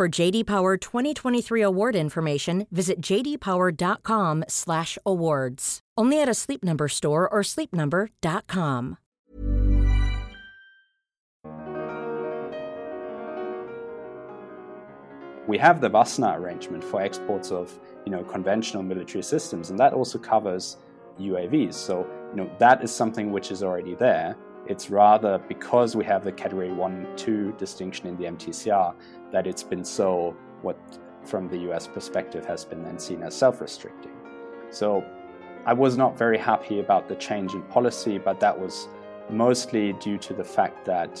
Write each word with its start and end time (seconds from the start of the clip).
For 0.00 0.08
JD 0.08 0.46
Power 0.46 0.78
2023 0.78 1.60
award 1.60 1.94
information, 1.94 2.66
visit 2.70 3.02
jdpower.com/awards. 3.02 5.80
Only 5.98 6.22
at 6.22 6.26
a 6.26 6.32
Sleep 6.32 6.64
Number 6.64 6.88
store 6.88 7.28
or 7.28 7.42
sleepnumber.com. 7.42 8.96
We 15.46 15.58
have 15.58 15.82
the 15.82 15.90
Wassenaar 15.90 16.38
arrangement 16.38 16.82
for 16.82 17.02
exports 17.02 17.52
of, 17.52 17.78
you 18.06 18.12
know, 18.12 18.24
conventional 18.24 18.82
military 18.82 19.22
systems, 19.22 19.68
and 19.68 19.78
that 19.78 19.92
also 19.92 20.18
covers 20.18 20.78
UAVs. 21.18 21.74
So, 21.74 22.06
you 22.30 22.36
know, 22.36 22.50
that 22.58 22.82
is 22.82 22.90
something 22.90 23.32
which 23.32 23.50
is 23.50 23.62
already 23.62 23.96
there. 23.96 24.34
It's 24.66 24.88
rather 24.88 25.38
because 25.48 25.96
we 25.96 26.04
have 26.04 26.24
the 26.24 26.32
category 26.32 26.72
1 26.72 27.06
2 27.16 27.52
distinction 27.58 28.06
in 28.06 28.16
the 28.16 28.24
MTCR 28.24 28.94
that 29.32 29.46
it's 29.46 29.62
been 29.62 29.84
so, 29.84 30.36
what 30.62 30.78
from 31.24 31.48
the 31.48 31.58
US 31.70 31.86
perspective 31.86 32.44
has 32.46 32.64
been 32.64 32.82
then 32.82 32.98
seen 32.98 33.22
as 33.22 33.34
self 33.34 33.60
restricting. 33.60 34.12
So 34.70 35.04
I 35.66 35.72
was 35.74 35.96
not 35.96 36.16
very 36.16 36.38
happy 36.38 36.80
about 36.80 37.08
the 37.08 37.16
change 37.16 37.54
in 37.54 37.62
policy, 37.64 38.18
but 38.18 38.40
that 38.40 38.58
was 38.58 38.88
mostly 39.28 39.92
due 39.94 40.18
to 40.18 40.34
the 40.34 40.44
fact 40.44 40.84
that 40.86 41.20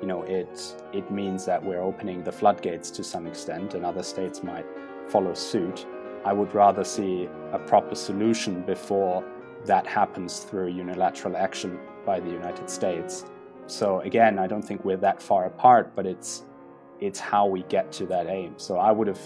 you 0.00 0.08
know 0.08 0.22
it 0.22 0.74
it 0.92 1.10
means 1.10 1.44
that 1.46 1.62
we're 1.62 1.80
opening 1.80 2.22
the 2.24 2.32
floodgates 2.32 2.90
to 2.90 3.04
some 3.04 3.26
extent 3.26 3.74
and 3.74 3.84
other 3.86 4.02
states 4.02 4.42
might 4.42 4.66
follow 5.08 5.34
suit. 5.34 5.86
I 6.24 6.32
would 6.32 6.54
rather 6.54 6.84
see 6.84 7.28
a 7.52 7.58
proper 7.58 7.94
solution 7.94 8.62
before 8.62 9.24
that 9.64 9.86
happens 9.86 10.40
through 10.40 10.68
unilateral 10.68 11.36
action 11.36 11.78
by 12.04 12.20
the 12.20 12.30
United 12.30 12.68
States. 12.68 13.24
So 13.66 14.00
again, 14.00 14.38
I 14.38 14.46
don't 14.46 14.62
think 14.62 14.84
we're 14.84 14.96
that 14.98 15.22
far 15.22 15.46
apart, 15.46 15.94
but 15.94 16.06
it's 16.06 16.44
it's 17.02 17.18
how 17.18 17.46
we 17.46 17.64
get 17.64 17.90
to 17.90 18.06
that 18.06 18.28
aim. 18.28 18.54
So 18.56 18.78
I 18.78 18.92
would 18.92 19.08
have 19.08 19.20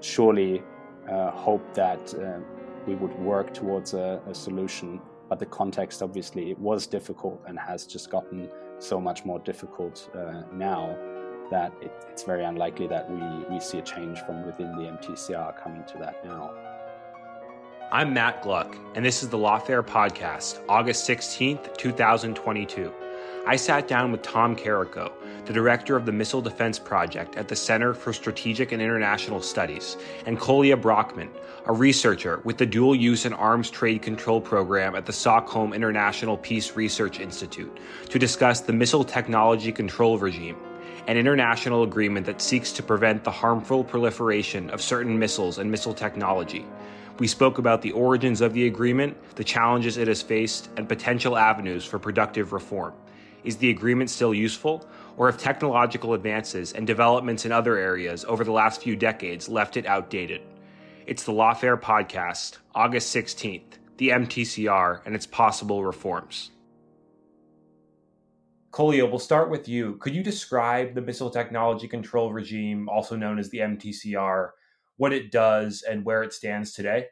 surely 0.00 0.62
uh, 1.08 1.30
hoped 1.30 1.74
that 1.74 2.14
uh, 2.14 2.40
we 2.86 2.94
would 2.94 3.14
work 3.18 3.52
towards 3.52 3.92
a, 3.92 4.20
a, 4.26 4.34
solution, 4.34 5.00
but 5.28 5.38
the 5.38 5.46
context 5.46 6.02
obviously 6.02 6.50
it 6.50 6.58
was 6.58 6.86
difficult 6.86 7.40
and 7.46 7.58
has 7.58 7.86
just 7.86 8.10
gotten 8.10 8.48
so 8.78 9.00
much 9.00 9.24
more 9.24 9.38
difficult 9.40 10.08
uh, 10.14 10.42
now 10.54 10.96
that 11.50 11.72
it, 11.82 11.92
it's 12.10 12.22
very 12.22 12.44
unlikely 12.44 12.86
that 12.86 13.08
we, 13.10 13.54
we 13.54 13.60
see 13.60 13.78
a 13.78 13.82
change 13.82 14.18
from 14.20 14.46
within 14.46 14.74
the 14.76 14.84
MTCR 14.84 15.62
coming 15.62 15.84
to 15.84 15.98
that 15.98 16.24
now. 16.24 16.50
I'm 17.92 18.14
Matt 18.14 18.42
Gluck, 18.42 18.74
and 18.94 19.04
this 19.04 19.22
is 19.22 19.28
the 19.28 19.36
Lawfare 19.36 19.82
Podcast, 19.82 20.64
August 20.66 21.06
16th, 21.06 21.76
2022. 21.76 22.90
I 23.44 23.56
sat 23.56 23.88
down 23.88 24.12
with 24.12 24.22
Tom 24.22 24.54
Karako, 24.54 25.10
the 25.46 25.52
director 25.52 25.96
of 25.96 26.06
the 26.06 26.12
Missile 26.12 26.40
Defense 26.40 26.78
Project 26.78 27.34
at 27.34 27.48
the 27.48 27.56
Center 27.56 27.92
for 27.92 28.12
Strategic 28.12 28.70
and 28.70 28.80
International 28.80 29.42
Studies, 29.42 29.96
and 30.26 30.38
Kolja 30.38 30.80
Brockmann, 30.80 31.28
a 31.66 31.72
researcher 31.72 32.40
with 32.44 32.56
the 32.56 32.66
Dual 32.66 32.94
Use 32.94 33.24
and 33.24 33.34
Arms 33.34 33.68
Trade 33.68 34.00
Control 34.00 34.40
Program 34.40 34.94
at 34.94 35.06
the 35.06 35.12
Stockholm 35.12 35.72
International 35.72 36.36
Peace 36.36 36.76
Research 36.76 37.18
Institute, 37.18 37.78
to 38.10 38.16
discuss 38.16 38.60
the 38.60 38.72
Missile 38.72 39.02
Technology 39.02 39.72
Control 39.72 40.18
Regime, 40.18 40.56
an 41.08 41.16
international 41.16 41.82
agreement 41.82 42.24
that 42.26 42.40
seeks 42.40 42.70
to 42.70 42.82
prevent 42.82 43.24
the 43.24 43.32
harmful 43.32 43.82
proliferation 43.82 44.70
of 44.70 44.80
certain 44.80 45.18
missiles 45.18 45.58
and 45.58 45.68
missile 45.68 45.94
technology. 45.94 46.64
We 47.18 47.26
spoke 47.26 47.58
about 47.58 47.82
the 47.82 47.90
origins 47.90 48.40
of 48.40 48.54
the 48.54 48.68
agreement, 48.68 49.16
the 49.34 49.42
challenges 49.42 49.96
it 49.96 50.06
has 50.06 50.22
faced, 50.22 50.70
and 50.76 50.88
potential 50.88 51.36
avenues 51.36 51.84
for 51.84 51.98
productive 51.98 52.52
reform. 52.52 52.94
Is 53.44 53.56
the 53.56 53.70
agreement 53.70 54.08
still 54.08 54.32
useful? 54.32 54.86
Or 55.16 55.30
have 55.30 55.38
technological 55.38 56.14
advances 56.14 56.72
and 56.72 56.86
developments 56.86 57.44
in 57.44 57.52
other 57.52 57.76
areas 57.76 58.24
over 58.24 58.44
the 58.44 58.52
last 58.52 58.82
few 58.82 58.96
decades 58.96 59.48
left 59.48 59.76
it 59.76 59.86
outdated? 59.86 60.42
It's 61.06 61.24
the 61.24 61.32
Lawfare 61.32 61.80
Podcast, 61.80 62.58
August 62.74 63.14
16th, 63.14 63.78
the 63.98 64.10
MTCR 64.10 65.00
and 65.04 65.14
its 65.14 65.26
possible 65.26 65.84
reforms. 65.84 66.52
Kolja, 68.70 69.08
we'll 69.08 69.18
start 69.18 69.50
with 69.50 69.68
you. 69.68 69.96
Could 69.96 70.14
you 70.14 70.22
describe 70.22 70.94
the 70.94 71.02
Missile 71.02 71.28
Technology 71.28 71.86
Control 71.86 72.32
Regime, 72.32 72.88
also 72.88 73.16
known 73.16 73.38
as 73.38 73.50
the 73.50 73.58
MTCR, 73.58 74.50
what 74.96 75.12
it 75.12 75.30
does, 75.30 75.82
and 75.82 76.04
where 76.04 76.22
it 76.22 76.32
stands 76.32 76.72
today? 76.72 77.06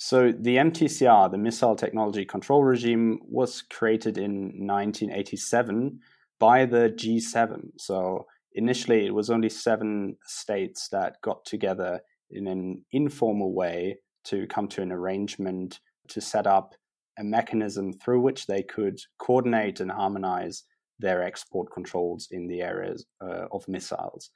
So, 0.00 0.30
the 0.30 0.56
MTCR, 0.56 1.28
the 1.28 1.38
Missile 1.38 1.74
Technology 1.74 2.24
Control 2.24 2.62
Regime, 2.62 3.18
was 3.24 3.62
created 3.62 4.16
in 4.16 4.66
1987 4.66 5.98
by 6.38 6.66
the 6.66 6.90
G7. 6.96 7.72
So, 7.78 8.24
initially, 8.52 9.06
it 9.06 9.14
was 9.14 9.28
only 9.28 9.48
seven 9.48 10.16
states 10.24 10.88
that 10.92 11.20
got 11.22 11.44
together 11.44 12.00
in 12.30 12.46
an 12.46 12.84
informal 12.92 13.52
way 13.52 13.98
to 14.26 14.46
come 14.46 14.68
to 14.68 14.82
an 14.82 14.92
arrangement 14.92 15.80
to 16.10 16.20
set 16.20 16.46
up 16.46 16.74
a 17.18 17.24
mechanism 17.24 17.92
through 17.92 18.20
which 18.20 18.46
they 18.46 18.62
could 18.62 19.00
coordinate 19.18 19.80
and 19.80 19.90
harmonize 19.90 20.62
their 21.00 21.24
export 21.24 21.72
controls 21.72 22.28
in 22.30 22.46
the 22.46 22.62
areas 22.62 23.04
uh, 23.20 23.46
of 23.50 23.66
missiles. 23.66 24.30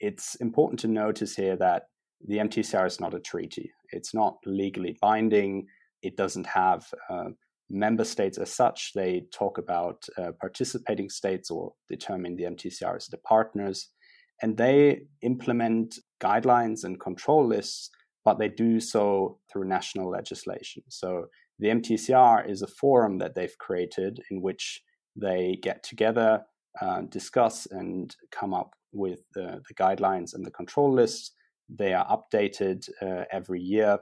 It's 0.00 0.34
important 0.34 0.80
to 0.80 0.88
notice 0.88 1.34
here 1.34 1.56
that 1.56 1.84
the 2.26 2.36
MTCR 2.38 2.86
is 2.86 3.00
not 3.00 3.14
a 3.14 3.20
treaty. 3.20 3.72
It's 3.92 4.14
not 4.14 4.38
legally 4.44 4.96
binding. 5.00 5.66
It 6.02 6.16
doesn't 6.16 6.46
have 6.46 6.86
uh, 7.10 7.30
member 7.70 8.04
states 8.04 8.38
as 8.38 8.52
such. 8.52 8.92
They 8.94 9.24
talk 9.32 9.58
about 9.58 10.06
uh, 10.16 10.32
participating 10.40 11.10
states 11.10 11.50
or 11.50 11.72
determine 11.88 12.36
the 12.36 12.44
MTCR 12.44 12.96
as 12.96 13.06
the 13.06 13.18
partners. 13.18 13.88
And 14.42 14.56
they 14.56 15.02
implement 15.22 15.98
guidelines 16.20 16.84
and 16.84 17.00
control 17.00 17.46
lists, 17.46 17.90
but 18.24 18.38
they 18.38 18.48
do 18.48 18.80
so 18.80 19.38
through 19.50 19.64
national 19.64 20.10
legislation. 20.10 20.82
So 20.88 21.26
the 21.58 21.68
MTCR 21.68 22.48
is 22.48 22.62
a 22.62 22.68
forum 22.68 23.18
that 23.18 23.34
they've 23.34 23.58
created 23.58 24.20
in 24.30 24.40
which 24.40 24.80
they 25.16 25.58
get 25.60 25.82
together, 25.82 26.42
uh, 26.80 27.02
discuss, 27.02 27.66
and 27.66 28.14
come 28.30 28.54
up 28.54 28.70
with 28.92 29.20
the, 29.34 29.60
the 29.68 29.74
guidelines 29.74 30.34
and 30.34 30.46
the 30.46 30.50
control 30.52 30.92
lists 30.92 31.32
they 31.68 31.92
are 31.94 32.06
updated 32.06 32.88
uh, 33.02 33.24
every 33.30 33.60
year. 33.60 33.98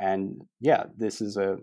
And 0.00 0.42
yeah, 0.60 0.84
this 0.96 1.20
is 1.20 1.36
a, 1.36 1.58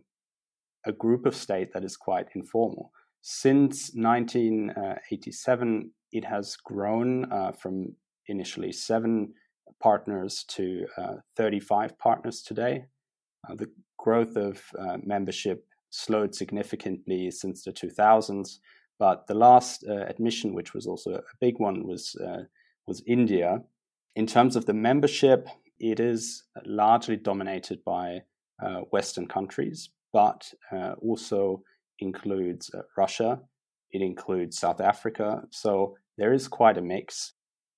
a 0.86 0.92
group 0.92 1.26
of 1.26 1.36
state 1.36 1.74
that 1.74 1.84
is 1.84 1.98
quite 1.98 2.28
informal. 2.36 2.92
Since 3.22 3.92
1987, 3.94 5.92
it 6.12 6.26
has 6.26 6.56
grown 6.56 7.32
uh, 7.32 7.52
from 7.52 7.96
initially 8.28 8.72
seven 8.72 9.34
partners 9.82 10.44
to 10.50 10.86
uh, 10.98 11.16
35 11.38 11.98
partners 12.00 12.42
today. 12.42 12.86
Uh, 13.50 13.56
the 13.56 13.70
growth 13.98 14.36
of 14.36 14.62
uh, 14.80 14.98
membership 15.04 15.66
slowed 15.90 16.34
significantly 16.34 17.30
since 17.32 17.64
the 17.64 17.72
2000s, 17.72 18.60
but 18.98 19.28
the 19.28 19.34
last 19.34 19.84
uh, 19.88 20.06
admission, 20.08 20.54
which 20.54 20.74
was 20.74 20.88
also 20.88 21.16
a 21.16 21.22
big 21.40 21.60
one, 21.60 21.86
was 21.86 22.16
was 22.88 23.04
India, 23.06 23.62
in 24.16 24.28
terms 24.28 24.56
of 24.56 24.66
the 24.66 24.74
membership, 24.74 25.48
it 25.80 26.00
is 26.00 26.44
largely 26.66 27.16
dominated 27.16 27.84
by 27.84 28.22
uh, 28.64 28.82
Western 28.92 29.28
countries, 29.28 29.90
but 30.14 30.54
uh, 30.72 30.94
also 31.02 31.64
includes 32.00 32.70
uh, 32.74 32.82
Russia. 32.98 33.40
It 33.92 34.02
includes 34.02 34.60
South 34.60 34.82
Africa. 34.82 35.44
So 35.52 35.98
there 36.18 36.34
is 36.34 36.48
quite 36.48 36.78
a 36.78 36.82
mix. 36.82 37.34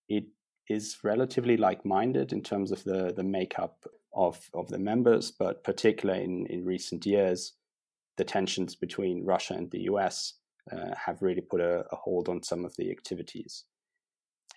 it 0.09 0.25
is 0.69 0.97
relatively 1.03 1.57
like-minded 1.57 2.31
in 2.31 2.41
terms 2.41 2.71
of 2.71 2.83
the 2.83 3.13
the 3.15 3.23
makeup 3.23 3.85
of 4.13 4.49
of 4.53 4.67
the 4.69 4.79
members, 4.79 5.31
but 5.31 5.63
particularly 5.63 6.23
in 6.23 6.45
in 6.47 6.65
recent 6.65 7.05
years, 7.05 7.53
the 8.17 8.23
tensions 8.23 8.75
between 8.75 9.25
Russia 9.25 9.53
and 9.53 9.71
the 9.71 9.83
US 9.91 10.33
uh, 10.71 10.93
have 11.05 11.21
really 11.21 11.41
put 11.41 11.61
a, 11.61 11.85
a, 11.91 11.95
hold 11.95 12.29
on 12.29 12.41
some 12.43 12.63
of 12.65 12.75
the 12.77 12.89
activities. 12.91 13.65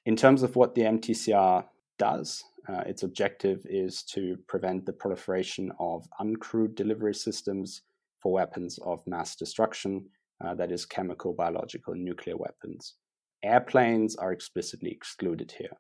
In 0.07 0.15
terms 0.15 0.45
of 0.45 0.55
what 0.55 0.77
the 0.77 0.83
MTCR 0.83 1.65
does, 1.99 2.45
uh, 2.69 2.83
its 2.87 3.03
objective 3.03 3.67
is 3.69 4.05
to 4.05 4.39
prevent 4.47 4.87
the 4.87 4.93
proliferation 4.93 5.73
of 5.81 6.07
uncrewed 6.21 6.77
delivery 6.77 7.15
systems 7.15 7.83
for 8.23 8.33
weapons 8.33 8.79
of 8.85 9.05
mass 9.09 9.35
destruction, 9.35 10.07
uh, 10.45 10.55
that 10.55 10.71
is, 10.71 10.87
chemical, 10.87 11.33
biological, 11.33 11.93
and 11.95 12.05
nuclear 12.05 12.37
weapons. 12.37 12.95
Airplanes 13.43 14.15
are 14.15 14.31
explicitly 14.31 14.93
excluded 14.93 15.53
here. 15.59 15.77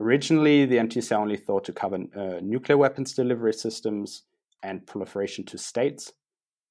Originally, 0.00 0.66
the 0.66 0.78
MTCR 0.78 1.16
only 1.16 1.36
thought 1.36 1.64
to 1.64 1.72
cover 1.72 1.98
uh, 2.16 2.40
nuclear 2.42 2.76
weapons 2.76 3.14
delivery 3.14 3.52
systems 3.52 4.24
and 4.64 4.84
proliferation 4.84 5.44
to 5.44 5.58
states, 5.58 6.12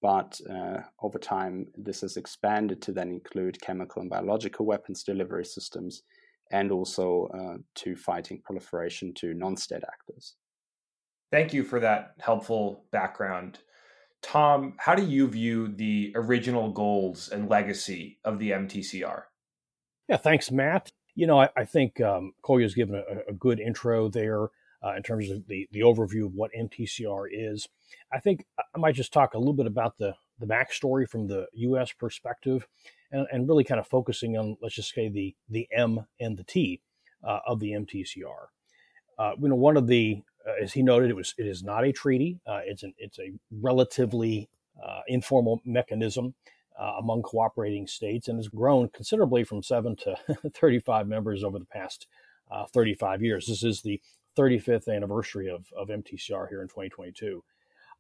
but 0.01 0.39
uh, 0.49 0.81
over 1.01 1.19
time, 1.19 1.67
this 1.77 2.01
has 2.01 2.17
expanded 2.17 2.81
to 2.83 2.91
then 2.91 3.09
include 3.09 3.61
chemical 3.61 4.01
and 4.01 4.09
biological 4.09 4.65
weapons 4.65 5.03
delivery 5.03 5.45
systems 5.45 6.03
and 6.51 6.71
also 6.71 7.29
uh, 7.33 7.57
to 7.75 7.95
fighting 7.95 8.41
proliferation 8.43 9.13
to 9.15 9.33
non 9.33 9.57
state 9.57 9.83
actors. 9.83 10.35
Thank 11.31 11.53
you 11.53 11.63
for 11.63 11.79
that 11.79 12.13
helpful 12.19 12.85
background. 12.91 13.59
Tom, 14.21 14.73
how 14.77 14.95
do 14.95 15.05
you 15.05 15.27
view 15.27 15.67
the 15.67 16.11
original 16.15 16.71
goals 16.71 17.29
and 17.29 17.49
legacy 17.49 18.19
of 18.25 18.39
the 18.39 18.51
MTCR? 18.51 19.23
Yeah, 20.07 20.17
thanks, 20.17 20.51
Matt. 20.51 20.91
You 21.15 21.27
know, 21.27 21.39
I, 21.39 21.49
I 21.55 21.65
think 21.65 22.01
um, 22.01 22.33
Kolja's 22.43 22.73
given 22.73 22.95
a, 22.95 23.29
a, 23.29 23.33
good 23.33 23.59
intro 23.59 24.09
there 24.09 24.49
uh, 24.83 24.93
in 24.95 25.03
terms 25.03 25.29
of 25.29 25.47
the, 25.47 25.67
the 25.71 25.81
overview 25.81 26.25
of 26.25 26.33
what 26.33 26.51
MTCR 26.57 27.27
is. 27.31 27.67
I 28.11 28.19
think 28.19 28.45
I 28.57 28.77
might 28.77 28.95
just 28.95 29.13
talk 29.13 29.33
a 29.33 29.37
little 29.37 29.53
bit 29.53 29.67
about 29.67 29.97
the, 29.97 30.15
the 30.39 30.45
backstory 30.45 31.07
from 31.07 31.27
the 31.27 31.47
U.S. 31.53 31.91
perspective 31.91 32.67
and, 33.11 33.27
and 33.31 33.47
really 33.47 33.63
kind 33.63 33.79
of 33.79 33.87
focusing 33.87 34.37
on, 34.37 34.57
let's 34.61 34.75
just 34.75 34.93
say, 34.93 35.09
the, 35.09 35.35
the 35.49 35.67
M 35.71 36.05
and 36.19 36.37
the 36.37 36.43
T 36.43 36.81
uh, 37.23 37.39
of 37.45 37.59
the 37.59 37.71
MTCR. 37.71 38.47
Uh, 39.17 39.31
you 39.39 39.49
know, 39.49 39.55
one 39.55 39.75
of 39.75 39.87
the, 39.87 40.21
uh, 40.47 40.63
as 40.63 40.73
he 40.73 40.81
noted, 40.81 41.09
it 41.09 41.15
was 41.15 41.35
it 41.37 41.45
is 41.45 41.61
not 41.61 41.83
a 41.83 41.91
treaty. 41.91 42.39
Uh, 42.47 42.61
it's 42.63 42.83
an 42.83 42.93
it's 42.97 43.19
a 43.19 43.33
relatively 43.51 44.49
uh, 44.81 45.01
informal 45.07 45.61
mechanism 45.65 46.33
among 46.97 47.21
cooperating 47.21 47.85
states 47.85 48.29
and 48.29 48.39
has 48.39 48.47
grown 48.47 48.87
considerably 48.87 49.43
from 49.43 49.61
seven 49.61 49.97
to 49.97 50.15
35 50.55 51.09
members 51.09 51.43
over 51.43 51.59
the 51.59 51.65
past 51.65 52.07
uh, 52.49 52.65
35 52.67 53.21
years. 53.21 53.47
This 53.47 53.63
is 53.63 53.81
the 53.81 53.99
35th 54.37 54.93
anniversary 54.93 55.49
of, 55.49 55.65
of 55.77 55.89
MTCR 55.89 56.49
here 56.49 56.61
in 56.61 56.67
2022. 56.67 57.43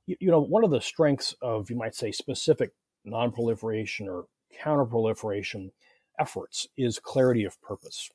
You, 0.05 0.15
you 0.19 0.31
know, 0.31 0.41
one 0.41 0.63
of 0.63 0.71
the 0.71 0.81
strengths 0.81 1.35
of, 1.41 1.69
you 1.69 1.75
might 1.75 1.95
say, 1.95 2.11
specific 2.11 2.71
nonproliferation 3.07 4.07
or 4.07 4.25
counterproliferation 4.63 5.71
efforts 6.19 6.67
is 6.77 6.99
clarity 6.99 7.43
of 7.45 7.61
purpose. 7.61 8.09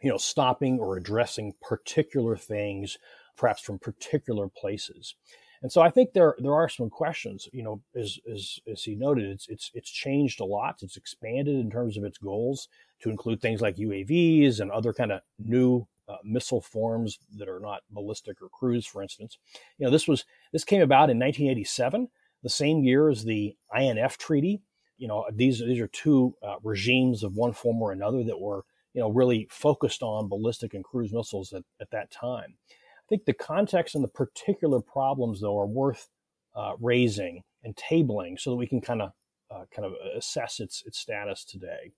You 0.00 0.10
know, 0.10 0.18
stopping 0.18 0.78
or 0.78 0.96
addressing 0.96 1.54
particular 1.62 2.36
things, 2.36 2.98
perhaps 3.36 3.62
from 3.62 3.78
particular 3.78 4.48
places. 4.48 5.14
And 5.62 5.72
so 5.72 5.80
I 5.80 5.88
think 5.88 6.12
there 6.12 6.36
there 6.38 6.52
are 6.52 6.68
some 6.68 6.90
questions. 6.90 7.48
You 7.50 7.62
know, 7.62 7.80
as 7.96 8.18
as, 8.30 8.58
as 8.70 8.82
he 8.82 8.94
noted, 8.94 9.24
it's 9.24 9.48
it's 9.48 9.70
it's 9.72 9.90
changed 9.90 10.40
a 10.40 10.44
lot. 10.44 10.82
It's 10.82 10.98
expanded 10.98 11.56
in 11.56 11.70
terms 11.70 11.96
of 11.96 12.04
its 12.04 12.18
goals 12.18 12.68
to 13.00 13.08
include 13.08 13.40
things 13.40 13.62
like 13.62 13.76
UAVs 13.76 14.60
and 14.60 14.70
other 14.70 14.92
kind 14.92 15.10
of 15.10 15.22
new 15.38 15.86
uh, 16.08 16.16
missile 16.24 16.60
forms 16.60 17.18
that 17.36 17.48
are 17.48 17.60
not 17.60 17.82
ballistic 17.90 18.40
or 18.42 18.48
cruise, 18.48 18.86
for 18.86 19.02
instance. 19.02 19.38
You 19.78 19.86
know, 19.86 19.90
this 19.90 20.06
was 20.06 20.24
this 20.52 20.64
came 20.64 20.82
about 20.82 21.10
in 21.10 21.18
1987, 21.18 22.08
the 22.42 22.48
same 22.48 22.84
year 22.84 23.08
as 23.08 23.24
the 23.24 23.56
INF 23.74 24.18
Treaty. 24.18 24.62
You 24.98 25.08
know, 25.08 25.26
these 25.32 25.58
these 25.58 25.80
are 25.80 25.88
two 25.88 26.34
uh, 26.42 26.56
regimes 26.62 27.22
of 27.22 27.36
one 27.36 27.52
form 27.52 27.80
or 27.82 27.92
another 27.92 28.22
that 28.24 28.40
were 28.40 28.64
you 28.92 29.00
know 29.00 29.08
really 29.08 29.48
focused 29.50 30.02
on 30.02 30.28
ballistic 30.28 30.74
and 30.74 30.84
cruise 30.84 31.12
missiles 31.12 31.52
at, 31.52 31.64
at 31.80 31.90
that 31.90 32.10
time. 32.10 32.54
I 32.70 33.06
think 33.08 33.24
the 33.24 33.34
context 33.34 33.94
and 33.94 34.02
the 34.02 34.08
particular 34.08 34.80
problems, 34.80 35.40
though, 35.40 35.58
are 35.58 35.66
worth 35.66 36.08
uh, 36.54 36.72
raising 36.80 37.42
and 37.62 37.76
tabling 37.76 38.38
so 38.38 38.50
that 38.50 38.56
we 38.56 38.66
can 38.66 38.80
kind 38.80 39.02
of 39.02 39.12
uh, 39.50 39.64
kind 39.74 39.86
of 39.86 39.94
assess 40.16 40.60
its 40.60 40.82
its 40.86 40.98
status 40.98 41.44
today. 41.44 41.92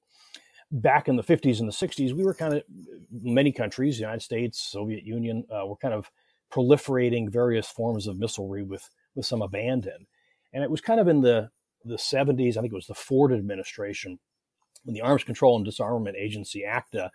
Back 0.72 1.08
in 1.08 1.16
the 1.16 1.22
50s 1.22 1.60
and 1.60 1.68
the 1.68 1.72
60s, 1.72 2.12
we 2.12 2.24
were 2.24 2.34
kind 2.34 2.54
of 2.54 2.62
many 3.10 3.52
countries, 3.52 3.96
the 3.96 4.02
United 4.02 4.22
States, 4.22 4.60
Soviet 4.60 5.04
Union, 5.04 5.44
uh, 5.50 5.66
were 5.66 5.76
kind 5.76 5.94
of 5.94 6.10
proliferating 6.52 7.30
various 7.30 7.68
forms 7.68 8.06
of 8.06 8.18
missilery 8.18 8.62
with 8.62 8.88
with 9.14 9.26
some 9.26 9.42
abandon. 9.42 10.06
And 10.52 10.62
it 10.62 10.70
was 10.70 10.80
kind 10.80 11.00
of 11.00 11.08
in 11.08 11.20
the 11.20 11.50
the 11.84 11.96
70s, 11.96 12.56
I 12.56 12.60
think 12.60 12.72
it 12.72 12.74
was 12.74 12.88
the 12.88 12.94
Ford 12.94 13.32
administration, 13.32 14.18
when 14.84 14.94
the 14.94 15.02
Arms 15.02 15.22
Control 15.22 15.56
and 15.56 15.64
Disarmament 15.64 16.16
Agency 16.16 16.64
ACDA 16.66 17.10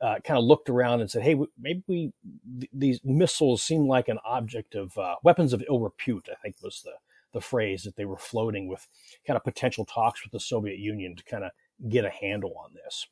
uh, 0.00 0.18
kind 0.24 0.38
of 0.38 0.44
looked 0.44 0.68
around 0.68 1.00
and 1.00 1.10
said, 1.10 1.22
"Hey, 1.22 1.36
maybe 1.58 1.82
we 1.86 2.12
th- 2.60 2.70
these 2.72 3.00
missiles 3.04 3.62
seem 3.62 3.86
like 3.86 4.08
an 4.08 4.18
object 4.24 4.74
of 4.74 4.96
uh, 4.98 5.16
weapons 5.22 5.52
of 5.52 5.62
ill 5.68 5.80
repute." 5.80 6.28
I 6.30 6.34
think 6.42 6.56
was 6.62 6.82
the 6.82 6.92
the 7.32 7.40
phrase 7.40 7.82
that 7.82 7.96
they 7.96 8.04
were 8.04 8.16
floating 8.16 8.68
with, 8.68 8.86
kind 9.26 9.36
of 9.36 9.44
potential 9.44 9.84
talks 9.84 10.22
with 10.22 10.32
the 10.32 10.40
Soviet 10.40 10.78
Union 10.78 11.16
to 11.16 11.24
kind 11.24 11.44
of 11.44 11.50
get 11.88 12.04
a 12.04 12.10
handle 12.10 12.54
on 12.62 12.72
this. 12.74 13.06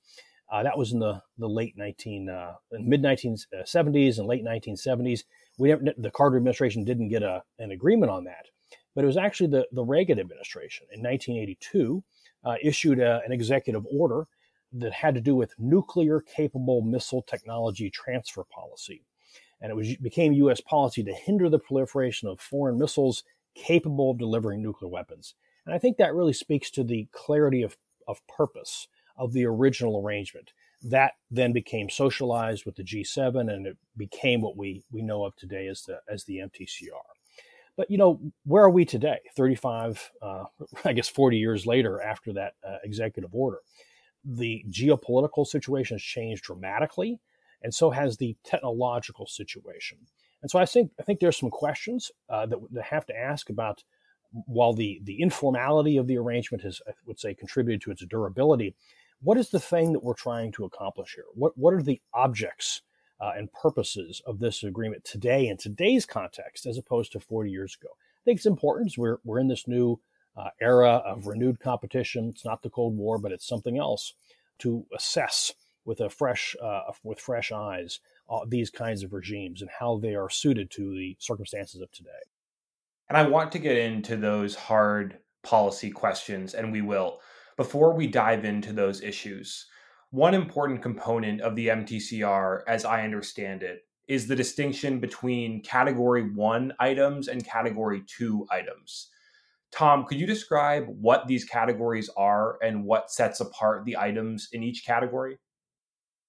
Uh, 0.52 0.62
that 0.62 0.78
was 0.78 0.93
in 0.93 0.99
the 0.99 1.20
the 1.38 1.49
late 1.49 1.75
19 1.76 2.28
uh, 2.28 2.55
mid 2.72 3.02
1970s 3.02 4.19
and 4.19 4.26
late 4.26 4.44
1970s. 4.44 5.25
We 5.56 5.70
never, 5.70 5.82
the 5.96 6.11
Carter 6.11 6.37
administration 6.37 6.84
didn't 6.84 7.08
get 7.08 7.22
a 7.22 7.43
an 7.58 7.70
agreement 7.70 8.11
on 8.11 8.25
that, 8.25 8.46
but 8.94 9.05
it 9.05 9.06
was 9.06 9.16
actually 9.16 9.49
the 9.49 9.66
the 9.72 9.84
Reagan 9.84 10.20
administration 10.20 10.87
in 10.93 11.02
1982 11.02 12.05
uh, 12.44 12.56
issued 12.62 13.00
a, 13.00 13.22
an 13.25 13.32
executive 13.32 13.84
order 13.90 14.26
that 14.75 14.93
had 14.93 15.14
to 15.14 15.20
do 15.20 15.34
with 15.34 15.55
nuclear 15.58 16.20
capable 16.20 16.82
missile 16.82 17.22
technology 17.22 17.90
transfer 17.90 18.44
policy. 18.44 19.05
And 19.61 19.70
it 19.70 19.76
was, 19.76 19.96
became 19.96 20.32
U.S. 20.32 20.61
policy 20.61 21.02
to 21.05 21.12
hinder 21.12 21.49
the 21.49 21.61
proliferation 21.61 22.28
of 22.28 22.40
foreign 22.40 22.78
missiles 22.78 23.22
capable 23.55 24.11
of 24.11 24.19
delivering 24.19 24.62
nuclear 24.62 24.90
weapons. 24.90 25.34
And 25.64 25.75
I 25.75 25.78
think 25.78 25.96
that 25.96 26.14
really 26.14 26.32
speaks 26.32 26.70
to 26.72 26.84
the 26.84 27.08
clarity 27.12 27.62
of, 27.62 27.76
of 28.08 28.26
purpose 28.26 28.88
of 29.16 29.32
the 29.32 29.46
original 29.46 30.00
arrangement. 30.00 30.52
That 30.82 31.12
then 31.30 31.52
became 31.52 31.88
socialized 31.88 32.66
with 32.66 32.76
the 32.76 32.84
G7 32.84 33.52
and 33.52 33.66
it 33.66 33.76
became 33.96 34.40
what 34.42 34.56
we, 34.56 34.82
we 34.90 35.02
know 35.02 35.25
of 35.25 35.34
today 35.37 35.68
as 35.68 35.82
the, 35.82 36.00
as 36.08 36.25
the 36.25 36.38
MTCR. 36.38 36.90
But, 37.76 37.90
you 37.90 37.99
know, 37.99 38.20
where 38.44 38.64
are 38.64 38.70
we 38.70 38.84
today, 38.84 39.18
35, 39.37 40.12
uh, 40.23 40.44
I 40.84 40.92
guess 40.92 41.08
40 41.08 41.38
years 41.38 41.66
later 41.66 42.00
after 42.00 42.32
that 42.34 42.54
uh, 42.66 42.78
executive 42.84 43.34
order? 43.34 43.61
the 44.25 44.64
geopolitical 44.70 45.46
situation 45.46 45.96
has 45.96 46.02
changed 46.02 46.44
dramatically, 46.44 47.20
and 47.62 47.75
so 47.75 47.90
has 47.90 48.16
the 48.16 48.37
technological 48.44 49.26
situation. 49.26 49.99
And 50.42 50.50
so 50.50 50.58
I 50.58 50.66
think 50.66 50.92
I 50.99 51.02
think 51.02 51.20
there's 51.20 51.38
some 51.38 51.50
questions 51.50 52.11
uh, 52.28 52.46
that, 52.46 52.58
that 52.73 52.84
have 52.84 53.06
to 53.06 53.16
ask 53.16 53.50
about 53.50 53.84
while 54.47 54.73
the 54.73 55.00
the 55.05 55.21
informality 55.21 55.97
of 55.97 56.07
the 56.07 56.19
arrangement 56.19 56.62
has, 56.64 56.81
I 56.88 56.93
would 57.07 57.21
say, 57.21 57.35
contributed 57.35 57.81
to 57.83 57.91
its 57.91 58.05
durability. 58.05 58.75
What 59.23 59.38
is 59.38 59.50
the 59.50 59.61
thing 59.61 59.93
that 59.93 60.03
we're 60.03 60.14
trying 60.14 60.53
to 60.53 60.64
accomplish 60.64 61.14
here? 61.14 61.25
What 61.35 61.57
what 61.57 61.75
are 61.75 61.83
the 61.83 62.00
objects 62.12 62.83
uh, 63.21 63.33
and 63.37 63.53
purposes 63.53 64.21
of 64.26 64.38
this 64.38 64.64
agreement 64.64 65.05
today 65.05 65.49
in 65.49 65.57
today's 65.57 66.05
context, 66.05 66.67
as 66.67 66.79
opposed 66.79 67.12
to 67.12 67.21
40 67.21 67.50
years 67.50 67.76
ago? 67.81 67.91
I 67.93 68.23
think 68.25 68.38
it's 68.38 68.47
important. 68.47 68.97
We're 68.99 69.19
we're 69.25 69.38
in 69.38 69.49
this 69.49 69.69
new 69.69 70.00
uh, 70.37 70.50
era 70.61 71.03
of 71.07 71.26
renewed 71.26 71.61
competition. 71.61 72.31
It's 72.31 72.45
not 72.45 72.62
the 72.62 72.71
Cold 72.71 72.97
War, 72.97 73.19
but 73.19 73.33
it's 73.33 73.47
something 73.47 73.79
else 73.79 74.14
to 74.59 74.85
assess 74.95 75.53
with 75.85 76.00
a 76.00 76.09
fresh 76.09 76.57
uh, 76.62 76.83
with 77.03 77.21
fresh 77.21 77.53
eyes 77.53 78.00
uh, 78.29 78.41
these 78.49 78.71
kinds 78.71 79.03
of 79.03 79.12
regimes 79.12 79.61
and 79.61 79.71
how 79.71 79.99
they 79.99 80.14
are 80.14 80.31
suited 80.31 80.71
to 80.73 80.95
the 80.95 81.17
circumstances 81.21 81.81
of 81.81 81.91
today. 81.93 82.11
And 83.08 83.18
I 83.18 83.28
want 83.28 83.52
to 83.52 83.58
get 83.58 83.76
into 83.76 84.16
those 84.16 84.54
hard 84.54 85.18
policy 85.42 85.90
questions, 85.90 86.54
and 86.54 86.73
we 86.73 86.80
will. 86.80 87.20
Before 87.56 87.94
we 87.94 88.06
dive 88.06 88.44
into 88.44 88.73
those 88.73 89.02
issues, 89.02 89.66
one 90.11 90.34
important 90.34 90.82
component 90.82 91.40
of 91.40 91.54
the 91.56 91.68
MTCR, 91.68 92.62
as 92.66 92.84
I 92.84 93.02
understand 93.02 93.62
it, 93.62 93.82
is 94.08 94.26
the 94.26 94.37
distinction 94.37 95.00
between 95.00 95.62
category 95.62 96.30
one 96.30 96.73
items 96.78 97.28
and 97.28 97.44
category 97.44 98.02
two 98.06 98.46
items. 98.50 99.11
Tom, 99.73 100.04
could 100.04 100.18
you 100.18 100.26
describe 100.26 100.87
what 100.87 101.26
these 101.26 101.44
categories 101.44 102.08
are 102.16 102.58
and 102.62 102.84
what 102.84 103.11
sets 103.11 103.40
apart 103.40 103.84
the 103.84 103.96
items 103.96 104.49
in 104.52 104.62
each 104.62 104.84
category? 104.87 105.38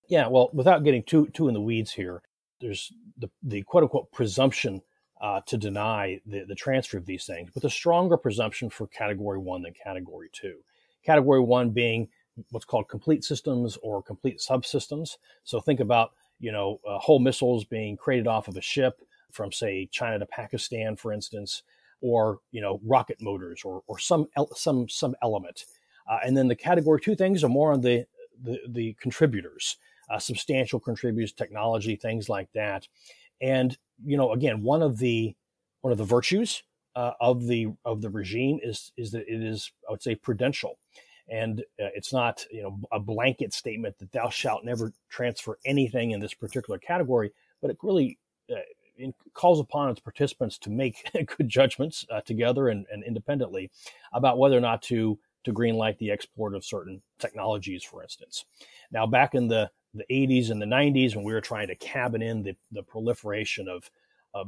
Yeah, 0.10 0.28
well, 0.28 0.50
without 0.54 0.84
getting 0.84 1.04
too 1.04 1.28
too 1.28 1.48
in 1.48 1.54
the 1.54 1.62
weeds 1.62 1.92
here, 1.92 2.24
there's 2.62 2.92
the, 3.18 3.30
the 3.44 3.62
quote 3.64 3.84
unquote 3.84 4.12
presumption 4.12 4.82
uh, 5.22 5.42
to 5.48 5.58
deny 5.58 6.20
the, 6.26 6.44
the 6.44 6.56
transfer 6.56 6.98
of 6.98 7.06
these 7.06 7.26
things, 7.26 7.54
with 7.56 7.64
a 7.64 7.70
stronger 7.70 8.18
presumption 8.18 8.70
for 8.70 8.88
category 8.88 9.40
one 9.40 9.62
than 9.62 9.74
category 9.74 10.30
two. 10.34 10.58
Category 11.04 11.40
one 11.40 11.70
being 11.70 12.08
what's 12.52 12.66
called 12.66 12.90
complete 12.90 13.24
systems 13.24 13.78
or 13.82 14.04
complete 14.04 14.40
subsystems. 14.40 15.18
So 15.44 15.60
think 15.62 15.80
about 15.80 16.12
you 16.40 16.52
know 16.52 16.80
uh, 16.88 16.98
whole 17.00 17.20
missiles 17.20 17.64
being 17.64 17.96
created 17.96 18.28
off 18.28 18.48
of 18.48 18.58
a 18.58 18.62
ship 18.62 19.02
from 19.32 19.52
say 19.52 19.88
China 19.92 20.20
to 20.20 20.26
Pakistan, 20.26 20.96
for 20.96 21.14
instance, 21.14 21.64
or 22.02 22.40
you 22.52 22.62
know 22.62 22.80
rocket 22.84 23.22
motors 23.22 23.62
or 23.64 23.84
or 23.88 24.00
some 24.00 24.28
some 24.56 24.90
some 24.90 25.16
element. 25.22 25.66
Uh, 26.10 26.20
and 26.24 26.38
then 26.38 26.48
the 26.48 26.56
category 26.56 27.00
two 27.00 27.16
things 27.16 27.44
are 27.44 27.50
more 27.50 27.72
on 27.72 27.82
the 27.82 28.06
the, 28.44 28.60
the 28.68 28.94
contributors, 29.00 29.78
uh, 30.10 30.20
substantial 30.20 30.80
contributors, 30.80 31.32
technology, 31.32 31.96
things 31.96 32.28
like 32.28 32.52
that. 32.54 32.88
And 33.42 33.78
you 34.04 34.18
know, 34.18 34.34
again, 34.34 34.64
one 34.64 34.82
of 34.82 34.98
the 34.98 35.36
one 35.82 35.92
of 35.92 35.98
the 35.98 36.04
virtues 36.04 36.64
uh, 36.96 37.12
of 37.20 37.48
the 37.48 37.68
of 37.84 38.02
the 38.02 38.10
regime 38.10 38.60
is 38.64 38.92
is 38.98 39.12
that 39.12 39.28
it 39.28 39.42
is, 39.42 39.72
I 39.88 39.92
would 39.92 40.04
say, 40.04 40.16
prudential, 40.16 40.78
and 41.30 41.62
uh, 41.62 41.94
it's 41.96 42.14
not 42.14 42.46
you 42.52 42.64
know 42.64 42.80
a 42.92 43.00
blanket 43.00 43.54
statement 43.54 43.98
that 44.00 44.12
thou 44.12 44.30
shalt 44.30 44.64
never 44.64 44.94
transfer 45.10 45.60
anything 45.66 46.12
in 46.12 46.20
this 46.20 46.34
particular 46.34 46.80
category, 46.80 47.32
but 47.62 47.72
it 47.72 47.78
really 47.82 48.18
uh, 48.52 49.08
calls 49.34 49.60
upon 49.60 49.90
its 49.90 50.00
participants 50.00 50.58
to 50.60 50.70
make 50.70 51.10
good 51.38 51.50
judgments 51.50 52.06
uh, 52.10 52.22
together 52.22 52.70
and, 52.70 52.86
and 52.92 53.04
independently 53.04 53.72
about 54.14 54.38
whether 54.38 54.58
or 54.58 54.62
not 54.62 54.82
to 54.84 55.20
to 55.44 55.54
greenlight 55.54 55.98
the 56.00 56.12
export 56.12 56.56
of 56.56 56.66
certain 56.66 57.02
technologies, 57.20 57.84
for 57.84 58.02
instance. 58.02 58.46
Now, 58.92 59.06
back 59.06 59.36
in 59.36 59.48
the, 59.48 59.70
the 59.96 60.06
80s 60.12 60.50
and 60.50 60.62
the 60.62 60.66
90s, 60.66 61.16
when 61.16 61.26
we 61.26 61.34
were 61.34 61.42
trying 61.42 61.68
to 61.68 61.76
cabin 61.76 62.22
in 62.22 62.44
the, 62.44 62.56
the 62.72 62.84
proliferation 62.84 63.68
of 63.68 63.90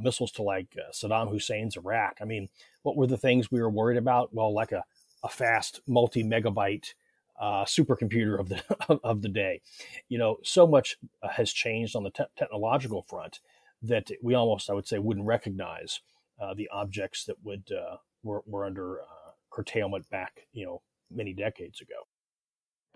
missiles 0.01 0.31
to 0.33 0.43
like 0.43 0.67
uh, 0.77 0.91
Saddam 0.91 1.31
Hussein's 1.31 1.77
Iraq, 1.77 2.17
I 2.21 2.25
mean, 2.25 2.49
what 2.83 2.97
were 2.97 3.07
the 3.07 3.17
things 3.17 3.49
we 3.49 3.61
were 3.61 3.69
worried 3.69 3.97
about? 3.97 4.33
Well, 4.33 4.53
like 4.53 4.73
a, 4.73 4.83
a 5.23 5.29
fast 5.29 5.81
multi 5.87 6.23
megabyte 6.23 6.93
uh, 7.39 7.65
supercomputer 7.65 8.39
of 8.39 8.49
the 8.49 8.61
of 9.03 9.21
the 9.21 9.29
day. 9.29 9.61
You 10.09 10.17
know, 10.17 10.37
so 10.43 10.67
much 10.67 10.97
uh, 11.21 11.29
has 11.29 11.51
changed 11.51 11.95
on 11.95 12.03
the 12.03 12.11
te- 12.11 12.23
technological 12.37 13.03
front 13.03 13.39
that 13.83 14.09
we 14.21 14.33
almost, 14.33 14.69
I 14.69 14.73
would 14.73 14.87
say, 14.87 14.99
wouldn't 14.99 15.25
recognize 15.25 16.01
uh, 16.41 16.53
the 16.53 16.69
objects 16.69 17.25
that 17.25 17.35
would 17.43 17.71
uh, 17.71 17.97
were, 18.23 18.41
were 18.45 18.65
under 18.65 19.01
uh, 19.01 19.31
curtailment 19.51 20.09
back, 20.09 20.47
you 20.53 20.65
know, 20.65 20.81
many 21.11 21.33
decades 21.33 21.81
ago. 21.81 22.07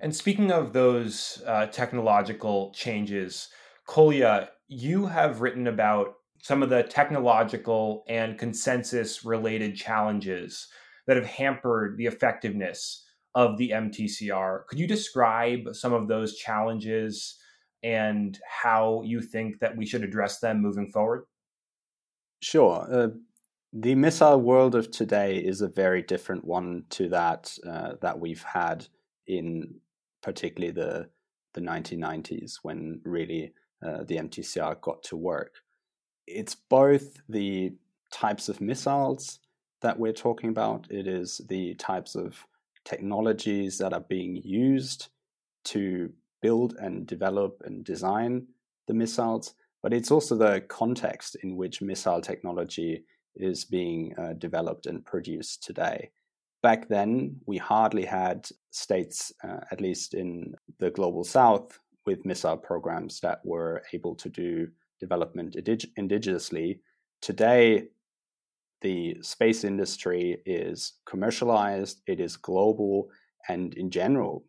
And 0.01 0.15
speaking 0.15 0.51
of 0.51 0.73
those 0.73 1.43
uh, 1.45 1.67
technological 1.67 2.73
changes, 2.75 3.49
Kolja, 3.87 4.47
you 4.67 5.05
have 5.05 5.41
written 5.41 5.67
about 5.67 6.15
some 6.41 6.63
of 6.63 6.71
the 6.71 6.81
technological 6.81 8.03
and 8.07 8.37
consensus 8.37 9.23
related 9.23 9.75
challenges 9.75 10.67
that 11.05 11.17
have 11.17 11.27
hampered 11.27 11.97
the 11.97 12.07
effectiveness 12.07 13.05
of 13.35 13.59
the 13.59 13.69
MTCR. 13.69 14.65
Could 14.65 14.79
you 14.79 14.87
describe 14.87 15.73
some 15.73 15.93
of 15.93 16.07
those 16.07 16.35
challenges 16.35 17.37
and 17.83 18.39
how 18.47 19.03
you 19.05 19.21
think 19.21 19.59
that 19.59 19.77
we 19.77 19.85
should 19.85 20.03
address 20.03 20.39
them 20.39 20.63
moving 20.63 20.91
forward? 20.91 21.25
Sure. 22.41 22.87
Uh, 22.91 23.07
the 23.71 23.93
missile 23.93 24.41
world 24.41 24.73
of 24.73 24.89
today 24.89 25.37
is 25.37 25.61
a 25.61 25.67
very 25.67 26.01
different 26.01 26.43
one 26.43 26.85
to 26.89 27.07
that 27.09 27.55
uh, 27.67 27.93
that 28.01 28.19
we've 28.19 28.43
had 28.43 28.87
in 29.27 29.75
particularly 30.21 30.71
the 30.71 31.09
the 31.53 31.61
1990s 31.61 32.59
when 32.61 33.01
really 33.03 33.53
uh, 33.85 34.03
the 34.03 34.17
MTCR 34.17 34.79
got 34.81 35.03
to 35.03 35.17
work. 35.17 35.55
It's 36.27 36.55
both 36.55 37.21
the 37.27 37.73
types 38.11 38.47
of 38.47 38.61
missiles 38.61 39.39
that 39.81 39.99
we're 39.99 40.13
talking 40.13 40.49
about. 40.49 40.87
It 40.89 41.07
is 41.07 41.41
the 41.49 41.73
types 41.75 42.15
of 42.15 42.45
technologies 42.85 43.77
that 43.79 43.93
are 43.93 44.05
being 44.07 44.37
used 44.37 45.09
to 45.65 46.11
build 46.41 46.75
and 46.79 47.05
develop 47.05 47.61
and 47.65 47.83
design 47.83 48.47
the 48.87 48.93
missiles, 48.93 49.53
but 49.83 49.93
it's 49.93 50.11
also 50.11 50.35
the 50.35 50.61
context 50.67 51.35
in 51.43 51.55
which 51.55 51.81
missile 51.81 52.21
technology 52.21 53.03
is 53.35 53.65
being 53.65 54.13
uh, 54.17 54.33
developed 54.33 54.85
and 54.87 55.05
produced 55.05 55.63
today. 55.63 56.09
Back 56.63 56.87
then, 56.87 57.39
we 57.47 57.57
hardly 57.57 58.05
had 58.05 58.47
states, 58.69 59.31
uh, 59.43 59.61
at 59.71 59.81
least 59.81 60.13
in 60.13 60.53
the 60.79 60.91
global 60.91 61.23
south, 61.23 61.79
with 62.05 62.25
missile 62.25 62.57
programs 62.57 63.19
that 63.21 63.39
were 63.43 63.83
able 63.93 64.15
to 64.15 64.29
do 64.29 64.67
development 64.99 65.55
indig- 65.55 65.91
indigenously. 65.97 66.79
Today, 67.21 67.87
the 68.81 69.17
space 69.21 69.63
industry 69.63 70.41
is 70.45 70.93
commercialized, 71.05 72.01
it 72.07 72.19
is 72.19 72.37
global, 72.37 73.09
and 73.49 73.73
in 73.75 73.89
general, 73.89 74.45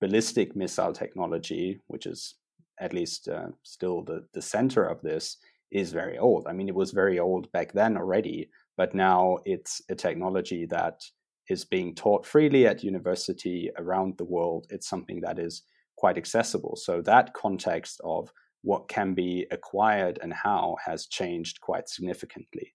ballistic 0.00 0.56
missile 0.56 0.92
technology, 0.92 1.80
which 1.86 2.06
is 2.06 2.34
at 2.80 2.92
least 2.92 3.28
uh, 3.28 3.46
still 3.62 4.02
the, 4.02 4.24
the 4.34 4.42
center 4.42 4.84
of 4.84 5.00
this, 5.02 5.36
is 5.70 5.92
very 5.92 6.18
old. 6.18 6.46
I 6.48 6.52
mean, 6.52 6.68
it 6.68 6.74
was 6.74 6.90
very 6.90 7.18
old 7.18 7.50
back 7.52 7.72
then 7.72 7.96
already, 7.96 8.50
but 8.76 8.94
now 8.94 9.38
it's 9.44 9.82
a 9.88 9.94
technology 9.94 10.66
that 10.66 11.04
is 11.48 11.64
being 11.64 11.94
taught 11.94 12.26
freely 12.26 12.66
at 12.66 12.84
university 12.84 13.70
around 13.78 14.16
the 14.16 14.24
world. 14.24 14.66
It's 14.70 14.88
something 14.88 15.20
that 15.20 15.38
is 15.38 15.62
quite 15.96 16.16
accessible. 16.16 16.76
So 16.76 17.00
that 17.02 17.34
context 17.34 18.00
of 18.04 18.32
what 18.62 18.88
can 18.88 19.14
be 19.14 19.46
acquired 19.50 20.18
and 20.22 20.32
how 20.32 20.76
has 20.84 21.06
changed 21.06 21.60
quite 21.60 21.88
significantly. 21.88 22.74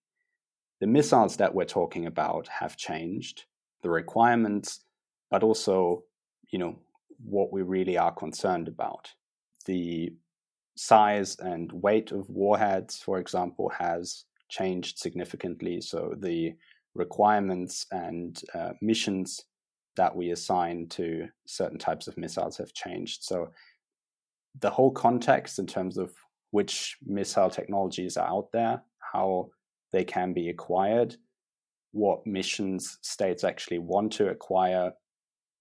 The 0.80 0.88
missiles 0.88 1.36
that 1.38 1.54
we're 1.54 1.66
talking 1.66 2.06
about 2.06 2.48
have 2.48 2.78
changed, 2.78 3.46
the 3.82 3.90
requirements, 3.90 4.86
but 5.32 5.44
also, 5.44 6.04
you 6.52 6.60
know, 6.60 6.78
what 7.24 7.52
we 7.52 7.64
really 7.64 7.98
are 7.98 8.14
concerned 8.14 8.68
about. 8.68 9.12
The 9.66 10.14
size 10.78 11.36
and 11.40 11.72
weight 11.72 12.12
of 12.12 12.30
warheads, 12.30 13.02
for 13.02 13.20
example, 13.20 13.70
has 13.78 14.26
changed 14.50 15.00
significantly. 15.00 15.82
So 15.82 16.14
the 16.18 16.54
requirements 16.96 17.86
and 17.92 18.42
uh, 18.54 18.72
missions 18.82 19.42
that 19.96 20.16
we 20.16 20.32
assign 20.32 20.88
to 20.88 21.28
certain 21.48 21.78
types 21.78 22.08
of 22.08 22.18
missiles 22.18 22.58
have 22.58 22.74
changed. 22.74 23.24
So 23.24 23.50
the 24.60 24.70
whole 24.70 24.92
context 24.92 25.60
in 25.60 25.68
terms 25.68 25.98
of 25.98 26.14
which 26.52 26.98
missile 27.06 27.50
technologies 27.50 28.18
are 28.18 28.28
out 28.28 28.50
there, 28.52 28.82
how 29.14 29.50
they 29.92 30.04
can 30.04 30.34
be 30.34 30.50
acquired, 30.50 31.16
what 31.92 32.26
missions 32.26 32.98
states 33.02 33.44
actually 33.44 33.80
want 33.80 34.12
to 34.14 34.30
acquire 34.30 34.92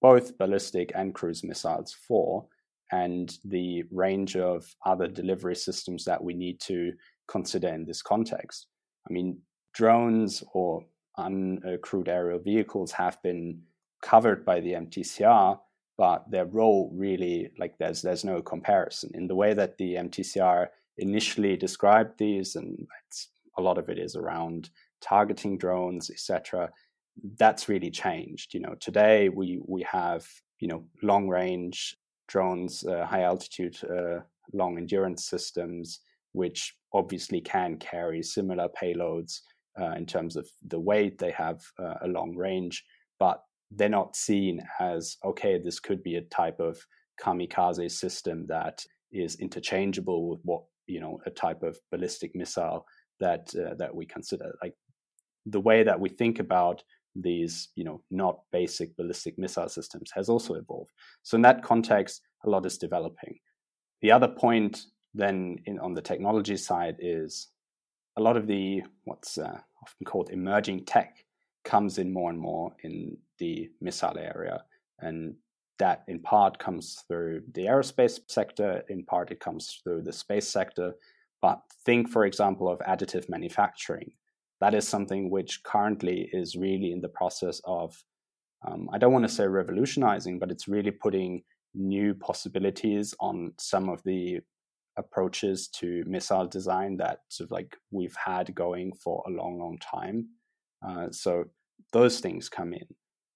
both 0.00 0.38
ballistic 0.38 0.92
and 0.94 1.14
cruise 1.14 1.42
missiles 1.42 1.94
for, 2.06 2.46
and 2.92 3.38
the 3.44 3.84
range 3.90 4.36
of 4.36 4.64
other 4.86 5.08
delivery 5.08 5.56
systems 5.56 6.04
that 6.04 6.22
we 6.22 6.32
need 6.32 6.60
to 6.60 6.92
consider 7.28 7.68
in 7.68 7.84
this 7.84 8.02
context. 8.02 8.66
I 9.08 9.12
mean, 9.12 9.38
drones 9.74 10.42
or 10.54 10.84
uncrewed 11.18 12.08
aerial 12.08 12.38
vehicles 12.38 12.92
have 12.92 13.20
been 13.22 13.60
covered 14.02 14.44
by 14.44 14.60
the 14.60 14.72
MTCR, 14.72 15.58
but 15.96 16.30
their 16.30 16.46
role 16.46 16.90
really, 16.94 17.50
like, 17.58 17.76
there's 17.78 18.02
there's 18.02 18.24
no 18.24 18.40
comparison 18.40 19.10
in 19.14 19.26
the 19.26 19.34
way 19.34 19.54
that 19.54 19.76
the 19.78 19.94
MTCR 19.94 20.68
initially 20.98 21.56
described 21.56 22.18
these, 22.18 22.56
and 22.56 22.86
a 23.56 23.62
lot 23.62 23.78
of 23.78 23.88
it 23.88 23.98
is 23.98 24.16
around 24.16 24.70
targeting 25.00 25.58
drones, 25.58 26.10
etc. 26.10 26.70
That's 27.38 27.68
really 27.68 27.90
changed. 27.90 28.54
You 28.54 28.60
know, 28.60 28.74
today 28.80 29.28
we 29.28 29.60
we 29.66 29.82
have 29.82 30.26
you 30.60 30.68
know 30.68 30.84
long 31.02 31.28
range 31.28 31.96
drones, 32.28 32.84
uh, 32.84 33.04
high 33.06 33.22
altitude, 33.22 33.76
uh, 33.84 34.20
long 34.52 34.78
endurance 34.78 35.24
systems, 35.26 36.00
which 36.32 36.76
obviously 36.92 37.40
can 37.40 37.76
carry 37.76 38.22
similar 38.22 38.68
payloads 38.80 39.40
uh, 39.80 39.92
in 39.92 40.06
terms 40.06 40.36
of 40.36 40.48
the 40.66 40.80
weight. 40.80 41.18
They 41.18 41.32
have 41.32 41.60
uh, 41.78 41.94
a 42.02 42.08
long 42.08 42.34
range, 42.36 42.84
but 43.18 43.42
they're 43.70 43.88
not 43.88 44.16
seen 44.16 44.62
as 44.80 45.16
okay. 45.24 45.58
This 45.58 45.80
could 45.80 46.02
be 46.02 46.16
a 46.16 46.22
type 46.22 46.60
of 46.60 46.78
kamikaze 47.20 47.90
system 47.90 48.46
that 48.48 48.84
is 49.12 49.36
interchangeable 49.36 50.28
with 50.28 50.40
what 50.42 50.62
you 50.86 51.00
know 51.00 51.20
a 51.26 51.30
type 51.30 51.62
of 51.62 51.78
ballistic 51.90 52.34
missile 52.34 52.86
that 53.20 53.52
uh, 53.54 53.74
that 53.74 53.94
we 53.94 54.06
consider. 54.06 54.54
Like 54.62 54.74
the 55.46 55.60
way 55.60 55.82
that 55.82 55.98
we 55.98 56.08
think 56.08 56.38
about 56.38 56.82
these, 57.14 57.68
you 57.74 57.84
know, 57.84 58.02
not 58.10 58.40
basic 58.52 58.96
ballistic 58.96 59.38
missile 59.38 59.68
systems 59.68 60.10
has 60.14 60.28
also 60.28 60.54
evolved. 60.54 60.92
So 61.22 61.36
in 61.36 61.42
that 61.42 61.62
context, 61.62 62.22
a 62.44 62.50
lot 62.50 62.66
is 62.66 62.78
developing. 62.78 63.38
The 64.02 64.12
other 64.12 64.28
point 64.28 64.80
then 65.14 65.58
in, 65.64 65.78
on 65.78 65.94
the 65.94 66.02
technology 66.02 66.56
side 66.56 66.96
is 67.00 67.48
a 68.16 68.20
lot 68.20 68.36
of 68.36 68.46
the 68.46 68.82
what's 69.04 69.38
uh, 69.38 69.58
often 69.82 70.04
called 70.04 70.30
emerging 70.30 70.84
tech 70.84 71.24
comes 71.64 71.98
in 71.98 72.12
more 72.12 72.30
and 72.30 72.38
more 72.38 72.72
in 72.82 73.16
the 73.38 73.70
missile 73.80 74.18
area. 74.18 74.64
And 75.00 75.34
that 75.78 76.04
in 76.08 76.20
part 76.20 76.58
comes 76.58 77.04
through 77.06 77.42
the 77.52 77.66
aerospace 77.66 78.18
sector 78.26 78.82
in 78.88 79.04
part 79.04 79.30
it 79.30 79.40
comes 79.40 79.80
through 79.82 80.02
the 80.02 80.12
space 80.12 80.48
sector. 80.48 80.94
But 81.40 81.60
think 81.84 82.08
for 82.08 82.24
example 82.24 82.68
of 82.68 82.80
additive 82.80 83.28
manufacturing. 83.28 84.12
That 84.60 84.74
is 84.74 84.88
something 84.88 85.30
which 85.30 85.62
currently 85.62 86.28
is 86.32 86.56
really 86.56 86.90
in 86.90 87.00
the 87.00 87.08
process 87.08 87.60
of 87.64 87.96
um, 88.66 88.88
I 88.92 88.98
don't 88.98 89.12
want 89.12 89.24
to 89.24 89.32
say 89.32 89.46
revolutionizing, 89.46 90.40
but 90.40 90.50
it's 90.50 90.66
really 90.66 90.90
putting 90.90 91.42
new 91.74 92.14
possibilities 92.14 93.14
on 93.20 93.52
some 93.58 93.88
of 93.88 94.02
the 94.02 94.40
approaches 94.98 95.68
to 95.68 96.04
missile 96.06 96.46
design 96.46 96.96
that 96.98 97.20
sort 97.28 97.46
of 97.46 97.52
like 97.52 97.76
we've 97.90 98.16
had 98.16 98.54
going 98.54 98.92
for 98.92 99.24
a 99.26 99.30
long, 99.30 99.58
long 99.58 99.78
time. 99.78 100.28
Uh, 100.86 101.06
so 101.10 101.44
those 101.92 102.20
things 102.20 102.48
come 102.48 102.72
in. 102.74 102.86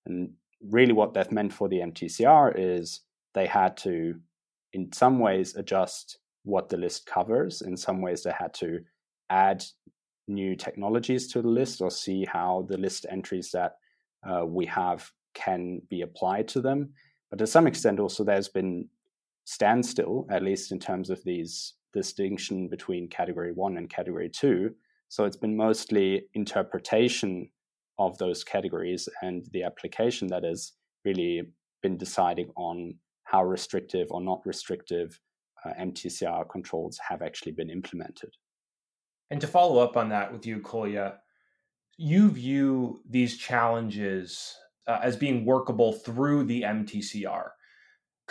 And 0.06 0.32
really, 0.70 0.92
what 0.92 1.14
that 1.14 1.32
meant 1.32 1.52
for 1.52 1.68
the 1.68 1.78
MTCR 1.78 2.54
is 2.56 3.00
they 3.34 3.46
had 3.46 3.76
to, 3.78 4.14
in 4.72 4.92
some 4.92 5.18
ways, 5.18 5.56
adjust 5.56 6.18
what 6.44 6.68
the 6.68 6.76
list 6.76 7.06
covers. 7.06 7.62
In 7.62 7.76
some 7.76 8.00
ways, 8.02 8.22
they 8.22 8.32
had 8.32 8.52
to 8.54 8.80
add 9.30 9.64
new 10.28 10.56
technologies 10.56 11.32
to 11.32 11.42
the 11.42 11.48
list 11.48 11.80
or 11.80 11.90
see 11.90 12.24
how 12.24 12.66
the 12.68 12.76
list 12.76 13.06
entries 13.10 13.50
that 13.52 13.76
uh, 14.28 14.44
we 14.44 14.66
have 14.66 15.08
can 15.34 15.80
be 15.88 16.02
applied 16.02 16.48
to 16.48 16.60
them. 16.60 16.90
But 17.30 17.38
to 17.38 17.46
some 17.46 17.66
extent, 17.66 17.98
also, 17.98 18.24
there's 18.24 18.48
been 18.48 18.88
standstill, 19.44 20.26
at 20.30 20.42
least 20.42 20.72
in 20.72 20.78
terms 20.78 21.10
of 21.10 21.22
these 21.24 21.74
distinction 21.92 22.68
between 22.68 23.08
category 23.08 23.52
one 23.52 23.76
and 23.76 23.90
category 23.90 24.28
two. 24.28 24.74
So 25.08 25.24
it's 25.24 25.36
been 25.36 25.56
mostly 25.56 26.26
interpretation 26.34 27.50
of 27.98 28.16
those 28.18 28.42
categories 28.44 29.08
and 29.20 29.44
the 29.52 29.62
application 29.62 30.28
that 30.28 30.44
has 30.44 30.72
really 31.04 31.42
been 31.82 31.98
deciding 31.98 32.50
on 32.56 32.94
how 33.24 33.44
restrictive 33.44 34.08
or 34.10 34.20
not 34.20 34.40
restrictive 34.44 35.18
uh, 35.64 35.72
MTCR 35.80 36.48
controls 36.48 36.98
have 37.06 37.22
actually 37.22 37.52
been 37.52 37.70
implemented. 37.70 38.30
And 39.30 39.40
to 39.40 39.46
follow 39.46 39.82
up 39.82 39.96
on 39.96 40.08
that 40.10 40.32
with 40.32 40.46
you, 40.46 40.60
Kolja, 40.60 41.16
you 41.96 42.30
view 42.30 43.00
these 43.08 43.36
challenges 43.36 44.54
uh, 44.86 44.98
as 45.02 45.16
being 45.16 45.44
workable 45.44 45.92
through 45.92 46.44
the 46.44 46.62
MTCR. 46.62 47.50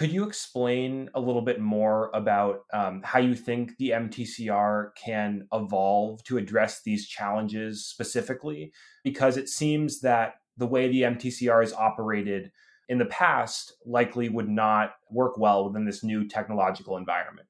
Could 0.01 0.11
you 0.11 0.23
explain 0.23 1.11
a 1.13 1.19
little 1.19 1.43
bit 1.43 1.59
more 1.59 2.09
about 2.15 2.61
um, 2.73 3.03
how 3.03 3.19
you 3.19 3.35
think 3.35 3.77
the 3.77 3.91
MTCR 3.91 4.95
can 4.95 5.47
evolve 5.53 6.23
to 6.23 6.39
address 6.39 6.81
these 6.81 7.07
challenges 7.07 7.85
specifically? 7.85 8.73
Because 9.03 9.37
it 9.37 9.47
seems 9.47 10.01
that 10.01 10.37
the 10.57 10.65
way 10.65 10.87
the 10.87 11.03
MTCR 11.03 11.63
is 11.63 11.71
operated 11.73 12.51
in 12.89 12.97
the 12.97 13.05
past 13.05 13.73
likely 13.85 14.27
would 14.27 14.49
not 14.49 14.93
work 15.11 15.37
well 15.37 15.67
within 15.67 15.85
this 15.85 16.03
new 16.03 16.27
technological 16.27 16.97
environment. 16.97 17.47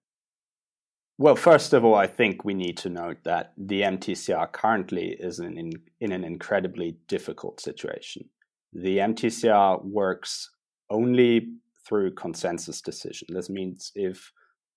Well, 1.17 1.37
first 1.37 1.71
of 1.71 1.85
all, 1.85 1.95
I 1.95 2.07
think 2.07 2.43
we 2.43 2.53
need 2.53 2.75
to 2.79 2.89
note 2.89 3.23
that 3.23 3.53
the 3.57 3.79
MTCR 3.83 4.51
currently 4.51 5.15
is 5.17 5.39
in, 5.39 5.71
in 6.01 6.11
an 6.11 6.25
incredibly 6.25 6.97
difficult 7.07 7.61
situation. 7.61 8.27
The 8.73 8.97
MTCR 8.97 9.85
works 9.85 10.49
only 10.89 11.47
through 11.87 12.13
consensus 12.13 12.81
decision. 12.81 13.27
This 13.31 13.49
means 13.49 13.91
if 13.95 14.31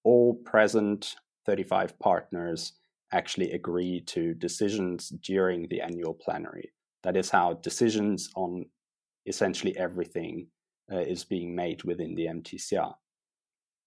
all 0.05 0.35
present 0.35 1.17
35 1.47 1.99
partners 1.99 2.75
actually 3.13 3.53
agree 3.53 4.01
to 4.01 4.35
decisions 4.35 5.11
during 5.23 5.69
the 5.69 5.81
annual 5.81 6.15
plenary. 6.15 6.73
That 7.03 7.17
is 7.17 7.31
how 7.31 7.55
decisions 7.55 8.31
on 8.35 8.67
essentially 9.27 9.77
everything 9.77 10.49
uh, 10.93 10.99
is 10.99 11.25
being 11.25 11.55
made 11.55 11.85
within 11.85 12.15
the 12.15 12.27
MTCR. 12.27 12.95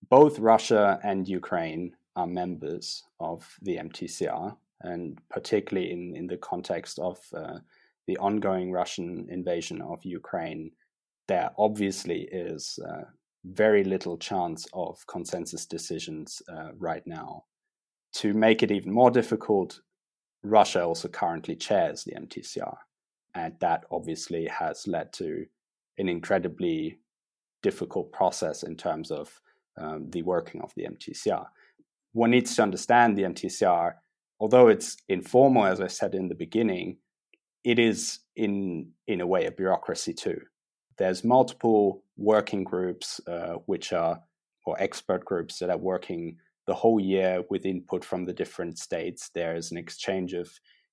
Both 0.10 0.40
Russia 0.40 1.00
and 1.04 1.28
Ukraine 1.28 1.96
are 2.16 2.28
members 2.28 3.04
of 3.20 3.48
the 3.62 3.78
MTCR, 3.78 4.56
and 4.82 5.20
particularly 5.30 5.92
in, 5.92 6.16
in 6.16 6.28
the 6.28 6.38
context 6.38 7.00
of 7.00 7.20
uh, 7.36 7.60
the 8.08 8.18
ongoing 8.18 8.72
Russian 8.72 9.28
invasion 9.30 9.82
of 9.82 10.04
Ukraine, 10.04 10.72
there 11.28 11.52
obviously 11.58 12.28
is 12.32 12.80
uh, 12.88 13.04
very 13.44 13.84
little 13.84 14.18
chance 14.18 14.66
of 14.74 15.06
consensus 15.08 15.66
decisions 15.66 16.42
uh, 16.50 16.70
right 16.78 17.06
now. 17.06 17.44
To 18.16 18.34
make 18.34 18.64
it 18.64 18.72
even 18.72 18.92
more 18.92 19.12
difficult, 19.12 19.80
Russia 20.44 20.84
also 20.84 21.08
currently 21.08 21.56
chairs 21.56 22.04
the 22.04 22.14
MTCR. 22.14 22.76
And 23.36 23.54
that 23.60 23.84
obviously 23.92 24.48
has 24.48 24.88
led 24.88 25.14
to 25.14 25.46
an 25.98 26.10
incredibly 26.10 27.00
difficult 27.62 28.12
process 28.12 28.64
in 28.64 28.76
terms 28.76 29.12
of 29.12 29.30
um, 29.78 30.10
the 30.10 30.24
working 30.24 30.62
of 30.62 30.72
the 30.76 30.86
MTCR. 30.86 31.46
One 32.14 32.32
needs 32.32 32.56
to 32.56 32.64
understand 32.64 33.18
the 33.18 33.24
MTCR, 33.24 33.94
although 34.40 34.70
it's 34.70 34.98
informal, 35.10 35.66
as 35.66 35.82
I 35.82 35.88
said 35.88 36.16
in 36.16 36.30
the 36.30 36.36
beginning, 36.36 36.98
it 37.64 37.80
is 37.80 38.20
in 38.36 38.92
in 39.08 39.22
a 39.22 39.28
way 39.28 39.46
a 39.46 39.52
bureaucracy 39.52 40.14
too 40.14 40.40
there's 40.98 41.24
multiple 41.24 42.04
working 42.18 42.64
groups 42.64 43.22
uh, 43.28 43.56
which 43.66 43.94
are 43.94 44.20
or 44.66 44.76
expert 44.82 45.24
groups 45.24 45.60
that 45.60 45.70
are 45.70 45.78
working 45.78 46.38
the 46.68 46.74
whole 46.74 47.00
year 47.00 47.44
with 47.50 47.66
input 47.66 48.04
from 48.04 48.26
the 48.26 48.34
different 48.34 48.78
states. 48.78 49.30
There's 49.34 49.72
an 49.72 49.78
exchange 49.78 50.34
of 50.34 50.52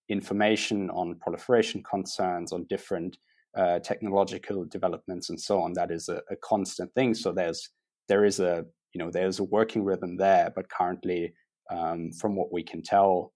information 0.09 0.91
on 0.91 1.17
proliferation 1.17 1.83
concerns, 1.83 2.53
on 2.53 2.67
different 2.69 3.17
uh, 3.57 3.81
technological 3.81 4.65
developments, 4.65 5.31
and 5.31 5.41
so 5.41 5.61
on. 5.61 5.73
That 5.73 5.91
is 5.91 6.09
a, 6.09 6.21
a, 6.31 6.37
constant 6.37 6.93
thing. 6.95 7.15
So 7.15 7.33
there's 7.33 7.69
there 8.09 8.25
is 8.25 8.41
a 8.41 8.65
you 8.93 8.99
know 8.99 9.11
there's 9.11 9.41
a 9.41 9.45
working 9.45 9.85
rhythm 9.85 10.17
there, 10.17 10.53
but 10.55 10.69
currently, 10.69 11.35
um, 11.71 12.13
from 12.13 12.37
what 12.37 12.53
we 12.53 12.63
can 12.63 12.83
tell, 12.83 13.33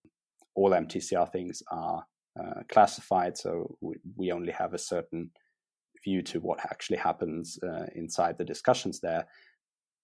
all 0.54 0.70
MTCR 0.70 1.30
things 1.32 1.62
are 1.70 2.04
uh, 2.38 2.62
classified. 2.68 3.36
So 3.36 3.76
we, 3.80 3.96
we 4.16 4.32
only 4.32 4.52
have 4.52 4.74
a 4.74 4.78
certain 4.78 5.30
view 6.04 6.22
to 6.22 6.40
what 6.40 6.60
actually 6.70 6.98
happens 6.98 7.58
uh, 7.62 7.86
inside 7.94 8.38
the 8.38 8.44
discussions 8.44 9.00
there. 9.00 9.26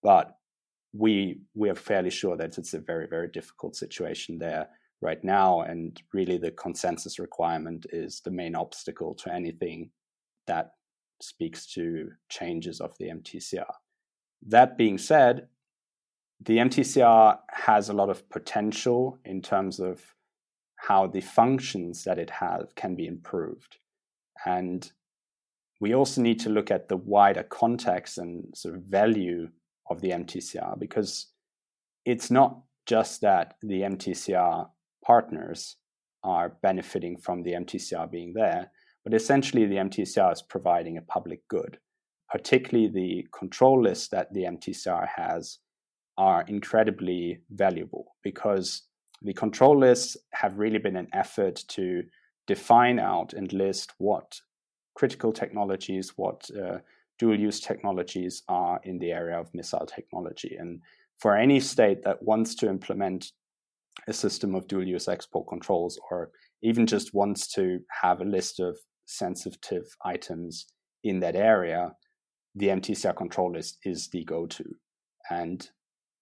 But 0.02 0.36
we 0.92 1.40
we 1.54 1.68
are 1.70 1.74
fairly 1.74 2.10
sure 2.10 2.36
that 2.36 2.58
it's 2.58 2.74
a 2.74 2.78
very 2.78 3.06
very 3.06 3.28
difficult 3.28 3.76
situation 3.76 4.38
there 4.38 4.68
right 5.00 5.22
now, 5.22 5.62
and 5.62 6.00
really 6.12 6.38
the 6.38 6.52
consensus 6.52 7.18
requirement 7.18 7.86
is 7.90 8.20
the 8.20 8.30
main 8.30 8.54
obstacle 8.54 9.14
to 9.14 9.32
anything 9.32 9.90
that 10.46 10.72
speaks 11.20 11.66
to 11.66 12.10
changes 12.28 12.80
of 12.80 12.96
the 12.98 13.06
MTCR. 13.06 13.72
That 14.46 14.76
being 14.76 14.98
said, 14.98 15.48
the 16.40 16.58
MTCR 16.58 17.38
has 17.50 17.88
a 17.88 17.92
lot 17.92 18.10
of 18.10 18.28
potential 18.28 19.18
in 19.24 19.40
terms 19.40 19.80
of 19.80 20.02
how 20.76 21.06
the 21.06 21.20
functions 21.20 22.04
that 22.04 22.18
it 22.18 22.30
has 22.30 22.66
can 22.76 22.94
be 22.94 23.06
improved. 23.06 23.78
And 24.44 24.90
we 25.80 25.94
also 25.94 26.20
need 26.20 26.40
to 26.40 26.50
look 26.50 26.70
at 26.70 26.88
the 26.88 26.96
wider 26.96 27.42
context 27.42 28.18
and 28.18 28.56
sort 28.56 28.74
of 28.74 28.82
value 28.82 29.48
of 29.90 30.00
the 30.00 30.10
MTCR 30.10 30.78
because 30.78 31.26
it's 32.04 32.30
not 32.30 32.60
just 32.86 33.20
that 33.22 33.54
the 33.62 33.82
MTCR 33.82 34.68
partners 35.04 35.76
are 36.22 36.56
benefiting 36.62 37.16
from 37.16 37.42
the 37.42 37.52
MTCR 37.52 38.10
being 38.10 38.32
there, 38.32 38.70
but 39.04 39.14
essentially 39.14 39.66
the 39.66 39.76
MTCR 39.76 40.32
is 40.32 40.42
providing 40.42 40.96
a 40.96 41.02
public 41.02 41.46
good. 41.48 41.78
Particularly 42.30 42.88
the 42.88 43.26
control 43.38 43.82
lists 43.82 44.08
that 44.08 44.32
the 44.32 44.44
MTCR 44.44 45.06
has 45.16 45.58
are 46.16 46.44
incredibly 46.48 47.40
valuable 47.50 48.16
because 48.22 48.82
the 49.22 49.34
control 49.34 49.78
lists 49.78 50.16
have 50.32 50.58
really 50.58 50.78
been 50.78 50.96
an 50.96 51.08
effort 51.12 51.62
to 51.68 52.02
define 52.46 52.98
out 52.98 53.32
and 53.32 53.52
list 53.52 53.92
what 53.98 54.40
critical 54.94 55.32
technologies, 55.32 56.12
what 56.16 56.48
uh, 56.56 56.78
dual 57.18 57.38
use 57.38 57.60
technologies 57.60 58.42
are 58.48 58.80
in 58.84 58.98
the 58.98 59.12
area 59.12 59.38
of 59.38 59.52
missile 59.54 59.86
technology. 59.86 60.56
And 60.58 60.80
for 61.18 61.36
any 61.36 61.60
state 61.60 62.02
that 62.04 62.22
wants 62.22 62.54
to 62.56 62.68
implement 62.68 63.32
a 64.08 64.12
system 64.12 64.54
of 64.54 64.66
dual 64.66 64.86
use 64.86 65.08
export 65.08 65.48
controls 65.48 65.98
or 66.10 66.30
even 66.62 66.86
just 66.86 67.14
wants 67.14 67.46
to 67.54 67.80
have 68.02 68.20
a 68.20 68.24
list 68.24 68.58
of 68.60 68.76
sensitive 69.06 69.84
items 70.04 70.66
in 71.04 71.20
that 71.20 71.36
area, 71.36 71.92
the 72.54 72.68
MTCR 72.68 73.16
control 73.16 73.52
list 73.52 73.78
is 73.84 74.08
the 74.08 74.24
go 74.24 74.46
to. 74.46 74.64
And 75.30 75.68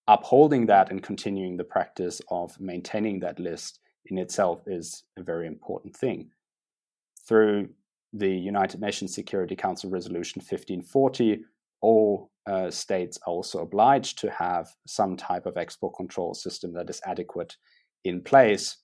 upholding 0.08 0.66
that 0.66 0.90
and 0.90 1.02
continuing 1.02 1.56
the 1.56 1.64
practice 1.64 2.20
of 2.30 2.58
maintaining 2.60 3.20
that 3.20 3.38
list 3.38 3.80
in 4.06 4.18
itself 4.18 4.62
is 4.66 5.04
a 5.16 5.22
very 5.22 5.46
important 5.46 5.96
thing. 5.96 6.30
Through 7.28 7.70
the 8.12 8.30
United 8.30 8.80
Nations 8.80 9.14
Security 9.14 9.56
Council 9.56 9.90
Resolution 9.90 10.40
1540, 10.40 11.44
all 11.80 12.30
uh, 12.46 12.70
states 12.70 13.18
are 13.26 13.32
also 13.32 13.60
obliged 13.60 14.18
to 14.18 14.30
have 14.30 14.68
some 14.86 15.16
type 15.16 15.46
of 15.46 15.56
export 15.56 15.94
control 15.96 16.34
system 16.34 16.72
that 16.74 16.90
is 16.90 17.00
adequate 17.06 17.56
in 18.04 18.20
place. 18.20 18.78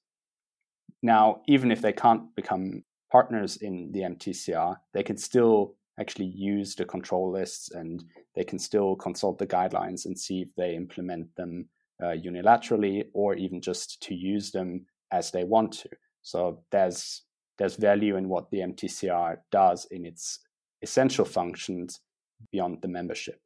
Now, 1.02 1.42
even 1.46 1.70
if 1.70 1.80
they 1.80 1.92
can't 1.92 2.34
become 2.34 2.84
partners 3.10 3.56
in 3.58 3.90
the 3.92 4.00
MTCR, 4.00 4.76
they 4.94 5.02
can 5.02 5.16
still 5.16 5.74
actually 5.98 6.26
use 6.26 6.74
the 6.74 6.84
control 6.84 7.32
lists 7.32 7.72
and 7.72 8.04
they 8.34 8.44
can 8.44 8.58
still 8.58 8.94
consult 8.96 9.38
the 9.38 9.46
guidelines 9.46 10.06
and 10.06 10.18
see 10.18 10.42
if 10.42 10.54
they 10.56 10.74
implement 10.74 11.34
them 11.36 11.68
uh, 12.02 12.14
unilaterally 12.14 13.06
or 13.12 13.34
even 13.34 13.60
just 13.60 14.00
to 14.02 14.14
use 14.14 14.50
them 14.52 14.86
as 15.10 15.30
they 15.30 15.44
want 15.44 15.72
to. 15.72 15.88
So 16.22 16.62
there's 16.70 17.22
there's 17.58 17.76
value 17.76 18.16
in 18.16 18.28
what 18.28 18.50
the 18.50 18.58
MTCR 18.58 19.38
does 19.50 19.86
in 19.90 20.06
its 20.06 20.40
essential 20.82 21.24
functions 21.24 22.00
beyond 22.52 22.78
the 22.82 22.88
membership. 22.88 23.40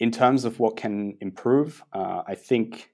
In 0.00 0.10
terms 0.10 0.44
of 0.44 0.58
what 0.58 0.76
can 0.76 1.16
improve, 1.20 1.82
uh, 1.92 2.22
I 2.26 2.34
think 2.34 2.90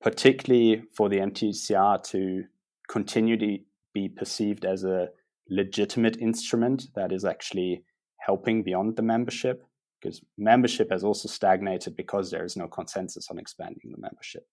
particularly 0.00 0.82
for 0.94 1.08
the 1.08 1.18
MTCR 1.18 2.02
to 2.04 2.44
continue 2.88 3.36
to 3.38 3.58
be 3.94 4.08
perceived 4.08 4.64
as 4.64 4.84
a 4.84 5.08
legitimate 5.48 6.16
instrument 6.18 6.88
that 6.94 7.12
is 7.12 7.24
actually 7.24 7.84
helping 8.18 8.62
beyond 8.62 8.96
the 8.96 9.02
membership, 9.02 9.64
because 10.00 10.20
membership 10.36 10.90
has 10.90 11.04
also 11.04 11.28
stagnated 11.28 11.96
because 11.96 12.30
there 12.30 12.44
is 12.44 12.56
no 12.56 12.66
consensus 12.66 13.28
on 13.30 13.38
expanding 13.38 13.90
the 13.90 14.00
membership. 14.00 14.46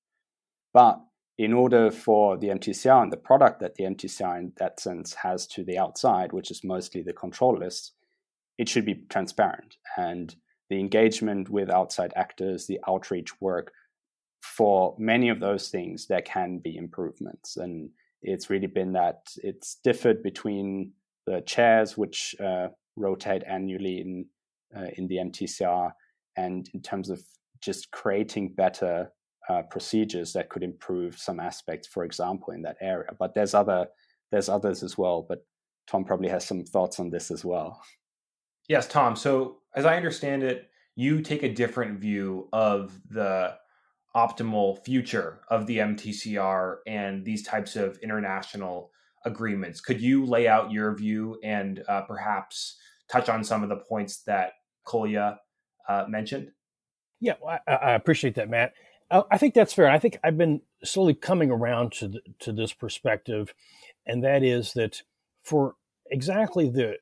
But 0.73 0.99
in 1.39 1.53
order 1.53 1.89
for 1.89 2.37
the 2.37 2.49
MTCR 2.49 3.01
and 3.01 3.13
the 3.13 3.17
product 3.17 3.61
that 3.61 3.75
the 3.75 3.85
MTCR 3.85 4.37
in 4.37 4.51
that 4.57 4.77
sense 4.77 5.13
has 5.13 5.47
to 5.47 5.63
the 5.63 5.77
outside, 5.77 6.33
which 6.33 6.51
is 6.51 6.65
mostly 6.65 7.01
the 7.01 7.13
control 7.13 7.57
list, 7.57 7.93
it 8.57 8.67
should 8.67 8.85
be 8.85 9.05
transparent. 9.09 9.77
And 9.95 10.35
the 10.69 10.81
engagement 10.81 11.49
with 11.49 11.69
outside 11.69 12.11
actors, 12.17 12.67
the 12.67 12.81
outreach 12.89 13.39
work, 13.39 13.71
for 14.41 14.95
many 14.99 15.29
of 15.29 15.39
those 15.39 15.69
things, 15.69 16.07
there 16.07 16.21
can 16.21 16.57
be 16.59 16.75
improvements. 16.75 17.55
And 17.55 17.89
it's 18.21 18.49
really 18.49 18.67
been 18.67 18.91
that 18.93 19.29
it's 19.37 19.75
differed 19.81 20.21
between 20.21 20.91
the 21.25 21.39
chairs, 21.45 21.97
which 21.97 22.35
uh, 22.43 22.67
rotate 22.97 23.43
annually 23.47 24.01
in, 24.01 24.25
uh, 24.75 24.89
in 24.97 25.07
the 25.07 25.15
MTCR, 25.15 25.93
and 26.35 26.69
in 26.73 26.81
terms 26.81 27.09
of 27.09 27.23
just 27.61 27.91
creating 27.91 28.55
better 28.55 29.13
uh, 29.49 29.63
procedures 29.63 30.31
that 30.33 30.49
could 30.49 30.63
improve 30.63 31.17
some 31.17 31.39
aspects, 31.39 31.87
for 31.87 32.03
example, 32.05 32.53
in 32.53 32.61
that 32.61 32.77
area. 32.79 33.09
But 33.17 33.33
there's 33.33 33.53
other 33.53 33.87
there's 34.31 34.49
others 34.49 34.83
as 34.83 34.97
well. 34.97 35.25
But 35.27 35.45
Tom 35.87 36.05
probably 36.05 36.29
has 36.29 36.45
some 36.45 36.63
thoughts 36.63 36.99
on 36.99 37.09
this 37.09 37.31
as 37.31 37.43
well. 37.43 37.81
Yes, 38.67 38.87
Tom. 38.87 39.15
So 39.15 39.57
as 39.75 39.85
I 39.85 39.97
understand 39.97 40.43
it, 40.43 40.69
you 40.95 41.21
take 41.21 41.43
a 41.43 41.53
different 41.53 41.99
view 41.99 42.47
of 42.53 42.99
the 43.09 43.55
optimal 44.15 44.83
future 44.83 45.41
of 45.49 45.65
the 45.65 45.77
MTCR 45.77 46.77
and 46.85 47.25
these 47.25 47.43
types 47.43 47.75
of 47.75 47.97
international 47.99 48.91
agreements. 49.25 49.81
Could 49.81 50.01
you 50.01 50.25
lay 50.25 50.47
out 50.47 50.71
your 50.71 50.95
view 50.95 51.39
and 51.43 51.83
uh, 51.87 52.01
perhaps 52.01 52.77
touch 53.11 53.29
on 53.29 53.43
some 53.43 53.63
of 53.63 53.69
the 53.69 53.77
points 53.77 54.23
that 54.23 54.53
Kolja 54.87 55.37
uh, 55.87 56.05
mentioned? 56.07 56.51
Yeah, 57.21 57.33
I, 57.47 57.73
I, 57.73 57.91
appreciate 57.93 58.35
that, 58.35 58.49
Matt. 58.49 58.73
I 59.11 59.37
think 59.37 59.55
that's 59.55 59.73
fair. 59.73 59.89
I 59.89 59.97
think 59.97 60.19
I've 60.23 60.37
been 60.37 60.61
slowly 60.83 61.15
coming 61.15 61.49
around 61.49 61.93
to 61.93 62.09
the, 62.09 62.21
to 62.39 62.51
this 62.51 62.73
perspective, 62.73 63.53
and 64.05 64.23
that 64.23 64.43
is 64.43 64.73
that 64.73 65.01
for 65.43 65.75
exactly 66.11 66.69
the 66.69 66.97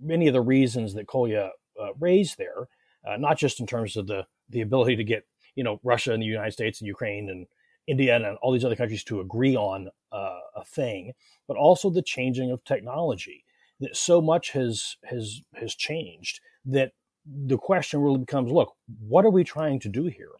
many 0.00 0.28
of 0.28 0.34
the 0.34 0.40
reasons 0.40 0.94
that 0.94 1.06
Kolja 1.06 1.50
uh, 1.80 1.94
raised 1.98 2.38
there, 2.38 2.68
uh, 3.06 3.16
not 3.16 3.38
just 3.38 3.58
in 3.58 3.66
terms 3.66 3.96
of 3.96 4.06
the 4.06 4.26
the 4.48 4.60
ability 4.60 4.94
to 4.96 5.04
get 5.04 5.26
you 5.56 5.64
know 5.64 5.80
Russia 5.82 6.12
and 6.12 6.22
the 6.22 6.26
United 6.26 6.52
States 6.52 6.80
and 6.80 6.86
Ukraine 6.86 7.28
and 7.28 7.46
India 7.88 8.14
and 8.14 8.38
all 8.38 8.52
these 8.52 8.64
other 8.64 8.76
countries 8.76 9.04
to 9.04 9.20
agree 9.20 9.56
on 9.56 9.88
uh, 10.12 10.38
a 10.54 10.64
thing, 10.64 11.12
but 11.48 11.56
also 11.56 11.90
the 11.90 12.02
changing 12.02 12.50
of 12.52 12.64
technology. 12.64 13.44
That 13.80 13.96
so 13.96 14.20
much 14.20 14.52
has 14.52 14.96
has 15.04 15.42
has 15.54 15.74
changed 15.74 16.40
that 16.64 16.92
the 17.26 17.58
question 17.58 18.00
really 18.00 18.18
becomes: 18.18 18.52
Look, 18.52 18.74
what 19.00 19.24
are 19.24 19.30
we 19.30 19.42
trying 19.42 19.80
to 19.80 19.88
do 19.88 20.04
here? 20.06 20.30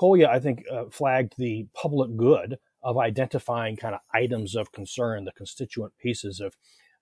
Kolja, 0.00 0.28
I 0.28 0.38
think, 0.38 0.64
uh, 0.72 0.84
flagged 0.90 1.34
the 1.36 1.66
public 1.74 2.16
good 2.16 2.58
of 2.82 2.96
identifying 2.96 3.76
kind 3.76 3.94
of 3.94 4.00
items 4.14 4.54
of 4.54 4.72
concern, 4.72 5.24
the 5.24 5.32
constituent 5.32 5.92
pieces 5.98 6.40
of 6.40 6.56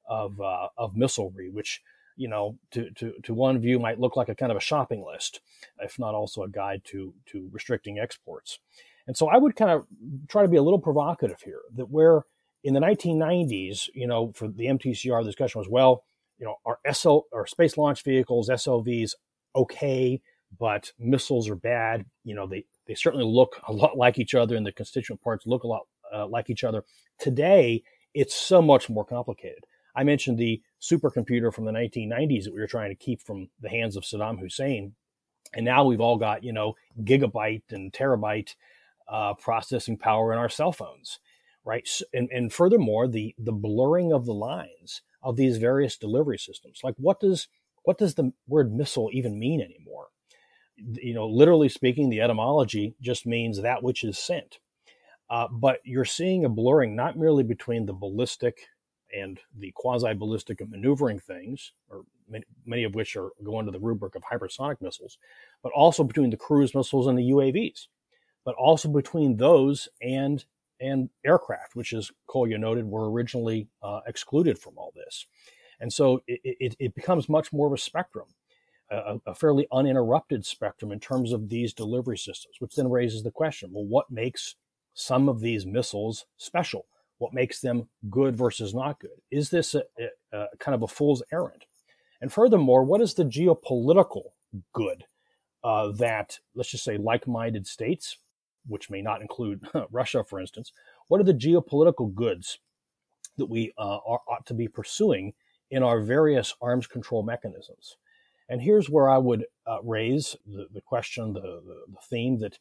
of 0.09 0.41
uh, 0.41 0.69
of 0.77 0.97
missilery, 0.97 1.51
which 1.51 1.83
you 2.19 2.29
know, 2.29 2.59
to, 2.73 2.91
to, 2.91 3.15
to 3.23 3.33
one 3.33 3.61
view 3.61 3.79
might 3.79 4.01
look 4.01 4.17
like 4.17 4.29
a 4.29 4.35
kind 4.35 4.51
of 4.51 4.59
a 4.59 4.61
shopping 4.61 5.07
list, 5.07 5.41
if 5.81 5.99
not 6.01 6.15
also 6.15 6.43
a 6.43 6.49
guide 6.49 6.83
to, 6.85 7.15
to 7.27 7.49
restricting 7.53 8.01
exports. 8.01 8.59
And 9.07 9.17
so 9.17 9.29
I 9.29 9.39
would 9.39 9.55
kind 9.55 9.71
of 9.71 9.87
try 10.29 10.43
to 10.43 10.49
be 10.49 10.57
a 10.57 10.63
little 10.63 10.81
provocative 10.81 11.41
here 11.43 11.61
that 11.77 11.89
where 11.89 12.25
in 12.65 12.75
the 12.75 12.81
1990s, 12.81 13.89
you 13.95 14.09
know, 14.09 14.33
for 14.35 14.49
the 14.49 14.67
MTCR, 14.67 15.23
the 15.23 15.29
discussion 15.29 15.61
was, 15.61 15.69
well, 15.69 16.03
you 16.39 16.45
know, 16.45 16.57
are 16.67 16.81
SO 16.93 17.27
or 17.31 17.47
space 17.47 17.79
launch 17.79 18.03
vehicles, 18.03 18.49
SLVs, 18.49 19.13
okay, 19.55 20.21
but 20.59 20.93
missiles 20.99 21.49
are 21.49 21.57
bad. 21.57 22.05
You 22.25 22.35
know, 22.35 22.49
they, 22.49 22.65
they 22.88 22.94
certainly 22.94 23.27
look 23.27 23.61
a 23.68 23.72
lot 23.72 23.96
like 23.96 24.18
each 24.18 24.35
other 24.35 24.57
and 24.57 24.66
the 24.66 24.72
constituent 24.72 25.22
parts 25.22 25.46
look 25.46 25.62
a 25.62 25.68
lot 25.68 25.83
uh, 26.12 26.27
like 26.27 26.51
each 26.51 26.64
other. 26.64 26.85
Today, 27.18 27.83
it's 28.14 28.35
so 28.35 28.62
much 28.62 28.88
more 28.88 29.05
complicated. 29.05 29.64
I 29.94 30.05
mentioned 30.05 30.38
the 30.38 30.62
supercomputer 30.81 31.53
from 31.53 31.66
the 31.66 31.72
1990s 31.72 32.44
that 32.44 32.55
we 32.55 32.61
were 32.61 32.66
trying 32.66 32.90
to 32.90 32.96
keep 32.96 33.20
from 33.20 33.51
the 33.61 33.68
hands 33.68 33.96
of 33.96 34.05
Saddam 34.05 34.40
Hussein. 34.40 34.94
And 35.55 35.64
now 35.64 35.85
we've 35.85 36.01
all 36.01 36.16
got, 36.16 36.44
you 36.44 36.53
know, 36.53 36.74
gigabyte 37.01 37.62
and 37.70 37.92
terabyte 37.92 38.55
uh, 39.09 39.35
processing 39.35 39.98
power 39.98 40.33
in 40.33 40.38
our 40.38 40.48
cell 40.48 40.72
phones, 40.72 41.18
right? 41.64 41.88
And, 42.12 42.29
and 42.31 42.53
furthermore, 42.53 43.09
the, 43.09 43.35
the 43.38 43.53
blurring 43.53 44.12
of 44.12 44.24
the 44.24 44.35
lines 44.35 45.03
of 45.22 45.37
these 45.37 45.59
various 45.59 45.96
delivery 45.96 46.38
systems. 46.38 46.81
Like, 46.83 46.94
what 46.96 47.20
does 47.20 47.48
what 47.85 47.96
does 47.96 48.16
the 48.16 48.33
word 48.46 48.70
missile 48.70 49.09
even 49.12 49.38
mean 49.38 49.62
anymore? 49.62 50.09
You 50.79 51.14
know, 51.14 51.27
literally 51.29 51.69
speaking, 51.69 52.11
the 52.11 52.21
etymology 52.21 52.95
just 53.01 53.27
means 53.27 53.61
that 53.62 53.83
which 53.83 54.05
is 54.05 54.19
sent. 54.19 54.59
Uh, 55.31 55.49
but 55.51 55.81
you're 55.85 56.05
seeing 56.05 56.45
a 56.45 56.49
blurring 56.49 56.97
not 56.97 57.19
merely 57.19 57.43
between 57.43 57.87
the 57.87 57.93
ballistic 57.93 58.61
and 59.14 59.41
the 59.57 59.73
quasi 59.75 60.14
ballistic 60.14 60.61
and 60.61 60.71
maneuvering 60.71 61.19
things, 61.19 61.73
or 61.88 62.03
many, 62.29 62.45
many, 62.67 62.85
of 62.85 62.95
which 62.95 63.17
are 63.17 63.31
go 63.45 63.59
under 63.59 63.71
the 63.71 63.79
rubric 63.81 64.14
of 64.14 64.23
hypersonic 64.23 64.81
missiles, 64.81 65.19
but 65.62 65.73
also 65.73 66.05
between 66.05 66.31
the 66.31 66.37
cruise 66.37 66.75
missiles 66.75 67.07
and 67.07 67.19
the 67.19 67.31
UAVs, 67.31 67.88
but 68.45 68.55
also 68.57 68.88
between 68.88 69.37
those 69.37 69.88
and 70.03 70.45
and 70.81 71.11
aircraft, 71.25 71.75
which, 71.75 71.93
as 71.93 72.11
Kolja 72.29 72.59
noted, 72.59 72.87
were 72.87 73.11
originally 73.11 73.69
uh, 73.83 74.01
excluded 74.07 74.59
from 74.59 74.79
all 74.79 74.93
this. 74.95 75.27
And 75.81 75.93
so 75.93 76.23
it, 76.27 76.41
it, 76.45 76.77
it 76.79 76.95
becomes 76.95 77.29
much 77.29 77.53
more 77.53 77.67
of 77.67 77.73
a 77.73 77.79
spectrum, 77.79 78.27
a, 78.90 79.16
a, 79.27 79.35
fairly 79.35 79.66
uninterrupted 79.72 80.44
spectrum 80.44 80.92
in 80.92 81.01
terms 81.01 81.33
of 81.33 81.48
these 81.48 81.72
delivery 81.72 82.18
systems, 82.18 82.57
which 82.59 82.74
then 82.74 82.90
raises 82.90 83.22
the 83.22 83.31
question 83.31 83.70
well, 83.72 83.85
what 83.85 84.11
makes 84.11 84.55
some 84.94 85.29
of 85.29 85.40
these 85.40 85.66
missiles 85.66 86.27
special? 86.37 86.87
what 87.18 87.35
makes 87.35 87.61
them 87.61 87.88
good 88.09 88.37
versus 88.37 88.74
not 88.74 88.98
good? 89.01 89.11
Is 89.31 89.51
this 89.51 89.74
a, 89.74 89.83
a, 90.33 90.38
a 90.38 90.57
kind 90.59 90.74
of 90.74 90.83
a 90.83 90.88
fool's 90.88 91.22
errand? 91.33 91.64
And 92.20 92.33
furthermore, 92.33 92.85
what 92.85 93.01
is 93.01 93.14
the 93.14 93.24
geopolitical 93.24 94.22
good 94.72 95.05
uh, 95.62 95.92
that, 95.92 96.38
let's 96.55 96.70
just 96.70 96.85
say, 96.85 96.96
like 96.96 97.27
minded 97.27 97.66
states, 97.66 98.16
which 98.66 98.90
may 98.90 99.03
not 99.03 99.20
include 99.20 99.62
Russia, 99.90 100.24
for 100.24 100.40
instance, 100.40 100.72
what 101.09 101.20
are 101.20 101.24
the 101.24 101.35
geopolitical 101.35 102.12
goods 102.14 102.59
that 103.37 103.46
we 103.46 103.72
uh, 103.79 103.98
are, 104.07 104.20
ought 104.29 104.46
to 104.46 104.55
be 104.55 104.68
pursuing 104.68 105.33
in 105.70 105.83
our 105.83 106.01
various 106.01 106.55
arms 106.61 106.87
control 106.87 107.22
mechanisms? 107.22 107.96
And 108.49 108.63
here's 108.63 108.89
where 108.89 109.09
I 109.09 109.19
would 109.19 109.45
uh, 109.67 109.79
raise 109.83 110.37
the, 110.47 110.67
the 110.73 110.81
question, 110.81 111.35
the, 111.35 111.41
the, 111.41 111.85
the 111.89 112.01
theme 112.09 112.39
that 112.41 112.59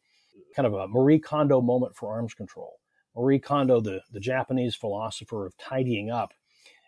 kind 0.55 0.67
of 0.67 0.73
a 0.73 0.87
Marie 0.87 1.19
Kondo 1.19 1.61
moment 1.61 1.95
for 1.95 2.11
arms 2.11 2.33
control. 2.33 2.79
Marie 3.15 3.39
Kondo, 3.39 3.79
the, 3.79 4.01
the 4.11 4.19
Japanese 4.19 4.75
philosopher 4.75 5.45
of 5.45 5.57
tidying 5.57 6.11
up, 6.11 6.33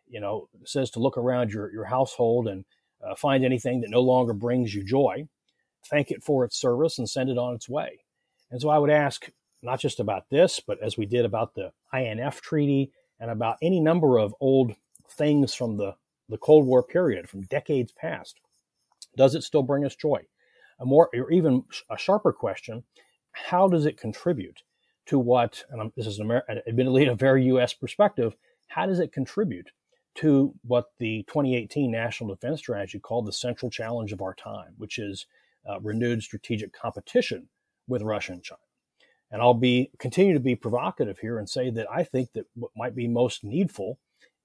you 0.07 0.19
know, 0.19 0.49
says 0.65 0.89
to 0.91 0.99
look 0.99 1.17
around 1.17 1.51
your, 1.51 1.71
your 1.71 1.85
household 1.85 2.47
and 2.47 2.65
uh, 3.03 3.15
find 3.15 3.45
anything 3.45 3.81
that 3.81 3.89
no 3.89 4.01
longer 4.01 4.33
brings 4.33 4.73
you 4.75 4.83
joy, 4.83 5.27
thank 5.89 6.11
it 6.11 6.23
for 6.23 6.43
its 6.43 6.59
service, 6.59 6.99
and 6.99 7.09
send 7.09 7.29
it 7.29 7.37
on 7.37 7.55
its 7.55 7.69
way. 7.69 8.01
And 8.51 8.61
so 8.61 8.69
I 8.69 8.77
would 8.77 8.89
ask 8.89 9.29
not 9.61 9.79
just 9.79 9.99
about 9.99 10.29
this, 10.29 10.59
but 10.59 10.81
as 10.81 10.97
we 10.97 11.05
did 11.05 11.25
about 11.25 11.53
the 11.55 11.71
INF 11.93 12.41
treaty 12.41 12.91
and 13.19 13.31
about 13.31 13.57
any 13.61 13.79
number 13.79 14.17
of 14.17 14.35
old 14.39 14.73
things 15.09 15.53
from 15.53 15.77
the, 15.77 15.95
the 16.27 16.37
Cold 16.37 16.65
War 16.65 16.83
period, 16.83 17.29
from 17.29 17.43
decades 17.43 17.91
past, 17.91 18.39
does 19.15 19.35
it 19.35 19.43
still 19.43 19.63
bring 19.63 19.85
us 19.85 19.95
joy? 19.95 20.21
A 20.79 20.85
more, 20.85 21.09
or 21.13 21.31
even 21.31 21.63
a 21.89 21.97
sharper 21.97 22.31
question, 22.31 22.83
how 23.31 23.67
does 23.67 23.85
it 23.85 23.97
contribute? 23.97 24.63
to 25.09 25.17
what, 25.17 25.63
and 25.71 25.81
I'm, 25.81 25.93
this 25.97 26.05
is 26.05 26.19
an 26.19 26.25
Amer- 26.25 26.45
admittedly 26.67 27.07
a 27.07 27.15
very 27.15 27.45
U.S. 27.45 27.73
perspective, 27.73 28.35
how 28.67 28.85
does 28.85 28.99
it 28.99 29.11
contribute 29.11 29.71
to 30.15 30.53
what 30.63 30.91
the 30.99 31.23
2018 31.23 31.89
National 31.89 32.35
Defense 32.35 32.59
Strategy 32.59 32.99
called 32.99 33.25
the 33.25 33.33
central 33.33 33.71
challenge 33.71 34.11
of 34.11 34.21
our 34.21 34.35
time, 34.35 34.75
which 34.77 34.99
is 34.99 35.25
uh, 35.67 35.79
renewed 35.79 36.21
strategic 36.21 36.73
competition 36.73 37.49
with 37.87 38.03
Russia 38.03 38.33
and 38.33 38.43
China? 38.43 38.59
And 39.31 39.41
I'll 39.41 39.55
be 39.55 39.89
continue 39.97 40.35
to 40.35 40.39
be 40.39 40.55
provocative 40.55 41.17
here 41.17 41.39
and 41.39 41.49
say 41.49 41.71
that 41.71 41.87
I 41.91 42.03
think 42.03 42.33
that 42.33 42.45
what 42.53 42.71
might 42.77 42.95
be 42.95 43.07
most 43.07 43.43
needful 43.43 43.97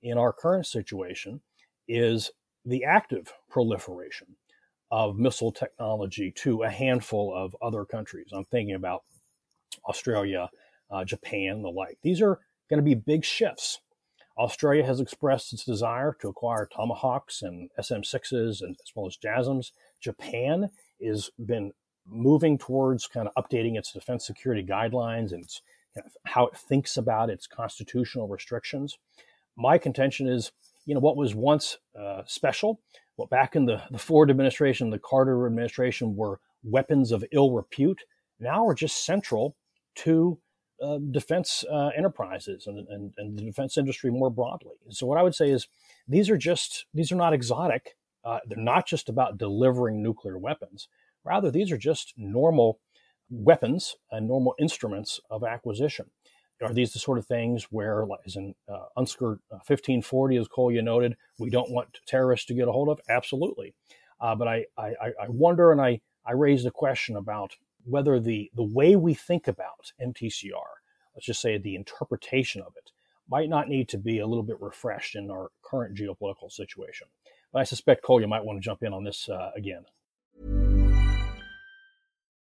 in 0.03 0.16
our 0.16 0.33
current 0.33 0.66
situation 0.66 1.42
is 1.87 2.31
the 2.64 2.85
active 2.85 3.35
proliferation 3.50 4.37
of 4.94 5.18
missile 5.18 5.50
technology 5.50 6.30
to 6.30 6.62
a 6.62 6.70
handful 6.70 7.35
of 7.35 7.57
other 7.61 7.85
countries. 7.85 8.28
I'm 8.33 8.44
thinking 8.44 8.76
about 8.76 9.02
Australia, 9.88 10.48
uh, 10.88 11.04
Japan, 11.04 11.62
the 11.62 11.68
like. 11.68 11.98
These 12.04 12.22
are 12.22 12.38
going 12.70 12.78
to 12.78 12.85
be 12.85 12.94
big 12.94 13.24
shifts. 13.24 13.80
Australia 14.38 14.87
has 14.87 15.00
expressed 15.00 15.52
its 15.52 15.64
desire 15.64 16.16
to 16.20 16.28
acquire 16.28 16.68
Tomahawks 16.72 17.42
and 17.42 17.70
SM6s 17.76 18.62
and 18.62 18.76
as 18.80 18.92
well 18.94 19.09
as 19.09 19.16
JASSMs. 19.16 19.72
Japan 20.00 20.70
has 21.04 21.28
been 21.44 21.72
moving 22.07 22.57
towards 22.57 23.09
kind 23.09 23.26
of 23.26 23.35
updating 23.44 23.76
its 23.76 23.90
defense 23.90 24.24
security 24.24 24.62
guidelines 24.64 25.33
and 25.33 25.42
its, 25.42 25.61
how 26.24 26.46
it 26.46 26.57
thinks 26.57 26.96
about 26.96 27.30
its 27.30 27.48
constitutional 27.48 28.28
restrictions. 28.28 28.96
My 29.57 29.76
contention 29.76 30.28
is, 30.28 30.52
you 30.87 30.94
know, 30.94 31.00
what 31.00 31.16
was 31.16 31.35
once 31.35 31.78
uh, 31.98 32.22
special, 32.26 32.78
what 33.16 33.31
back 33.31 33.57
in 33.57 33.66
the, 33.66 33.83
the 33.90 33.98
Ford 33.98 34.31
administration, 34.31 34.90
the 34.90 34.98
Carter 34.98 35.46
administration 35.46 36.16
were 36.16 36.40
weapons 36.62 37.12
of 37.12 37.24
ill 37.33 37.53
repute, 37.53 38.03
now 38.40 38.66
are 38.66 38.74
just 38.74 39.05
central 39.05 39.57
to 39.96 40.38
uh, 40.83 40.98
defense 41.11 41.64
uh, 41.70 41.90
enterprises 41.96 42.66
and, 42.66 42.87
and, 42.88 43.14
and, 43.16 43.38
the 43.38 43.44
defense 43.44 43.79
industry 43.79 44.11
more 44.11 44.31
broadly. 44.31 44.74
So 44.90 45.07
what 45.07 45.18
I 45.18 45.22
would 45.22 45.35
say 45.35 45.48
is 45.48 45.68
these 46.09 46.29
are 46.29 46.37
just 46.37 46.87
these 46.92 47.12
are 47.12 47.16
not 47.16 47.33
exotic. 47.33 47.96
Uh, 48.24 48.40
they're 48.46 48.59
not 48.59 48.87
just 48.87 49.09
about 49.09 49.38
delivering 49.38 50.03
nuclear 50.03 50.37
weapons. 50.37 50.88
Rather, 51.22 51.50
these 51.50 51.70
are 51.70 51.79
just 51.79 52.14
normal 52.16 52.81
weapons 53.31 53.96
and 54.11 54.27
normal 54.27 54.55
instruments 54.59 55.20
of 55.31 55.44
acquisition. 55.44 56.11
Are 56.62 56.73
these 56.73 56.93
the 56.93 56.99
sort 56.99 57.19
of 57.19 57.27
things 57.27 57.64
where, 57.64 58.07
as 58.25 58.37
in 58.37 58.55
uh, 58.69 58.87
UNSCR 58.97 59.38
1540, 59.51 60.38
uh, 60.38 60.40
as 60.40 60.49
Kolja 60.49 60.83
noted, 60.83 61.17
we 61.38 61.51
don't 61.51 61.71
want 61.71 61.99
terrorists 62.07 62.47
to 62.47 62.55
get 62.55 62.69
a 62.69 62.73
hold 62.73 62.88
of? 62.88 63.01
Absolutely. 63.09 63.75
Uh, 64.21 64.35
but 64.35 64.49
I, 64.49 64.64
I, 64.79 64.93
I 65.03 65.29
wonder 65.29 65.73
and 65.73 65.81
I, 65.81 66.01
I 66.25 66.33
raised 66.33 66.64
the 66.64 66.71
question 66.71 67.17
about 67.17 67.57
whether 67.85 68.19
the, 68.21 68.51
the 68.55 68.62
way 68.62 68.97
we 68.97 69.14
think 69.14 69.49
about 69.49 69.93
MTCR, 70.01 70.53
let's 71.14 71.27
just 71.27 71.40
say 71.40 71.59
the 71.59 71.77
interpretation 71.77 72.62
of 72.62 72.73
it, 72.77 72.90
might 73.29 73.49
not 73.49 73.69
need 73.69 73.88
to 73.88 73.99
be 73.99 74.19
a 74.19 74.27
little 74.27 74.43
bit 74.43 74.61
refreshed 74.61 75.17
in 75.17 75.31
our 75.31 75.51
current 75.62 75.97
geopolitical 75.97 76.51
situation. 76.51 77.09
But 77.53 77.61
I 77.61 77.64
suspect 77.64 78.05
Kolja 78.05 78.29
might 78.29 78.45
want 78.45 78.59
to 78.59 78.64
jump 78.64 78.83
in 78.83 78.93
on 78.93 79.05
this 79.05 79.29
uh, 79.29 79.51
again. 79.57 79.85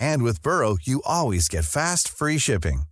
And 0.00 0.22
with 0.22 0.42
Burrow, 0.42 0.76
you 0.82 1.02
always 1.04 1.48
get 1.48 1.64
fast, 1.64 2.08
free 2.08 2.38
shipping. 2.38 2.82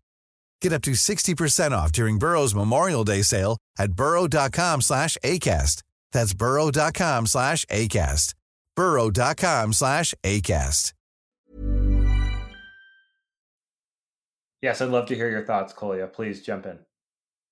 Get 0.61 0.73
up 0.73 0.83
to 0.83 0.93
60% 0.93 1.73
off 1.73 1.93
during 1.93 2.19
Burrow's 2.19 2.55
Memorial 2.55 3.05
Day 3.05 3.23
sale 3.23 3.59
at 3.79 3.93
burrow.com 3.93 4.81
slash 4.81 5.17
ACAST. 5.25 5.83
That's 6.13 6.35
burrow.com 6.35 7.27
slash 7.27 7.65
ACAST. 7.67 8.35
burrow.com 8.77 9.73
slash 9.73 10.15
ACAST. 10.23 10.93
Yes, 14.63 14.81
I'd 14.81 14.91
love 14.91 15.07
to 15.07 15.17
hear 15.17 15.29
your 15.29 15.45
thoughts, 15.45 15.75
Kolja. 15.75 16.11
Please 16.13 16.41
jump 16.41 16.67
in. 16.67 16.79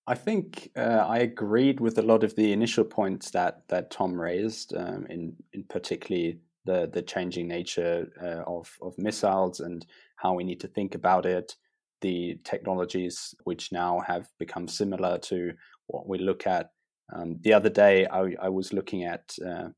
I 0.07 0.15
think 0.15 0.71
uh, 0.77 1.05
I 1.09 1.19
agreed 1.19 1.81
with 1.81 1.99
a 1.99 2.03
lot 2.03 2.23
of 2.23 2.37
the 2.37 2.53
initial 2.53 2.85
points 2.85 3.31
that 3.33 3.63
that 3.69 3.91
Tom 3.91 4.21
raised, 4.21 4.75
um, 4.77 5.07
in 5.11 5.35
in 5.53 5.65
particularly 5.65 6.39
the 6.64 6.88
the 6.92 7.03
changing 7.03 7.49
nature 7.49 8.09
uh, 8.23 8.42
of 8.51 8.70
of 8.83 8.99
missiles 8.99 9.61
and 9.61 9.87
how 10.16 10.35
we 10.35 10.44
need 10.44 10.61
to 10.61 10.68
think 10.68 10.94
about 10.94 11.27
it, 11.27 11.57
the 12.01 12.38
technologies 12.44 13.35
which 13.44 13.73
now 13.73 14.01
have 14.07 14.29
become 14.38 14.68
similar 14.68 15.18
to 15.18 15.53
what 15.87 16.09
we 16.09 16.18
look 16.18 16.46
at. 16.46 16.70
Um, 17.12 17.38
the 17.40 17.53
other 17.55 17.70
day, 17.70 18.07
I, 18.07 18.35
I 18.40 18.49
was 18.49 18.73
looking 18.73 19.05
at 19.05 19.35
uh, 19.44 19.68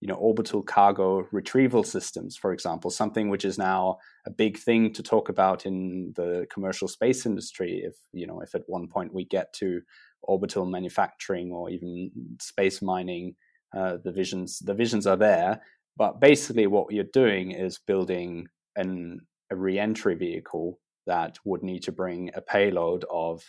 you 0.00 0.08
know 0.08 0.14
orbital 0.14 0.62
cargo 0.62 1.26
retrieval 1.32 1.82
systems, 1.82 2.36
for 2.36 2.52
example, 2.52 2.90
something 2.90 3.28
which 3.28 3.44
is 3.44 3.58
now 3.58 3.98
a 4.26 4.30
big 4.30 4.58
thing 4.58 4.92
to 4.92 5.02
talk 5.02 5.28
about 5.28 5.66
in 5.66 6.12
the 6.16 6.46
commercial 6.52 6.88
space 6.88 7.26
industry. 7.26 7.82
If 7.84 7.96
you 8.12 8.26
know 8.26 8.40
if 8.40 8.54
at 8.54 8.62
one 8.66 8.88
point 8.88 9.14
we 9.14 9.24
get 9.24 9.52
to 9.54 9.80
orbital 10.22 10.66
manufacturing 10.66 11.52
or 11.52 11.70
even 11.70 12.10
space 12.40 12.82
mining, 12.82 13.36
uh, 13.74 13.96
the 14.04 14.12
visions 14.12 14.58
the 14.60 14.74
visions 14.74 15.06
are 15.06 15.16
there 15.16 15.60
but 15.96 16.20
basically, 16.20 16.66
what 16.66 16.92
you're 16.92 17.04
doing 17.12 17.52
is 17.52 17.78
building 17.78 18.48
an, 18.76 19.20
a 19.50 19.56
re-entry 19.56 20.14
vehicle 20.14 20.78
that 21.06 21.38
would 21.44 21.62
need 21.62 21.82
to 21.84 21.92
bring 21.92 22.30
a 22.34 22.40
payload 22.40 23.04
of 23.10 23.42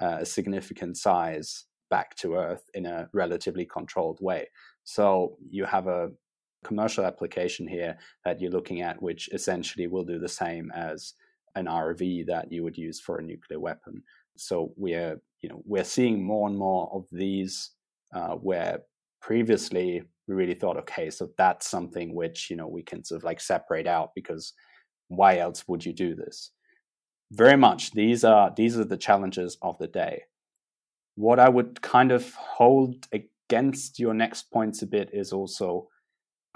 uh, 0.00 0.18
a 0.20 0.26
significant 0.26 0.96
size 0.96 1.66
back 1.90 2.16
to 2.16 2.34
Earth 2.34 2.64
in 2.74 2.86
a 2.86 3.08
relatively 3.12 3.66
controlled 3.66 4.18
way. 4.20 4.48
So 4.84 5.36
you 5.48 5.64
have 5.64 5.86
a 5.86 6.10
commercial 6.64 7.04
application 7.04 7.68
here 7.68 7.98
that 8.24 8.40
you're 8.40 8.50
looking 8.50 8.80
at, 8.80 9.00
which 9.02 9.28
essentially 9.32 9.86
will 9.86 10.04
do 10.04 10.18
the 10.18 10.28
same 10.28 10.72
as 10.74 11.14
an 11.54 11.66
RV 11.66 12.26
that 12.26 12.50
you 12.50 12.62
would 12.64 12.78
use 12.78 12.98
for 12.98 13.18
a 13.18 13.22
nuclear 13.22 13.60
weapon. 13.60 14.02
So 14.36 14.72
we're 14.76 15.20
you 15.42 15.48
know 15.48 15.62
we're 15.66 15.84
seeing 15.84 16.24
more 16.24 16.48
and 16.48 16.56
more 16.56 16.90
of 16.92 17.04
these 17.12 17.70
uh, 18.14 18.34
where 18.36 18.80
previously 19.20 20.02
we 20.28 20.34
really 20.34 20.54
thought, 20.54 20.76
okay, 20.78 21.10
so 21.10 21.30
that's 21.36 21.68
something 21.68 22.14
which 22.14 22.50
you 22.50 22.56
know 22.56 22.68
we 22.68 22.82
can 22.82 23.04
sort 23.04 23.20
of 23.20 23.24
like 23.24 23.40
separate 23.40 23.86
out 23.86 24.10
because 24.14 24.52
why 25.08 25.38
else 25.38 25.64
would 25.68 25.84
you 25.84 25.92
do 25.92 26.14
this? 26.14 26.50
Very 27.32 27.56
much 27.56 27.92
these 27.92 28.24
are 28.24 28.52
these 28.56 28.78
are 28.78 28.84
the 28.84 28.96
challenges 28.96 29.58
of 29.62 29.78
the 29.78 29.88
day. 29.88 30.22
What 31.16 31.38
I 31.38 31.48
would 31.48 31.82
kind 31.82 32.12
of 32.12 32.34
hold 32.34 33.06
against 33.12 33.98
your 33.98 34.14
next 34.14 34.50
points 34.50 34.82
a 34.82 34.86
bit 34.86 35.10
is 35.12 35.32
also 35.32 35.88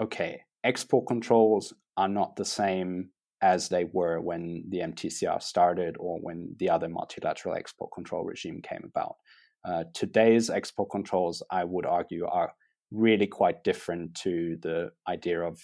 okay, 0.01 0.41
export 0.63 1.07
controls 1.07 1.73
are 1.97 2.07
not 2.07 2.35
the 2.35 2.45
same 2.45 3.09
as 3.41 3.69
they 3.69 3.85
were 3.85 4.19
when 4.19 4.63
the 4.69 4.79
MTCR 4.79 5.41
started 5.41 5.95
or 5.99 6.19
when 6.19 6.55
the 6.59 6.69
other 6.69 6.89
multilateral 6.89 7.55
export 7.55 7.91
control 7.93 8.23
regime 8.23 8.61
came 8.61 8.83
about. 8.85 9.15
Uh, 9.63 9.83
today's 9.93 10.49
export 10.49 10.89
controls, 10.89 11.43
I 11.51 11.63
would 11.63 11.85
argue, 11.85 12.25
are 12.25 12.53
really 12.91 13.27
quite 13.27 13.63
different 13.63 14.15
to 14.15 14.57
the 14.61 14.91
idea 15.07 15.41
of 15.41 15.59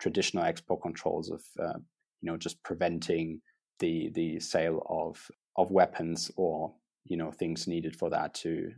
traditional 0.00 0.44
export 0.44 0.82
controls 0.82 1.30
of 1.30 1.42
uh, 1.62 1.78
you 2.20 2.30
know 2.30 2.36
just 2.36 2.62
preventing 2.62 3.40
the 3.78 4.10
the 4.14 4.40
sale 4.40 4.82
of 4.88 5.30
of 5.56 5.70
weapons 5.70 6.30
or 6.36 6.72
you 7.04 7.16
know 7.16 7.30
things 7.30 7.66
needed 7.66 7.96
for 7.96 8.10
that 8.10 8.34
to 8.34 8.70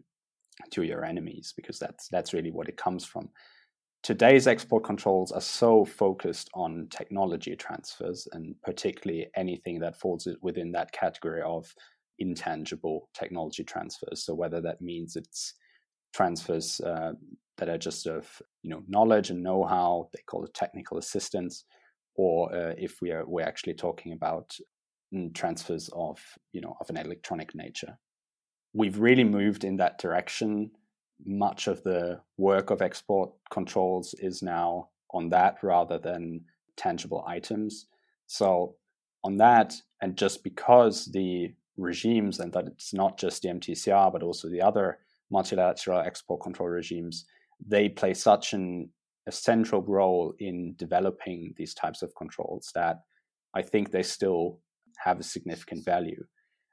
to 0.71 0.83
your 0.83 1.05
enemies 1.05 1.53
because 1.57 1.79
that's 1.79 2.09
that's 2.09 2.33
really 2.33 2.51
what 2.51 2.69
it 2.69 2.77
comes 2.77 3.05
from. 3.05 3.29
Today's 4.03 4.47
export 4.47 4.85
controls 4.85 5.33
are 5.33 5.41
so 5.41 5.85
focused 5.85 6.49
on 6.55 6.87
technology 6.91 7.57
transfers 7.57 8.29
and 8.33 8.55
particularly 8.63 9.27
anything 9.35 9.81
that 9.81 9.99
falls 9.99 10.29
within 10.43 10.71
that 10.73 10.93
category 10.93 11.43
of 11.43 11.67
intangible 12.19 13.09
technology 13.15 13.65
transfers. 13.65 14.25
So 14.25 14.33
whether 14.35 14.61
that 14.61 14.81
means 14.81 15.17
it's 15.17 15.55
transfers 16.15 16.81
uh, 16.81 17.13
that 17.59 17.69
are 17.69 17.79
just 17.79 18.07
of 18.07 18.41
you 18.63 18.71
know 18.71 18.83
knowledge 18.89 19.31
and 19.31 19.43
know-how. 19.43 20.09
They 20.13 20.23
call 20.27 20.45
it 20.45 20.55
technical 20.55 20.99
assistance, 20.99 21.65
or 22.15 22.55
uh, 22.55 22.75
if 22.79 23.01
we 23.01 23.13
are 23.13 23.25
we're 23.27 23.47
actually 23.47 23.75
talking 23.75 24.13
about 24.13 24.57
mm, 25.15 25.35
transfers 25.35 25.91
of 25.93 26.19
you 26.53 26.61
know 26.61 26.77
of 26.81 26.91
an 26.91 26.97
electronic 26.97 27.55
nature. 27.55 27.99
We've 28.73 28.99
really 28.99 29.25
moved 29.25 29.65
in 29.65 29.77
that 29.79 29.99
direction. 29.99 30.71
Much 31.25 31.67
of 31.67 31.83
the 31.83 32.21
work 32.37 32.71
of 32.71 32.83
export 32.83 33.31
controls 33.51 34.15
is 34.19 34.43
now 34.43 34.91
on 35.13 35.31
that 35.31 35.57
rather 35.63 35.99
than 35.99 36.43
tangible 36.77 37.25
items. 37.27 37.87
So 38.27 38.77
on 39.25 39.39
that, 39.39 39.75
and 40.03 40.17
just 40.17 40.45
because 40.45 41.07
the 41.07 41.55
regimes, 41.77 42.41
and 42.41 42.53
that 42.53 42.67
it's 42.67 42.93
not 42.93 43.19
just 43.19 43.43
the 43.43 43.49
MTCR, 43.49 44.13
but 44.13 44.23
also 44.23 44.49
the 44.49 44.63
other 44.63 44.99
multilateral 45.31 46.01
export 46.01 46.43
control 46.43 46.69
regimes, 46.69 47.25
they 47.65 47.89
play 47.89 48.15
such 48.15 48.53
an 48.53 48.91
a 49.27 49.33
central 49.33 49.83
role 49.83 50.35
in 50.39 50.75
developing 50.77 51.53
these 51.57 51.75
types 51.75 52.03
of 52.03 52.15
controls 52.15 52.71
that 52.75 52.99
I 53.55 53.63
think 53.63 53.91
they 53.91 54.03
still 54.03 54.61
have 54.99 55.19
a 55.19 55.25
significant 55.25 55.85
value. 55.85 56.23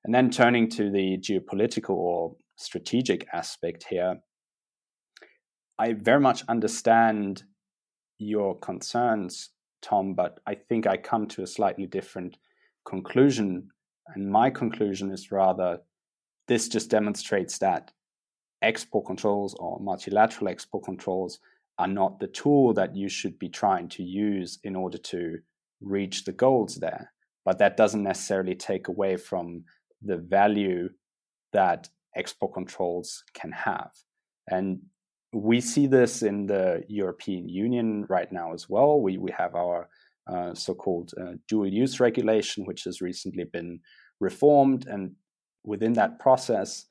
And 0.06 0.14
then 0.14 0.30
turning 0.30 0.70
to 0.72 0.92
the 0.92 1.18
geopolitical 1.18 1.96
or 1.96 2.36
strategic 2.58 3.26
aspect 3.34 3.86
here, 3.90 4.18
I 5.80 5.94
very 5.94 6.20
much 6.20 6.44
understand 6.48 7.44
your 8.20 8.58
concerns, 8.60 9.50
Tom, 9.82 10.14
but 10.14 10.40
I 10.46 10.56
think 10.56 10.86
I 10.86 10.98
come 10.98 11.28
to 11.30 11.42
a 11.42 11.48
slightly 11.48 11.88
different 11.88 12.38
conclusion. 12.86 13.70
And 14.14 14.30
my 14.30 14.50
conclusion 14.50 15.12
is 15.12 15.32
rather 15.32 15.80
this 16.48 16.68
just 16.68 16.90
demonstrates 16.90 17.58
that 17.60 17.92
export 18.64 19.06
controls 19.06 19.54
or 19.56 19.80
multilateral 19.80 20.48
export 20.48 20.84
controls 20.84 21.40
are 21.78 21.88
not 21.88 22.20
the 22.20 22.28
tool 22.28 22.74
that 22.74 22.96
you 22.96 23.10
should 23.10 23.38
be 23.40 23.50
trying 23.50 23.88
to 23.90 24.04
use 24.04 24.60
in 24.64 24.76
order 24.76 24.98
to 24.98 25.40
reach 25.82 26.24
the 26.24 26.32
goals 26.32 26.76
there. 26.76 27.12
But 27.46 27.60
that 27.60 27.78
doesn't 27.78 28.04
necessarily 28.04 28.56
take 28.56 28.88
away 28.88 29.18
from 29.18 29.66
the 30.02 30.18
value 30.18 30.90
that 31.52 31.90
export 32.16 32.54
controls 32.54 33.24
can 33.34 33.52
have. 33.52 33.92
And 34.50 34.82
we 35.34 35.60
see 35.62 35.88
this 35.88 36.22
in 36.22 36.46
the 36.46 36.84
European 36.88 37.50
Union 37.50 38.06
right 38.08 38.32
now 38.32 38.54
as 38.54 38.70
well. 38.70 39.02
We, 39.02 39.18
we 39.18 39.32
have 39.32 39.56
our 39.56 39.90
uh, 40.28 40.54
so 40.54 40.74
called 40.74 41.12
uh, 41.20 41.34
dual 41.48 41.68
use 41.68 42.00
regulation, 42.00 42.66
which 42.66 42.84
has 42.84 43.02
recently 43.02 43.44
been 43.44 43.80
reformed. 44.20 44.88
And 44.88 45.14
within 45.64 45.94
that 45.94 46.20
process, 46.20 46.86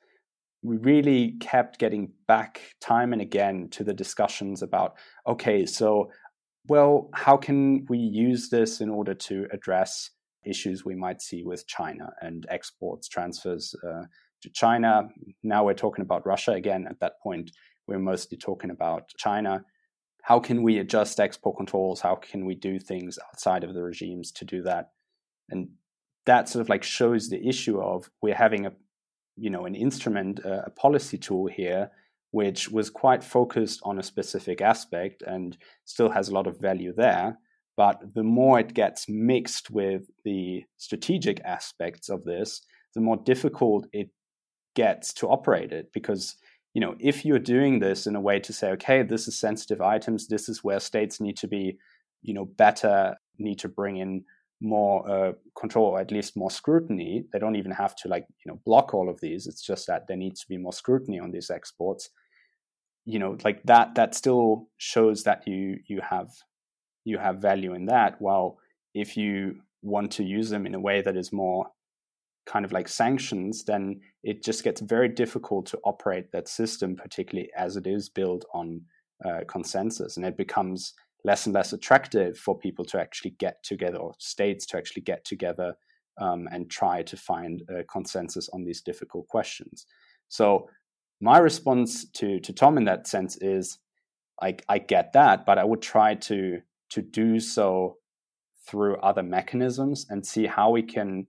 we 0.63 0.77
really 0.77 1.33
kept 1.41 1.79
getting 1.79 2.13
back 2.29 2.61
time 2.81 3.13
and 3.13 3.21
again 3.21 3.69
to 3.71 3.85
the 3.85 3.93
discussions 3.93 4.63
about 4.63 4.95
okay, 5.27 5.67
so, 5.67 6.11
well, 6.69 7.11
how 7.15 7.37
can 7.37 7.85
we 7.89 7.99
use 7.99 8.49
this 8.49 8.81
in 8.81 8.89
order 8.89 9.15
to 9.15 9.47
address 9.53 10.11
issues 10.45 10.85
we 10.85 10.95
might 10.95 11.21
see 11.21 11.43
with 11.43 11.67
China 11.67 12.13
and 12.21 12.47
exports, 12.49 13.09
transfers 13.09 13.75
uh, 13.85 14.05
to 14.43 14.51
China? 14.51 15.09
Now 15.43 15.65
we're 15.65 15.75
talking 15.75 16.03
about 16.03 16.27
Russia 16.27 16.53
again. 16.53 16.87
At 16.89 17.01
that 17.01 17.21
point, 17.21 17.51
we're 17.89 17.99
mostly 17.99 18.39
talking 18.39 18.71
about 18.71 19.09
China. 19.19 19.65
How 20.23 20.39
can 20.39 20.63
we 20.63 20.79
adjust 20.79 21.19
export 21.19 21.57
controls? 21.57 22.01
How 22.01 22.15
can 22.15 22.47
we 22.47 22.55
do 22.55 22.79
things 22.79 23.19
outside 23.29 23.65
of 23.65 23.75
the 23.75 23.83
regimes 23.83 24.31
to 24.33 24.45
do 24.45 24.63
that? 24.63 24.91
And 25.51 25.71
that 26.27 26.49
sort 26.49 26.61
of 26.61 26.69
like 26.69 26.85
shows 26.85 27.29
the 27.29 27.45
issue 27.45 27.81
of 27.81 28.09
we're 28.23 28.37
having 28.37 28.67
a 28.67 28.73
you 29.37 29.51
know 29.51 29.65
an 29.65 29.75
instrument 29.75 30.45
uh, 30.45 30.63
a 30.67 30.71
policy 30.71 31.19
tool 31.19 31.47
here 31.47 31.91
which 32.33 32.71
was 32.71 32.91
quite 32.91 33.23
focused 33.23 33.81
on 33.85 33.99
a 33.99 34.03
specific 34.03 34.63
aspect 34.63 35.23
and 35.23 35.59
still 35.85 36.11
has 36.11 36.29
a 36.29 36.35
lot 36.35 36.47
of 36.47 36.59
value 36.59 36.93
there. 36.97 37.39
But 37.77 38.15
the 38.15 38.23
more 38.23 38.59
it 38.59 38.73
gets 38.75 39.07
mixed 39.07 39.71
with 39.71 40.11
the 40.25 40.65
strategic 40.79 41.41
aspects 41.45 42.09
of 42.09 42.25
this 42.25 42.63
the 42.95 43.01
more 43.01 43.17
difficult 43.17 43.87
it 43.93 44.11
gets 44.75 45.15
to 45.15 45.29
operate 45.29 45.73
it. 45.73 45.93
Because 45.93 46.37
you 46.75 46.81
know 46.81 46.97
if 46.99 47.25
you're 47.25 47.39
doing 47.39 47.79
this 47.79 48.07
in 48.07 48.17
a 48.17 48.21
way 48.21 48.41
to 48.41 48.53
say 48.53 48.71
okay 48.73 49.03
this 49.03 49.29
is 49.29 49.39
sensitive 49.39 49.81
items. 49.81 50.27
This 50.27 50.49
is 50.49 50.65
where 50.65 50.81
states 50.81 51.21
need 51.21 51.37
to 51.39 51.49
be 51.49 51.79
you 52.23 52.35
know 52.35 52.47
better 52.47 53.15
need 53.39 53.59
to 53.59 53.69
bring 53.69 53.99
in 53.99 54.25
more 54.63 55.11
uh, 55.11 55.33
control 55.59 55.87
or 55.87 56.01
at 56.01 56.13
least 56.13 56.37
more 56.37 56.51
scrutiny. 56.51 57.25
They 57.33 57.39
don't 57.39 57.57
even 57.57 57.73
have 57.73 57.97
to 57.97 58.09
like 58.09 58.27
you 58.45 58.51
know 58.51 58.61
block 58.65 58.95
all 58.95 59.09
of 59.09 59.21
these. 59.21 59.47
It's 59.47 59.63
just 59.63 59.87
that 59.89 60.07
there 60.07 60.17
needs 60.17 60.41
to 60.41 60.49
be 60.49 60.57
more 60.57 60.73
scrutiny 60.73 61.19
on 61.19 61.33
these 61.33 61.51
exports. 61.51 62.11
You 63.05 63.19
know 63.19 63.37
like 63.45 63.63
that 63.65 63.95
that 63.97 64.15
still 64.15 64.69
shows 64.79 65.25
that 65.25 65.47
you 65.47 65.79
you 65.87 66.01
have 66.09 66.31
you 67.05 67.19
have 67.19 67.43
value 67.43 67.75
in 67.75 67.87
that 67.87 68.21
while 68.21 68.59
if 68.95 69.17
you 69.17 69.57
want 69.83 70.13
to 70.13 70.25
use 70.25 70.51
them 70.51 70.67
in 70.67 70.75
a 70.75 70.81
way 70.81 71.03
that 71.03 71.17
is 71.17 71.33
more 71.33 71.67
kind 72.47 72.65
of 72.65 72.73
like 72.73 72.89
sanctions 72.89 73.65
then 73.65 74.01
it 74.23 74.43
just 74.45 74.65
gets 74.65 74.81
very 74.81 75.09
difficult 75.09 75.67
to 75.67 75.79
operate 75.85 76.31
that 76.33 76.49
system 76.49 76.95
particularly 76.95 77.51
as 77.57 77.77
it 77.77 77.87
is 77.87 78.09
built 78.09 78.45
on 78.55 78.81
uh, 79.25 79.41
consensus 79.49 80.17
and 80.17 80.27
it 80.27 80.37
becomes 80.37 80.95
less 81.25 81.47
and 81.47 81.55
less 81.55 81.73
attractive 81.73 82.37
for 82.37 82.59
people 82.59 82.85
to 82.85 83.01
actually 83.01 83.31
get 83.39 83.63
together 83.63 83.99
or 83.99 84.15
states 84.19 84.67
to 84.67 84.77
actually 84.77 85.03
get 85.03 85.25
together 85.25 85.75
um, 86.19 86.49
and 86.53 86.71
try 86.71 87.03
to 87.03 87.17
find 87.17 87.63
a 87.69 87.85
consensus 87.85 88.49
on 88.53 88.65
these 88.65 88.81
difficult 88.81 89.27
questions. 89.29 89.87
So 90.29 90.69
my 91.21 91.39
response 91.39 92.05
to 92.11 92.41
to 92.41 92.53
Tom 92.53 92.77
in 92.77 92.85
that 92.85 93.07
sense 93.07 93.37
is 93.41 93.79
I, 94.43 94.57
I 94.69 94.79
get 94.79 95.13
that, 95.13 95.47
but 95.47 95.59
I 95.59 95.65
would 95.65 95.83
try 95.83 96.15
to 96.15 96.61
to 96.91 97.03
do 97.03 97.41
so 97.41 97.97
through 98.67 98.97
other 98.97 99.23
mechanisms 99.23 100.07
and 100.11 100.25
see 100.25 100.47
how 100.47 100.71
we 100.71 100.83
can 100.83 101.27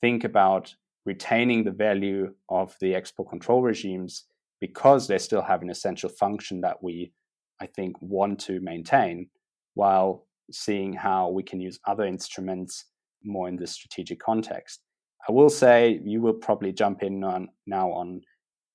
think 0.00 0.24
about 0.24 0.74
retaining 1.04 1.64
the 1.64 1.70
value 1.70 2.34
of 2.48 2.74
the 2.80 2.94
export 2.94 3.28
control 3.30 3.62
regimes 3.62 4.24
because 4.60 5.06
they 5.06 5.18
still 5.18 5.42
have 5.42 5.62
an 5.62 5.70
essential 5.70 6.08
function 6.08 6.60
that 6.60 6.82
we 6.82 7.12
I 7.60 7.66
think, 7.66 8.00
want 8.00 8.40
to 8.40 8.60
maintain 8.60 9.28
while 9.74 10.26
seeing 10.50 10.92
how 10.92 11.30
we 11.30 11.42
can 11.42 11.60
use 11.60 11.78
other 11.86 12.04
instruments 12.04 12.86
more 13.24 13.48
in 13.48 13.56
the 13.56 13.66
strategic 13.66 14.20
context. 14.20 14.80
I 15.28 15.32
will 15.32 15.50
say 15.50 16.00
you 16.04 16.20
will 16.20 16.34
probably 16.34 16.72
jump 16.72 17.02
in 17.02 17.24
on 17.24 17.48
now 17.66 17.90
on 17.90 18.22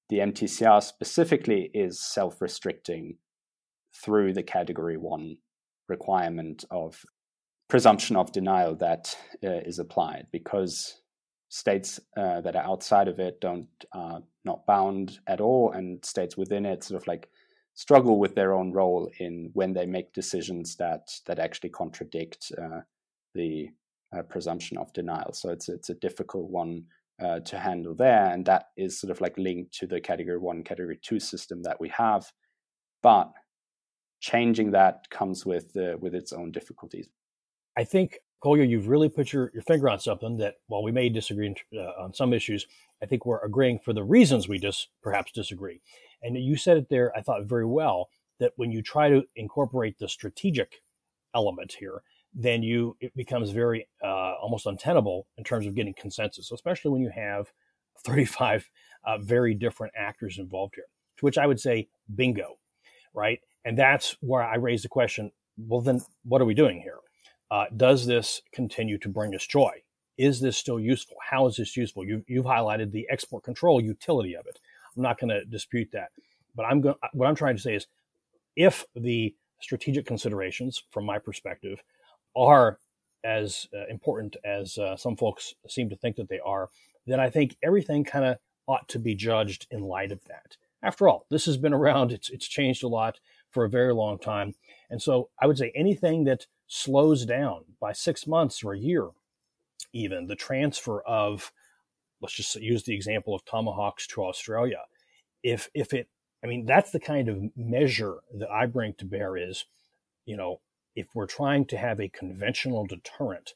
the 0.09 0.19
MTCR 0.19 0.83
specifically 0.83 1.71
is 1.73 2.01
self 2.01 2.41
restricting 2.41 3.17
through 4.03 4.33
the 4.33 4.43
category 4.43 4.97
one 4.97 5.37
requirement 5.87 6.65
of 6.71 7.01
presumption 7.69 8.17
of 8.17 8.31
denial 8.33 8.75
that 8.75 9.15
uh, 9.43 9.61
is 9.65 9.79
applied 9.79 10.27
because 10.31 11.01
states 11.47 11.99
uh, 12.17 12.41
that 12.41 12.55
are 12.55 12.63
outside 12.63 13.07
of 13.07 13.19
it 13.19 13.39
don't 13.39 13.67
uh, 13.93 14.19
not 14.43 14.65
bound 14.65 15.19
at 15.27 15.39
all 15.39 15.71
and 15.71 16.03
states 16.03 16.35
within 16.35 16.65
it 16.65 16.83
sort 16.83 17.01
of 17.01 17.07
like 17.07 17.29
struggle 17.73 18.19
with 18.19 18.35
their 18.35 18.53
own 18.53 18.71
role 18.71 19.09
in 19.19 19.49
when 19.53 19.73
they 19.73 19.85
make 19.85 20.13
decisions 20.13 20.75
that 20.75 21.07
that 21.25 21.39
actually 21.39 21.69
contradict 21.69 22.51
uh, 22.61 22.81
the 23.33 23.69
uh, 24.15 24.21
presumption 24.23 24.77
of 24.77 24.91
denial. 24.93 25.33
So 25.33 25.49
it's 25.49 25.69
it's 25.69 25.89
a 25.89 25.95
difficult 25.95 26.49
one 26.49 26.83
uh, 27.23 27.39
to 27.41 27.59
handle 27.59 27.95
there, 27.95 28.27
and 28.27 28.45
that 28.45 28.65
is 28.77 28.99
sort 28.99 29.11
of 29.11 29.21
like 29.21 29.37
linked 29.37 29.73
to 29.79 29.87
the 29.87 30.01
category 30.01 30.37
one, 30.37 30.63
category 30.63 30.99
two 31.01 31.19
system 31.19 31.63
that 31.63 31.79
we 31.79 31.89
have, 31.89 32.31
but 33.01 33.31
changing 34.19 34.71
that 34.71 35.09
comes 35.09 35.45
with 35.45 35.71
with 35.99 36.13
its 36.13 36.33
own 36.33 36.51
difficulties. 36.51 37.09
I 37.77 37.85
think 37.85 38.19
Kolja, 38.43 38.67
you've 38.67 38.87
really 38.87 39.09
put 39.09 39.31
your, 39.31 39.51
your 39.53 39.63
finger 39.63 39.87
on 39.89 39.99
something 39.99 40.37
that 40.37 40.55
while 40.67 40.83
we 40.83 40.91
may 40.91 41.09
disagree 41.09 41.53
uh, 41.75 42.03
on 42.03 42.13
some 42.13 42.33
issues, 42.33 42.65
I 43.01 43.05
think 43.05 43.25
we're 43.25 43.43
agreeing 43.43 43.79
for 43.79 43.93
the 43.93 44.03
reasons 44.03 44.47
we 44.47 44.59
just 44.59 44.89
perhaps 45.01 45.31
disagree. 45.31 45.81
And 46.21 46.37
you 46.37 46.55
said 46.55 46.77
it 46.77 46.89
there, 46.89 47.15
I 47.15 47.21
thought 47.21 47.45
very 47.45 47.65
well, 47.65 48.09
that 48.39 48.53
when 48.55 48.71
you 48.71 48.81
try 48.81 49.09
to 49.09 49.23
incorporate 49.35 49.97
the 49.97 50.09
strategic 50.09 50.81
element 51.33 51.75
here, 51.79 52.03
then 52.33 52.63
you 52.63 52.95
it 52.99 53.15
becomes 53.15 53.51
very 53.51 53.87
uh, 54.03 54.33
almost 54.41 54.65
untenable 54.65 55.27
in 55.37 55.43
terms 55.43 55.65
of 55.65 55.75
getting 55.75 55.93
consensus, 55.93 56.51
especially 56.51 56.91
when 56.91 57.01
you 57.01 57.09
have 57.09 57.51
35 57.99 58.69
uh, 59.05 59.17
very 59.17 59.53
different 59.53 59.93
actors 59.97 60.37
involved 60.37 60.75
here. 60.75 60.85
To 61.17 61.25
which 61.25 61.37
I 61.37 61.45
would 61.45 61.59
say, 61.59 61.87
bingo, 62.15 62.57
right? 63.13 63.39
And 63.65 63.77
that's 63.77 64.15
where 64.21 64.43
I 64.43 64.55
raise 64.55 64.83
the 64.83 64.89
question: 64.89 65.31
Well, 65.57 65.81
then, 65.81 66.01
what 66.23 66.41
are 66.41 66.45
we 66.45 66.53
doing 66.53 66.81
here? 66.81 66.99
Uh, 67.51 67.65
does 67.75 68.05
this 68.05 68.41
continue 68.53 68.97
to 68.99 69.09
bring 69.09 69.35
us 69.35 69.45
joy? 69.45 69.71
Is 70.21 70.39
this 70.39 70.55
still 70.55 70.79
useful? 70.79 71.17
How 71.27 71.47
is 71.47 71.55
this 71.55 71.75
useful? 71.75 72.05
You, 72.05 72.23
you've 72.27 72.45
highlighted 72.45 72.91
the 72.91 73.07
export 73.09 73.43
control 73.43 73.81
utility 73.81 74.35
of 74.35 74.45
it. 74.45 74.59
I'm 74.95 75.01
not 75.01 75.19
going 75.19 75.29
to 75.29 75.43
dispute 75.45 75.89
that. 75.93 76.11
But 76.55 76.65
I'm 76.65 76.79
going. 76.81 76.95
What 77.13 77.27
I'm 77.27 77.35
trying 77.35 77.55
to 77.55 77.61
say 77.61 77.73
is, 77.73 77.87
if 78.55 78.85
the 78.95 79.33
strategic 79.61 80.05
considerations, 80.05 80.83
from 80.91 81.05
my 81.05 81.17
perspective, 81.17 81.81
are 82.35 82.77
as 83.23 83.67
uh, 83.73 83.87
important 83.89 84.35
as 84.45 84.77
uh, 84.77 84.95
some 84.95 85.15
folks 85.15 85.55
seem 85.67 85.89
to 85.89 85.95
think 85.95 86.17
that 86.17 86.29
they 86.29 86.39
are, 86.39 86.69
then 87.07 87.19
I 87.19 87.31
think 87.31 87.57
everything 87.63 88.03
kind 88.03 88.25
of 88.25 88.37
ought 88.67 88.87
to 88.89 88.99
be 88.99 89.15
judged 89.15 89.65
in 89.71 89.81
light 89.81 90.11
of 90.11 90.23
that. 90.25 90.57
After 90.83 91.09
all, 91.09 91.25
this 91.31 91.45
has 91.45 91.57
been 91.57 91.73
around. 91.73 92.11
It's 92.11 92.29
it's 92.29 92.47
changed 92.47 92.83
a 92.83 92.87
lot 92.87 93.19
for 93.49 93.65
a 93.65 93.69
very 93.69 93.93
long 93.93 94.19
time, 94.19 94.53
and 94.91 95.01
so 95.01 95.29
I 95.41 95.47
would 95.47 95.57
say 95.57 95.71
anything 95.73 96.25
that 96.25 96.45
slows 96.67 97.25
down 97.25 97.65
by 97.79 97.91
six 97.93 98.27
months 98.27 98.63
or 98.63 98.73
a 98.73 98.79
year, 98.79 99.07
even 99.93 100.27
the 100.27 100.35
transfer 100.35 101.01
of 101.01 101.51
let's 102.21 102.35
just 102.35 102.55
use 102.55 102.83
the 102.83 102.95
example 102.95 103.33
of 103.33 103.43
tomahawks 103.45 104.07
to 104.07 104.23
Australia. 104.23 104.81
If 105.43 105.69
if 105.73 105.93
it, 105.93 106.07
I 106.43 106.47
mean, 106.47 106.65
that's 106.65 106.91
the 106.91 106.99
kind 106.99 107.29
of 107.29 107.41
measure 107.55 108.17
that 108.37 108.49
I 108.49 108.65
bring 108.65 108.93
to 108.95 109.05
bear 109.05 109.37
is, 109.37 109.65
you 110.25 110.37
know, 110.37 110.61
if 110.95 111.07
we're 111.13 111.27
trying 111.27 111.65
to 111.65 111.77
have 111.77 111.99
a 111.99 112.09
conventional 112.09 112.85
deterrent 112.85 113.53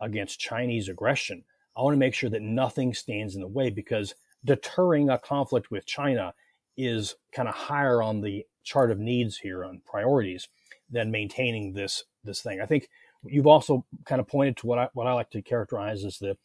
against 0.00 0.40
Chinese 0.40 0.88
aggression, 0.88 1.44
I 1.76 1.82
want 1.82 1.94
to 1.94 1.98
make 1.98 2.14
sure 2.14 2.30
that 2.30 2.42
nothing 2.42 2.94
stands 2.94 3.34
in 3.34 3.42
the 3.42 3.48
way 3.48 3.70
because 3.70 4.14
deterring 4.44 5.10
a 5.10 5.18
conflict 5.18 5.70
with 5.70 5.86
China 5.86 6.34
is 6.76 7.14
kind 7.32 7.48
of 7.48 7.54
higher 7.54 8.02
on 8.02 8.22
the 8.22 8.44
chart 8.64 8.90
of 8.90 8.98
needs 8.98 9.38
here 9.38 9.64
on 9.64 9.82
priorities 9.84 10.48
than 10.90 11.10
maintaining 11.10 11.72
this 11.72 12.04
this 12.24 12.42
thing. 12.42 12.60
I 12.60 12.66
think 12.66 12.88
you've 13.24 13.46
also 13.46 13.84
kind 14.04 14.20
of 14.20 14.28
pointed 14.28 14.56
to 14.58 14.66
what 14.66 14.78
I 14.78 14.88
what 14.94 15.06
I 15.06 15.12
like 15.12 15.30
to 15.30 15.42
characterize 15.42 16.04
as 16.04 16.18
the 16.18 16.36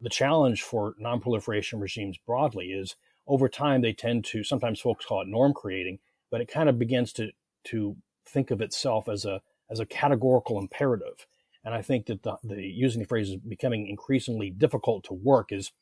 the 0.00 0.08
challenge 0.10 0.62
for 0.62 0.94
nonproliferation 1.02 1.80
regimes 1.80 2.18
broadly 2.26 2.72
is 2.72 2.96
over 3.26 3.48
time 3.48 3.80
they 3.80 3.92
tend 3.92 4.24
to 4.26 4.44
sometimes 4.44 4.80
folks 4.80 5.06
call 5.06 5.22
it 5.22 5.28
norm 5.28 5.54
creating, 5.54 5.98
but 6.30 6.40
it 6.40 6.48
kind 6.48 6.68
of 6.68 6.78
begins 6.78 7.12
to 7.14 7.30
to 7.64 7.96
think 8.26 8.50
of 8.50 8.60
itself 8.60 9.08
as 9.08 9.24
a 9.24 9.40
as 9.70 9.80
a 9.80 9.86
categorical 9.86 10.58
imperative. 10.58 11.26
And 11.64 11.74
I 11.74 11.80
think 11.80 12.06
that 12.06 12.22
the, 12.22 12.36
the 12.44 12.62
using 12.62 13.00
the 13.00 13.08
phrase 13.08 13.30
is 13.30 13.36
becoming 13.36 13.86
increasingly 13.88 14.50
difficult 14.50 15.04
to 15.04 15.14
work 15.14 15.50
is, 15.52 15.72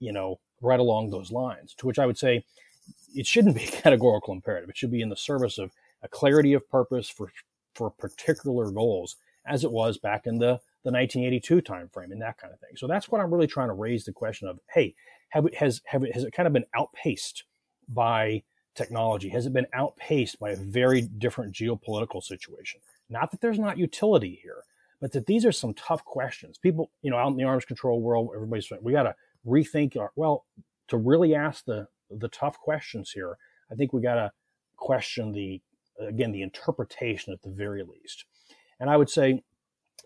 you 0.00 0.12
know, 0.12 0.40
right 0.62 0.80
along 0.80 1.10
those 1.10 1.30
lines. 1.30 1.74
To 1.78 1.86
which 1.86 1.98
I 1.98 2.06
would 2.06 2.16
say 2.16 2.44
it 3.14 3.26
shouldn't 3.26 3.56
be 3.56 3.64
a 3.64 3.70
categorical 3.82 4.32
imperative. 4.32 4.70
It 4.70 4.76
should 4.76 4.90
be 4.90 5.02
in 5.02 5.10
the 5.10 5.16
service 5.16 5.58
of 5.58 5.72
a 6.02 6.08
clarity 6.08 6.54
of 6.54 6.68
purpose 6.68 7.08
for 7.08 7.32
for 7.74 7.90
particular 7.90 8.70
goals, 8.70 9.16
as 9.46 9.64
it 9.64 9.72
was 9.72 9.98
back 9.98 10.26
in 10.26 10.38
the 10.38 10.60
the 10.84 10.92
1982 10.92 11.62
timeframe 11.62 12.12
and 12.12 12.22
that 12.22 12.38
kind 12.38 12.52
of 12.52 12.60
thing. 12.60 12.76
So 12.76 12.86
that's 12.86 13.08
what 13.08 13.20
I'm 13.20 13.32
really 13.32 13.48
trying 13.48 13.68
to 13.68 13.74
raise 13.74 14.04
the 14.04 14.12
question 14.12 14.48
of: 14.48 14.58
Hey, 14.72 14.94
have 15.30 15.46
it 15.46 15.54
has 15.56 15.82
have 15.86 16.04
it 16.04 16.12
has 16.14 16.24
it 16.24 16.32
kind 16.32 16.46
of 16.46 16.52
been 16.52 16.66
outpaced 16.74 17.44
by 17.88 18.42
technology? 18.74 19.28
Has 19.30 19.46
it 19.46 19.52
been 19.52 19.66
outpaced 19.72 20.38
by 20.38 20.50
a 20.50 20.56
very 20.56 21.02
different 21.02 21.54
geopolitical 21.54 22.22
situation? 22.22 22.80
Not 23.08 23.30
that 23.30 23.40
there's 23.40 23.58
not 23.58 23.78
utility 23.78 24.38
here, 24.42 24.62
but 25.00 25.12
that 25.12 25.26
these 25.26 25.44
are 25.44 25.52
some 25.52 25.74
tough 25.74 26.04
questions. 26.04 26.58
People, 26.58 26.90
you 27.02 27.10
know, 27.10 27.16
out 27.16 27.28
in 27.28 27.36
the 27.36 27.44
arms 27.44 27.64
control 27.64 28.00
world, 28.00 28.30
everybody's 28.34 28.68
saying 28.68 28.82
we 28.84 28.92
got 28.92 29.04
to 29.04 29.14
rethink 29.46 29.96
our 29.96 30.12
well 30.16 30.44
to 30.88 30.96
really 30.96 31.34
ask 31.34 31.64
the 31.64 31.88
the 32.10 32.28
tough 32.28 32.58
questions 32.58 33.10
here. 33.10 33.36
I 33.70 33.74
think 33.74 33.92
we 33.92 34.00
got 34.02 34.14
to 34.14 34.32
question 34.76 35.32
the 35.32 35.60
again 36.00 36.32
the 36.32 36.42
interpretation 36.42 37.32
at 37.32 37.42
the 37.42 37.50
very 37.50 37.82
least. 37.82 38.24
And 38.78 38.90
I 38.90 38.96
would 38.96 39.10
say, 39.10 39.42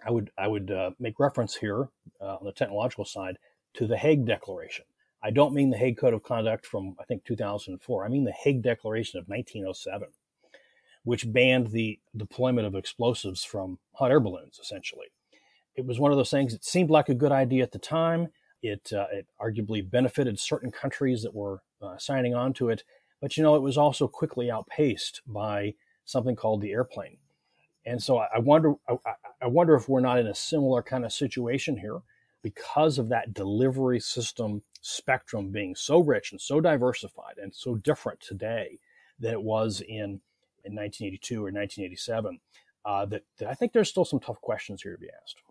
I 0.04 0.10
would 0.10 0.30
I 0.38 0.48
would 0.48 0.70
uh, 0.70 0.90
make 0.98 1.18
reference 1.20 1.56
here 1.56 1.88
uh, 2.20 2.36
on 2.36 2.44
the 2.44 2.52
technological 2.52 3.04
side 3.04 3.36
to 3.74 3.86
the 3.86 3.96
Hague 3.96 4.26
Declaration. 4.26 4.84
I 5.22 5.30
don't 5.30 5.54
mean 5.54 5.70
the 5.70 5.76
Hague 5.76 5.98
Code 5.98 6.14
of 6.14 6.22
Conduct 6.22 6.66
from 6.66 6.96
I 7.00 7.04
think 7.04 7.24
2004. 7.24 8.04
I 8.04 8.08
mean 8.08 8.24
the 8.24 8.32
Hague 8.32 8.62
Declaration 8.62 9.18
of 9.18 9.28
1907, 9.28 10.08
which 11.04 11.30
banned 11.32 11.68
the 11.68 11.98
deployment 12.16 12.66
of 12.66 12.74
explosives 12.74 13.44
from 13.44 13.78
hot 13.94 14.10
air 14.10 14.20
balloons. 14.20 14.58
Essentially, 14.60 15.06
it 15.76 15.84
was 15.84 16.00
one 16.00 16.10
of 16.10 16.16
those 16.16 16.30
things. 16.30 16.54
It 16.54 16.64
seemed 16.64 16.90
like 16.90 17.08
a 17.08 17.14
good 17.14 17.32
idea 17.32 17.62
at 17.62 17.72
the 17.72 17.78
time. 17.78 18.28
It 18.62 18.92
uh, 18.92 19.06
it 19.12 19.26
arguably 19.40 19.88
benefited 19.88 20.38
certain 20.38 20.70
countries 20.70 21.22
that 21.22 21.34
were 21.34 21.62
uh, 21.82 21.98
signing 21.98 22.34
on 22.34 22.52
to 22.54 22.68
it, 22.68 22.84
but 23.20 23.36
you 23.36 23.42
know 23.42 23.54
it 23.54 23.62
was 23.62 23.76
also 23.76 24.08
quickly 24.08 24.50
outpaced 24.50 25.22
by 25.26 25.74
something 26.04 26.36
called 26.36 26.60
the 26.60 26.72
airplane. 26.72 27.18
And 27.86 28.02
so 28.02 28.18
I 28.18 28.38
wonder, 28.38 28.74
I, 29.40 29.46
wonder 29.46 29.74
if 29.74 29.88
we're 29.88 30.00
not 30.00 30.18
in 30.18 30.26
a 30.26 30.34
similar 30.34 30.82
kind 30.82 31.04
of 31.04 31.12
situation 31.12 31.78
here 31.78 32.00
because 32.42 32.98
of 32.98 33.08
that 33.08 33.32
delivery 33.32 34.00
system 34.00 34.62
spectrum 34.82 35.50
being 35.50 35.74
so 35.74 36.00
rich 36.00 36.32
and 36.32 36.40
so 36.40 36.60
diversified 36.60 37.38
and 37.42 37.54
so 37.54 37.76
different 37.76 38.20
today 38.20 38.78
than 39.18 39.32
it 39.32 39.42
was 39.42 39.80
in, 39.80 40.20
in 40.64 40.74
1982 40.74 41.36
or 41.36 41.50
1987, 41.50 42.38
uh, 42.84 43.06
that, 43.06 43.22
that 43.38 43.48
I 43.48 43.54
think 43.54 43.72
there's 43.72 43.88
still 43.88 44.04
some 44.04 44.20
tough 44.20 44.40
questions 44.40 44.82
here 44.82 44.92
to 44.92 44.98
be 44.98 45.08
asked. 45.22 45.42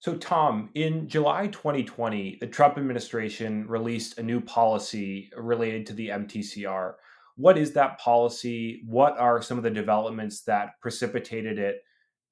So, 0.00 0.16
Tom, 0.16 0.70
in 0.74 1.08
July 1.08 1.48
2020, 1.48 2.38
the 2.40 2.46
Trump 2.46 2.78
administration 2.78 3.66
released 3.68 4.18
a 4.18 4.22
new 4.22 4.40
policy 4.40 5.30
related 5.36 5.84
to 5.86 5.92
the 5.92 6.08
MTCR. 6.08 6.94
What 7.40 7.56
is 7.56 7.72
that 7.72 7.98
policy? 7.98 8.82
What 8.86 9.18
are 9.18 9.40
some 9.40 9.56
of 9.56 9.64
the 9.64 9.70
developments 9.70 10.42
that 10.42 10.78
precipitated 10.80 11.58
it? 11.58 11.82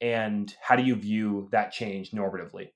And 0.01 0.55
how 0.61 0.77
do 0.77 0.83
you 0.83 0.95
view 0.95 1.49
that 1.51 1.73
change 1.73 2.11
normatively? 2.11 2.69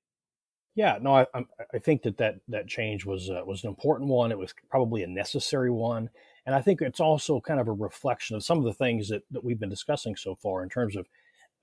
Yeah, 0.74 0.98
no, 1.00 1.16
I, 1.16 1.26
I 1.34 1.78
think 1.78 2.02
that 2.02 2.16
that, 2.16 2.36
that 2.48 2.66
change 2.66 3.04
was 3.04 3.28
uh, 3.28 3.42
was 3.44 3.62
an 3.62 3.68
important 3.68 4.08
one. 4.08 4.32
It 4.32 4.38
was 4.38 4.54
probably 4.70 5.02
a 5.02 5.06
necessary 5.06 5.70
one, 5.70 6.08
and 6.46 6.54
I 6.54 6.62
think 6.62 6.80
it's 6.80 7.00
also 7.00 7.40
kind 7.40 7.60
of 7.60 7.68
a 7.68 7.72
reflection 7.72 8.36
of 8.36 8.44
some 8.44 8.58
of 8.58 8.64
the 8.64 8.72
things 8.72 9.10
that, 9.10 9.22
that 9.32 9.44
we've 9.44 9.60
been 9.60 9.68
discussing 9.68 10.16
so 10.16 10.34
far 10.34 10.62
in 10.62 10.70
terms 10.70 10.96
of 10.96 11.06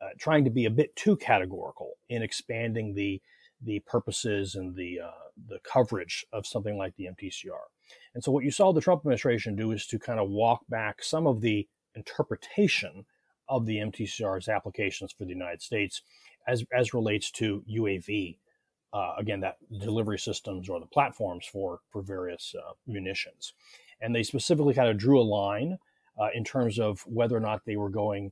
uh, 0.02 0.10
trying 0.20 0.44
to 0.44 0.52
be 0.52 0.66
a 0.66 0.70
bit 0.70 0.96
too 0.96 1.18
categorical 1.18 1.94
in 2.08 2.22
expanding 2.22 2.94
the 2.94 3.20
the 3.62 3.80
purposes 3.82 4.56
and 4.56 4.76
the 4.76 5.00
uh, 5.02 5.30
the 5.48 5.60
coverage 5.60 6.26
of 6.32 6.46
something 6.46 6.78
like 6.78 6.96
the 6.96 7.06
MTCR. 7.06 7.68
And 8.14 8.24
so 8.24 8.32
what 8.32 8.44
you 8.44 8.52
saw 8.52 8.72
the 8.72 8.82
Trump 8.82 9.02
administration 9.02 9.56
do 9.56 9.72
is 9.72 9.86
to 9.88 10.00
kind 10.00 10.20
of 10.20 10.30
walk 10.30 10.62
back 10.70 11.04
some 11.04 11.28
of 11.28 11.42
the 11.42 11.68
interpretation 11.96 13.06
of 13.48 13.66
the 13.66 13.78
MTCR's 13.78 14.48
applications 14.48 15.12
for 15.12 15.26
the 15.26 15.32
United 15.32 15.62
States 15.62 16.02
as 16.48 16.64
as 16.76 16.94
relates 16.94 17.32
to 17.32 17.64
UAV. 17.70 18.38
Uh, 18.92 19.14
again, 19.20 19.40
that 19.42 19.58
delivery 19.80 20.18
systems 20.18 20.68
or 20.68 20.80
the 20.80 20.86
platforms 20.88 21.46
for 21.46 21.80
for 21.92 22.02
various 22.02 22.56
uh, 22.58 22.74
munitions, 22.88 23.54
and 24.02 24.16
they 24.16 24.24
specifically 24.24 24.74
kind 24.74 24.90
of 24.90 24.98
drew 24.98 25.20
a 25.20 25.22
line 25.22 25.78
uh, 26.20 26.30
in 26.34 26.44
terms 26.44 26.80
of 26.80 27.02
whether 27.02 27.38
or 27.38 27.40
not 27.42 27.66
they 27.66 27.76
were 27.76 27.90
going 27.90 28.32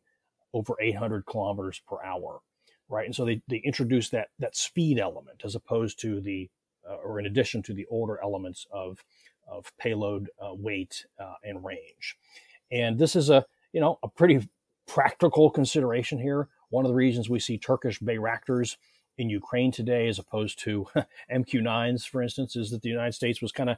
over 0.53 0.75
800 0.80 1.25
kilometers 1.25 1.82
per 1.88 2.01
hour, 2.03 2.39
right? 2.90 3.06
And 3.06 3.16
so 3.16 3.26
they, 3.26 3.42
they 3.48 3.58
introduced 3.58 4.12
that 4.12 4.30
that 4.40 4.56
speed 4.56 5.00
element 5.00 5.42
as 5.44 5.56
opposed 5.56 6.00
to 6.02 6.20
the 6.20 6.50
uh, 6.90 6.96
or 6.96 7.20
in 7.20 7.26
addition 7.26 7.62
to 7.64 7.74
the 7.74 7.86
older 7.88 8.20
elements 8.22 8.66
of 8.72 9.04
of 9.48 9.72
payload 9.78 10.30
uh, 10.42 10.54
weight 10.54 11.06
uh, 11.20 11.36
and 11.44 11.64
range. 11.64 12.18
And 12.72 12.98
this 12.98 13.16
is 13.16 13.30
a 13.30 13.46
you 13.74 13.82
know 13.82 14.00
a 14.04 14.08
pretty 14.08 14.48
practical 14.88 15.50
consideration 15.50 16.20
here. 16.20 16.48
One 16.70 16.86
of 16.86 16.90
the 16.90 16.96
reasons 16.96 17.30
we 17.30 17.40
see 17.40 17.58
Turkish 17.58 18.00
Bayraktars 18.00 18.78
in 19.18 19.30
Ukraine 19.30 19.72
today, 19.72 20.08
as 20.08 20.20
opposed 20.20 20.60
to 20.60 20.88
MQ9s, 21.32 22.08
for 22.08 22.22
instance, 22.22 22.56
is 22.56 22.72
that 22.72 22.82
the 22.82 22.90
United 22.90 23.14
States 23.14 23.42
was 23.42 23.52
kind 23.52 23.70
of 23.70 23.78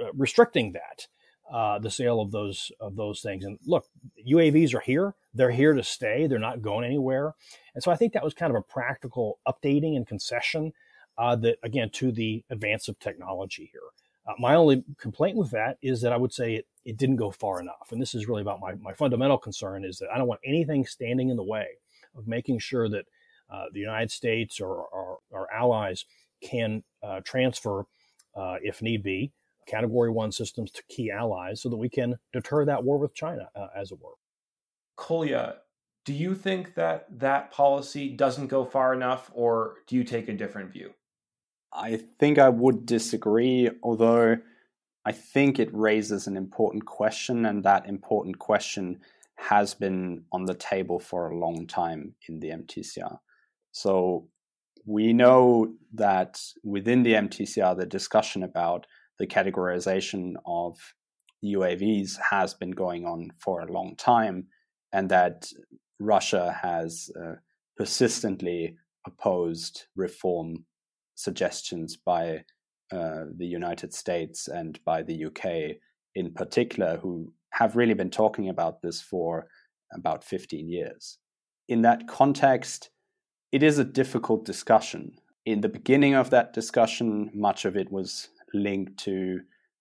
uh, 0.00 0.12
restricting 0.14 0.72
that 0.72 1.06
uh, 1.52 1.78
the 1.78 1.90
sale 1.90 2.20
of 2.20 2.30
those 2.30 2.72
of 2.80 2.96
those 2.96 3.20
things. 3.20 3.44
And 3.44 3.58
look, 3.66 3.86
UAVs 4.26 4.74
are 4.74 4.80
here; 4.80 5.14
they're 5.34 5.50
here 5.50 5.74
to 5.74 5.82
stay. 5.82 6.26
They're 6.26 6.38
not 6.38 6.62
going 6.62 6.84
anywhere. 6.84 7.34
And 7.74 7.82
so 7.82 7.90
I 7.90 7.96
think 7.96 8.12
that 8.12 8.24
was 8.24 8.34
kind 8.34 8.50
of 8.50 8.56
a 8.56 8.62
practical 8.62 9.38
updating 9.46 9.96
and 9.96 10.06
concession 10.06 10.72
uh, 11.18 11.36
that, 11.36 11.58
again, 11.62 11.90
to 11.90 12.12
the 12.12 12.44
advance 12.50 12.88
of 12.88 12.98
technology 12.98 13.70
here. 13.72 13.80
Uh, 14.26 14.34
my 14.38 14.54
only 14.54 14.84
complaint 14.98 15.36
with 15.36 15.50
that 15.50 15.78
is 15.82 16.00
that 16.02 16.12
I 16.12 16.16
would 16.16 16.32
say 16.32 16.54
it, 16.54 16.66
it 16.84 16.96
didn't 16.96 17.16
go 17.16 17.30
far 17.30 17.60
enough. 17.60 17.88
And 17.90 18.00
this 18.00 18.14
is 18.14 18.28
really 18.28 18.42
about 18.42 18.60
my, 18.60 18.74
my 18.74 18.92
fundamental 18.92 19.38
concern 19.38 19.84
is 19.84 19.98
that 19.98 20.08
I 20.12 20.18
don't 20.18 20.28
want 20.28 20.40
anything 20.44 20.86
standing 20.86 21.30
in 21.30 21.36
the 21.36 21.42
way 21.42 21.66
of 22.16 22.26
making 22.26 22.58
sure 22.58 22.88
that 22.88 23.06
uh, 23.50 23.64
the 23.72 23.80
United 23.80 24.10
States 24.10 24.60
or 24.60 24.86
our 25.32 25.48
allies 25.52 26.04
can 26.42 26.82
uh, 27.02 27.20
transfer, 27.24 27.84
uh, 28.34 28.56
if 28.62 28.82
need 28.82 29.02
be, 29.02 29.32
category 29.70 30.10
one 30.10 30.32
systems 30.32 30.70
to 30.72 30.82
key 30.88 31.10
allies 31.10 31.62
so 31.62 31.68
that 31.68 31.76
we 31.76 31.88
can 31.88 32.16
deter 32.32 32.64
that 32.64 32.84
war 32.84 32.98
with 32.98 33.14
China, 33.14 33.48
uh, 33.54 33.68
as 33.76 33.92
it 33.92 33.98
were. 34.00 34.14
Kolja, 34.98 35.56
do 36.04 36.12
you 36.12 36.34
think 36.34 36.74
that 36.74 37.06
that 37.18 37.50
policy 37.50 38.08
doesn't 38.08 38.48
go 38.48 38.64
far 38.64 38.92
enough, 38.92 39.30
or 39.34 39.76
do 39.86 39.96
you 39.96 40.04
take 40.04 40.28
a 40.28 40.32
different 40.32 40.72
view? 40.72 40.92
I 41.72 41.96
think 41.96 42.38
I 42.38 42.48
would 42.48 42.84
disagree, 42.84 43.70
although 43.82 44.38
I 45.04 45.12
think 45.12 45.58
it 45.58 45.72
raises 45.72 46.26
an 46.26 46.36
important 46.36 46.84
question, 46.84 47.46
and 47.46 47.62
that 47.64 47.88
important 47.88 48.38
question 48.38 49.00
has 49.36 49.72
been 49.72 50.24
on 50.32 50.44
the 50.44 50.54
table 50.54 50.98
for 50.98 51.30
a 51.30 51.38
long 51.38 51.66
time 51.66 52.14
in 52.28 52.40
the 52.40 52.50
MTCR. 52.50 53.18
So 53.72 54.28
we 54.84 55.12
know 55.12 55.72
that 55.94 56.42
within 56.62 57.02
the 57.02 57.14
MTCR, 57.14 57.76
the 57.76 57.86
discussion 57.86 58.42
about 58.42 58.86
the 59.20 59.26
categorization 59.26 60.32
of 60.46 60.78
UAVs 61.44 62.18
has 62.30 62.54
been 62.54 62.70
going 62.70 63.04
on 63.04 63.30
for 63.38 63.60
a 63.60 63.70
long 63.70 63.94
time, 63.96 64.46
and 64.92 65.10
that 65.10 65.46
Russia 66.00 66.56
has 66.62 67.10
uh, 67.22 67.34
persistently 67.76 68.76
opposed 69.06 69.84
reform 69.94 70.64
suggestions 71.14 71.98
by 71.98 72.42
uh, 72.92 73.24
the 73.36 73.46
United 73.46 73.92
States 73.92 74.48
and 74.48 74.80
by 74.84 75.02
the 75.02 75.26
UK 75.26 75.76
in 76.14 76.32
particular, 76.32 76.96
who 76.96 77.32
have 77.50 77.76
really 77.76 77.94
been 77.94 78.10
talking 78.10 78.48
about 78.48 78.80
this 78.80 79.02
for 79.02 79.46
about 79.92 80.24
15 80.24 80.68
years. 80.68 81.18
In 81.68 81.82
that 81.82 82.08
context, 82.08 82.90
it 83.52 83.62
is 83.62 83.78
a 83.78 83.84
difficult 83.84 84.46
discussion. 84.46 85.12
In 85.44 85.60
the 85.60 85.68
beginning 85.68 86.14
of 86.14 86.30
that 86.30 86.52
discussion, 86.52 87.30
much 87.34 87.64
of 87.64 87.76
it 87.76 87.92
was 87.92 88.30
linked 88.54 88.96
to 89.04 89.40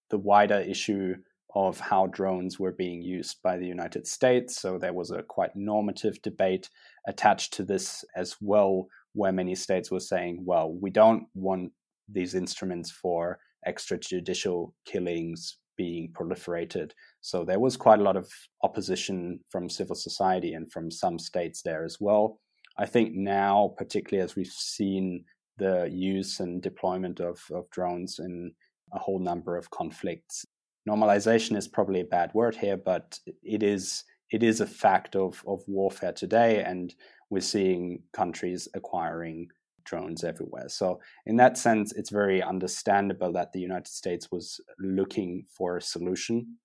the 0.10 0.18
wider 0.18 0.60
issue 0.60 1.16
of 1.56 1.80
how 1.80 2.08
drones 2.08 2.60
were 2.60 2.72
being 2.72 3.02
used 3.02 3.42
by 3.44 3.58
the 3.58 3.66
United 3.66 4.06
States. 4.06 4.62
So 4.62 4.78
there 4.78 4.94
was 4.94 5.12
a 5.12 5.24
quite 5.24 5.56
normative 5.56 6.22
debate 6.22 6.70
attached 7.08 7.54
to 7.54 7.64
this 7.64 8.06
as 8.16 8.36
well, 8.40 8.88
where 9.14 9.32
many 9.32 9.56
states 9.56 9.90
were 9.90 10.00
saying, 10.00 10.44
well, 10.46 10.72
we 10.72 10.92
don't 10.92 11.26
want 11.34 11.72
these 12.08 12.36
instruments 12.36 12.92
for 12.92 13.40
extrajudicial 13.68 14.74
killings 14.86 15.58
being 15.76 16.12
proliferated. 16.12 16.92
So 17.22 17.46
there 17.46 17.60
was 17.60 17.78
quite 17.78 18.00
a 18.00 18.04
lot 18.04 18.18
of 18.18 18.30
opposition 18.64 19.40
from 19.50 19.70
civil 19.70 19.96
society 19.96 20.54
and 20.54 20.72
from 20.72 20.92
some 20.92 21.18
states 21.18 21.62
there 21.62 21.84
as 21.84 21.98
well. 22.00 22.40
I 22.78 22.86
think 22.86 23.14
now, 23.14 23.74
particularly 23.78 24.24
as 24.24 24.36
we've 24.36 24.48
seen 24.48 25.26
the 25.60 25.90
use 25.92 26.40
and 26.40 26.62
deployment 26.62 27.20
of, 27.20 27.42
of 27.52 27.70
drones 27.70 28.20
in 28.20 28.52
a 28.94 29.00
whole 29.00 29.20
number 29.20 29.56
of 29.58 29.70
conflicts, 29.70 30.46
normalization 30.90 31.56
is 31.56 31.68
probably 31.68 32.02
a 32.02 32.06
bad 32.06 32.34
word 32.34 32.56
here, 32.56 32.78
but 32.78 33.20
it 33.44 33.62
is 33.62 34.04
it 34.32 34.44
is 34.44 34.62
a 34.62 34.68
fact 34.68 35.16
of, 35.16 35.44
of 35.48 35.64
warfare 35.68 36.14
today, 36.14 36.64
and 36.64 36.94
we're 37.30 37.42
seeing 37.42 38.04
countries 38.14 38.68
acquiring 38.76 39.48
drones 39.86 40.24
everywhere. 40.24 40.70
So, 40.70 41.00
in 41.26 41.36
that 41.38 41.58
sense, 41.58 41.94
it's 41.94 42.12
very 42.12 42.44
understandable 42.44 43.32
that 43.34 43.52
the 43.54 43.60
United 43.60 43.88
States 43.88 44.30
was 44.32 44.62
looking 44.80 45.46
for 45.50 45.78
a 45.78 45.82
solution. 45.82 46.58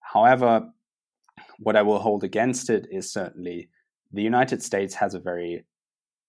However, 0.00 0.68
what 1.58 1.76
I 1.76 1.82
will 1.82 2.00
hold 2.00 2.24
against 2.24 2.68
it 2.68 2.86
is 2.90 3.12
certainly 3.12 3.68
the 4.12 4.22
United 4.22 4.62
States 4.62 4.94
has 4.94 5.14
a 5.14 5.20
very 5.20 5.64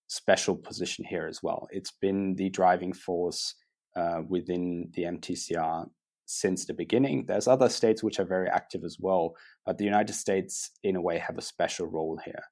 special 0.08 0.56
position 0.56 1.04
here 1.04 1.26
as 1.26 1.42
well. 1.42 1.68
It's 1.70 1.92
been 1.92 2.34
the 2.34 2.48
driving 2.48 2.92
force 2.92 3.54
uh, 3.96 4.22
within 4.28 4.90
the 4.94 5.04
MTCR 5.04 5.88
since 6.26 6.64
the 6.64 6.74
beginning. 6.74 7.24
There's 7.26 7.48
other 7.48 7.68
states 7.68 8.02
which 8.02 8.20
are 8.20 8.24
very 8.24 8.48
active 8.48 8.84
as 8.84 8.98
well, 9.00 9.34
but 9.64 9.78
the 9.78 9.84
United 9.84 10.14
States, 10.14 10.70
in 10.82 10.96
a 10.96 11.00
way, 11.00 11.18
have 11.18 11.38
a 11.38 11.42
special 11.42 11.86
role 11.86 12.18
here. 12.24 12.42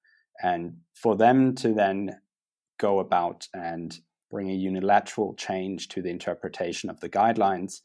And 0.43 0.77
for 0.95 1.17
them 1.17 1.55
to 1.57 1.73
then 1.75 2.19
go 2.79 3.01
about 3.01 3.47
and 3.55 3.97
bring 4.31 4.51
a 4.51 4.55
unilateral 4.55 5.35
change 5.35 5.89
to 5.89 6.03
the 6.03 6.11
interpretation 6.11 6.91
of 6.91 6.99
the 7.01 7.09
guidelines 7.09 7.81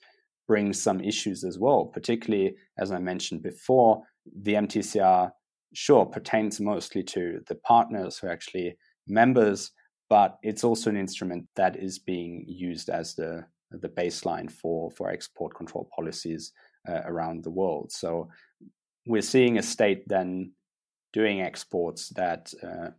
brings 0.48 0.82
some 0.82 1.00
issues 1.00 1.44
as 1.44 1.60
well, 1.60 1.86
particularly, 1.86 2.56
as 2.80 2.92
I 2.92 2.98
mentioned 2.98 3.44
before, 3.44 4.02
the 4.42 4.56
MTCR, 4.56 5.32
sure, 5.74 6.08
pertains 6.08 6.60
mostly 6.60 7.04
to 7.04 7.42
the 7.48 7.56
partners 7.56 8.18
who 8.18 8.28
actually 8.28 8.76
members, 9.10 9.72
but 10.10 10.38
it's 10.44 10.64
also 10.64 10.90
an 10.90 10.98
instrument 10.98 11.48
that 11.56 11.76
is 11.76 12.00
being 12.00 12.46
used 12.48 12.90
as 12.90 13.16
the 13.16 13.46
the 13.72 13.90
baseline 13.90 14.50
for 14.50 14.90
for 14.92 15.10
export 15.10 15.54
control 15.56 15.88
policies 15.96 16.54
uh, 16.88 17.02
around 17.06 17.44
the 17.44 17.52
world. 17.52 17.92
So 17.92 18.30
we're 19.06 19.22
seeing 19.22 19.58
a 19.58 19.64
state 19.64 20.08
then 20.08 20.52
doing 21.14 21.42
exports 21.42 22.10
that 22.10 22.54
uh, 22.64 22.90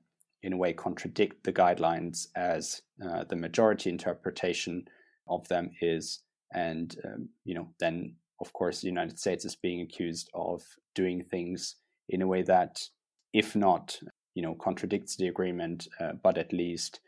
in 0.42 0.52
a 0.52 0.56
way 0.56 0.72
contradict 0.72 1.44
the 1.44 1.52
guidelines 1.52 2.28
as 2.36 2.80
uh, 3.04 3.24
the 3.24 3.36
majority 3.36 3.90
interpretation 3.90 4.84
of 5.28 5.46
them 5.48 5.70
is 5.80 6.20
and 6.52 6.96
um, 7.04 7.28
you 7.44 7.54
know 7.54 7.68
then 7.78 8.14
of 8.40 8.52
course 8.52 8.80
the 8.80 8.86
united 8.86 9.18
states 9.18 9.44
is 9.44 9.54
being 9.54 9.82
accused 9.82 10.30
of 10.34 10.62
doing 10.94 11.22
things 11.22 11.76
in 12.08 12.22
a 12.22 12.26
way 12.26 12.42
that 12.42 12.82
if 13.32 13.54
not 13.54 13.98
you 14.40 14.46
know 14.46 14.54
contradicts 14.54 15.16
the 15.16 15.28
agreement 15.28 15.86
uh, 16.00 16.12
but 16.22 16.38
at 16.38 16.50
least 16.50 17.00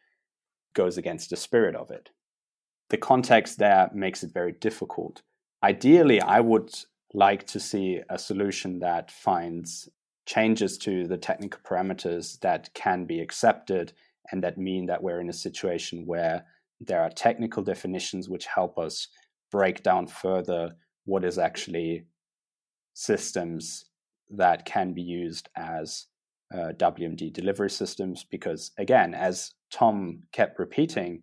goes 0.74 0.99
against 0.99 1.30
the 1.30 1.37
spirit 1.37 1.74
of 1.74 1.91
it. 1.91 2.11
The 2.91 2.99
context 2.99 3.59
there 3.59 3.91
makes 3.95 4.22
it 4.22 4.35
very 4.35 4.53
difficult. 4.53 5.22
Ideally 5.62 6.20
i 6.20 6.41
would 6.41 6.70
like 7.14 7.47
to 7.47 7.59
see 7.59 8.01
a 8.11 8.18
solution 8.18 8.80
that 8.80 9.11
finds 9.11 9.89
changes 10.26 10.76
to 10.78 11.07
the 11.07 11.16
technical 11.16 11.61
parameters 11.64 12.39
that 12.41 12.68
can 12.74 13.07
be 13.07 13.18
accepted 13.20 13.95
and 14.30 14.45
that 14.45 14.59
mean 14.59 14.85
that 14.87 15.03
we're 15.03 15.20
in 15.20 15.30
a 15.30 15.45
situation 15.47 16.05
where 16.05 16.45
there 16.80 17.01
are 17.01 17.11
technical 17.11 17.62
definitions 17.62 18.28
which 18.28 18.47
help 18.47 18.78
us 18.78 19.09
break 19.51 19.83
down 19.83 20.07
further 20.07 20.74
what 21.07 21.24
is 21.24 21.39
actually 21.39 22.05
systems 22.93 23.87
that 24.30 24.66
can 24.66 24.93
be 24.93 25.03
used 25.03 25.49
as 25.57 26.07
uh, 26.53 26.72
WMD 26.76 27.32
delivery 27.32 27.70
systems. 27.70 28.24
Because 28.30 28.72
again, 28.78 29.14
as 29.14 29.53
Tom 29.70 30.22
kept 30.32 30.59
repeating, 30.59 31.22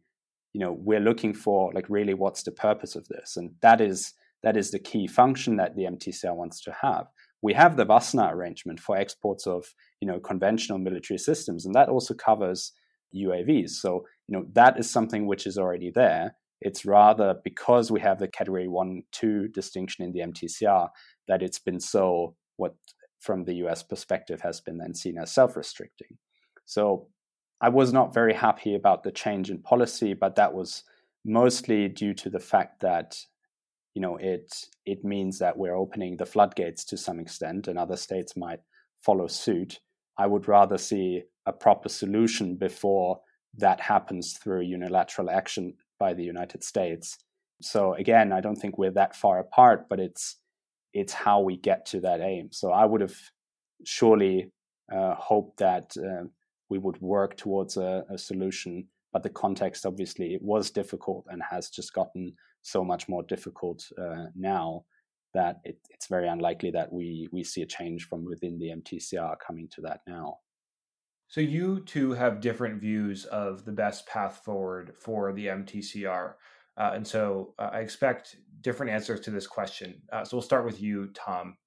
you 0.53 0.59
know, 0.59 0.73
we're 0.73 0.99
looking 0.99 1.33
for 1.33 1.71
like 1.73 1.89
really 1.89 2.13
what's 2.13 2.43
the 2.43 2.51
purpose 2.51 2.95
of 2.95 3.07
this, 3.07 3.37
and 3.37 3.51
that 3.61 3.81
is 3.81 4.13
that 4.43 4.57
is 4.57 4.71
the 4.71 4.79
key 4.79 5.05
function 5.07 5.57
that 5.57 5.75
the 5.75 5.83
MTCR 5.83 6.35
wants 6.35 6.61
to 6.61 6.73
have 6.81 7.07
we 7.41 7.53
have 7.53 7.77
the 7.77 7.85
Wassenaar 7.85 8.33
arrangement 8.33 8.79
for 8.79 8.97
exports 8.97 9.47
of 9.47 9.65
you 10.01 10.07
know 10.07 10.19
conventional 10.19 10.77
military 10.77 11.17
systems, 11.17 11.65
and 11.65 11.73
that 11.75 11.89
also 11.89 12.13
covers 12.13 12.73
UAVs. 13.15 13.71
So 13.71 14.05
you 14.27 14.37
know 14.37 14.45
that 14.53 14.79
is 14.79 14.89
something 14.89 15.25
which 15.25 15.47
is 15.47 15.57
already 15.57 15.91
there. 15.91 16.35
It's 16.61 16.85
rather 16.85 17.35
because 17.43 17.89
we 17.91 18.01
have 18.01 18.19
the 18.19 18.27
category 18.27 18.67
one 18.67 19.03
two 19.11 19.47
distinction 19.49 20.03
in 20.03 20.11
the 20.11 20.19
MTCR 20.19 20.89
that 21.27 21.41
it's 21.41 21.59
been 21.59 21.79
so 21.79 22.35
what 22.57 22.75
from 23.19 23.43
the 23.43 23.55
US 23.65 23.83
perspective 23.83 24.41
has 24.41 24.61
been 24.61 24.77
then 24.77 24.93
seen 24.93 25.17
as 25.17 25.31
self-restricting. 25.31 26.17
So 26.65 27.07
I 27.61 27.69
was 27.69 27.91
not 27.91 28.13
very 28.13 28.33
happy 28.33 28.75
about 28.75 29.03
the 29.03 29.11
change 29.11 29.49
in 29.49 29.59
policy, 29.59 30.13
but 30.13 30.35
that 30.35 30.53
was 30.53 30.83
mostly 31.25 31.87
due 31.89 32.13
to 32.13 32.29
the 32.29 32.39
fact 32.39 32.81
that 32.81 33.17
you 33.93 34.01
know 34.01 34.17
it 34.17 34.65
it 34.85 35.03
means 35.03 35.39
that 35.39 35.57
we're 35.57 35.75
opening 35.75 36.15
the 36.15 36.25
floodgates 36.25 36.85
to 36.85 36.97
some 36.97 37.19
extent 37.19 37.67
and 37.67 37.77
other 37.77 37.97
states 37.97 38.37
might 38.37 38.59
follow 39.03 39.27
suit 39.27 39.79
i 40.17 40.25
would 40.25 40.47
rather 40.47 40.77
see 40.77 41.23
a 41.45 41.51
proper 41.51 41.89
solution 41.89 42.55
before 42.55 43.19
that 43.57 43.79
happens 43.81 44.37
through 44.37 44.61
unilateral 44.61 45.29
action 45.29 45.73
by 45.99 46.13
the 46.13 46.23
united 46.23 46.63
states 46.63 47.17
so 47.61 47.93
again 47.95 48.31
i 48.31 48.39
don't 48.39 48.55
think 48.57 48.77
we're 48.77 48.91
that 48.91 49.15
far 49.15 49.39
apart 49.39 49.87
but 49.89 49.99
it's 49.99 50.37
it's 50.93 51.13
how 51.13 51.39
we 51.39 51.57
get 51.57 51.85
to 51.85 51.99
that 51.99 52.21
aim 52.21 52.49
so 52.51 52.71
i 52.71 52.85
would 52.85 53.01
have 53.01 53.15
surely 53.85 54.51
uh, 54.93 55.15
hoped 55.15 55.57
that 55.57 55.95
uh, 55.97 56.25
we 56.69 56.77
would 56.77 56.99
work 56.99 57.37
towards 57.37 57.77
a, 57.77 58.03
a 58.09 58.17
solution 58.17 58.87
but 59.13 59.23
the 59.23 59.29
context 59.29 59.85
obviously 59.85 60.33
it 60.33 60.41
was 60.41 60.71
difficult 60.71 61.25
and 61.29 61.41
has 61.49 61.69
just 61.69 61.93
gotten 61.93 62.33
so 62.61 62.83
much 62.83 63.07
more 63.07 63.23
difficult 63.23 63.83
uh, 64.01 64.25
now 64.35 64.83
that 65.33 65.57
it, 65.63 65.77
it's 65.89 66.07
very 66.07 66.27
unlikely 66.27 66.71
that 66.71 66.91
we 66.91 67.27
we 67.31 67.43
see 67.43 67.61
a 67.61 67.65
change 67.65 68.07
from 68.07 68.25
within 68.25 68.57
the 68.57 68.69
MTCR 68.69 69.35
coming 69.45 69.67
to 69.73 69.81
that 69.81 70.01
now. 70.07 70.37
So 71.27 71.41
you 71.41 71.81
two 71.81 72.13
have 72.13 72.41
different 72.41 72.81
views 72.81 73.25
of 73.25 73.63
the 73.63 73.71
best 73.71 74.07
path 74.07 74.41
forward 74.43 74.93
for 74.95 75.31
the 75.31 75.47
MTCR, 75.47 76.33
uh, 76.79 76.91
and 76.93 77.05
so 77.05 77.53
uh, 77.59 77.69
I 77.73 77.79
expect 77.79 78.37
different 78.61 78.91
answers 78.91 79.19
to 79.21 79.31
this 79.31 79.45
question. 79.45 80.01
Uh, 80.11 80.23
so 80.23 80.37
we'll 80.37 80.41
start 80.41 80.65
with 80.65 80.81
you, 80.81 81.07
Tom. 81.13 81.57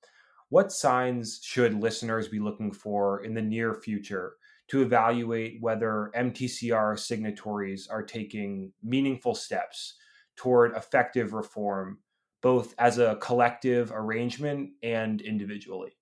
What 0.48 0.72
signs 0.72 1.40
should 1.42 1.74
listeners 1.74 2.28
be 2.28 2.40
looking 2.40 2.72
for 2.72 3.22
in 3.24 3.34
the 3.34 3.42
near 3.42 3.74
future 3.74 4.34
to 4.68 4.82
evaluate 4.82 5.58
whether 5.60 6.10
MTCR 6.16 6.98
signatories 6.98 7.88
are 7.88 8.02
taking 8.02 8.72
meaningful 8.82 9.34
steps 9.34 9.96
toward 10.36 10.74
effective 10.76 11.34
reform, 11.34 11.98
both 12.40 12.74
as 12.78 12.98
a 12.98 13.16
collective 13.20 13.92
arrangement 13.94 14.70
and 14.82 15.20
individually? 15.20 15.96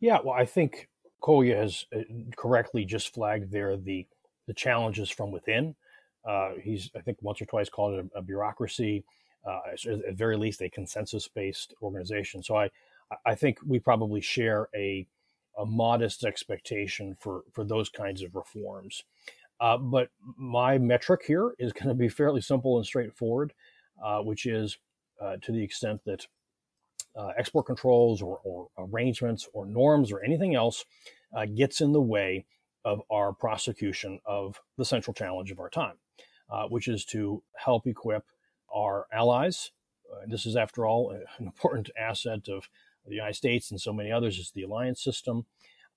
Yeah, 0.00 0.18
well, 0.24 0.34
I 0.34 0.44
think 0.44 0.88
Kolja 1.22 1.56
has 1.56 1.86
uh, 1.94 2.00
correctly 2.36 2.84
just 2.84 3.14
flagged 3.14 3.50
there 3.52 3.76
the 3.76 4.06
the 4.46 4.54
challenges 4.54 5.08
from 5.08 5.30
within. 5.30 5.74
Uh, 6.26 6.52
he's, 6.62 6.90
I 6.96 7.00
think, 7.00 7.18
once 7.20 7.40
or 7.40 7.46
twice 7.46 7.68
called 7.68 7.94
it 7.94 8.06
a, 8.14 8.18
a 8.18 8.22
bureaucracy, 8.22 9.04
uh, 9.46 9.60
at 10.08 10.16
very 10.16 10.36
least 10.36 10.62
a 10.62 10.70
consensus 10.70 11.28
based 11.28 11.74
organization. 11.82 12.42
So 12.42 12.56
I, 12.56 12.70
I 13.26 13.34
think 13.34 13.58
we 13.66 13.78
probably 13.78 14.20
share 14.20 14.68
a, 14.74 15.06
a 15.58 15.66
modest 15.66 16.24
expectation 16.24 17.16
for, 17.18 17.42
for 17.52 17.64
those 17.64 17.88
kinds 17.88 18.22
of 18.22 18.34
reforms. 18.34 19.04
Uh, 19.60 19.76
but 19.76 20.08
my 20.36 20.78
metric 20.78 21.22
here 21.26 21.52
is 21.58 21.72
going 21.72 21.88
to 21.88 21.94
be 21.94 22.08
fairly 22.08 22.40
simple 22.40 22.76
and 22.76 22.86
straightforward, 22.86 23.52
uh, 24.02 24.18
which 24.20 24.46
is 24.46 24.78
uh, 25.20 25.36
to 25.42 25.52
the 25.52 25.62
extent 25.62 26.00
that 26.04 26.26
uh, 27.16 27.28
export 27.38 27.66
controls 27.66 28.20
or, 28.20 28.40
or, 28.42 28.68
arrangements 28.76 29.48
or 29.52 29.66
norms 29.66 30.10
or 30.10 30.22
anything 30.24 30.54
else 30.54 30.84
gets 31.54 31.80
in 31.80 31.92
the 31.92 32.00
way 32.00 32.44
of 32.84 33.00
our 33.10 33.32
prosecution 33.32 34.20
of 34.26 34.60
the 34.76 34.84
central 34.84 35.14
challenge 35.14 35.50
of 35.50 35.60
our 35.60 35.70
time, 35.70 35.96
uh, 36.50 36.66
which 36.68 36.88
is 36.88 37.04
to 37.04 37.42
help 37.56 37.86
equip 37.86 38.24
our 38.74 39.06
allies. 39.12 39.70
this 40.26 40.46
is, 40.46 40.56
after 40.56 40.86
all, 40.86 41.10
an 41.38 41.46
important 41.46 41.90
asset 41.98 42.48
of 42.48 42.68
the 43.06 43.14
United 43.14 43.34
States 43.34 43.70
and 43.70 43.80
so 43.80 43.92
many 43.92 44.10
others 44.10 44.38
is 44.38 44.50
the 44.50 44.62
alliance 44.62 45.02
system, 45.02 45.46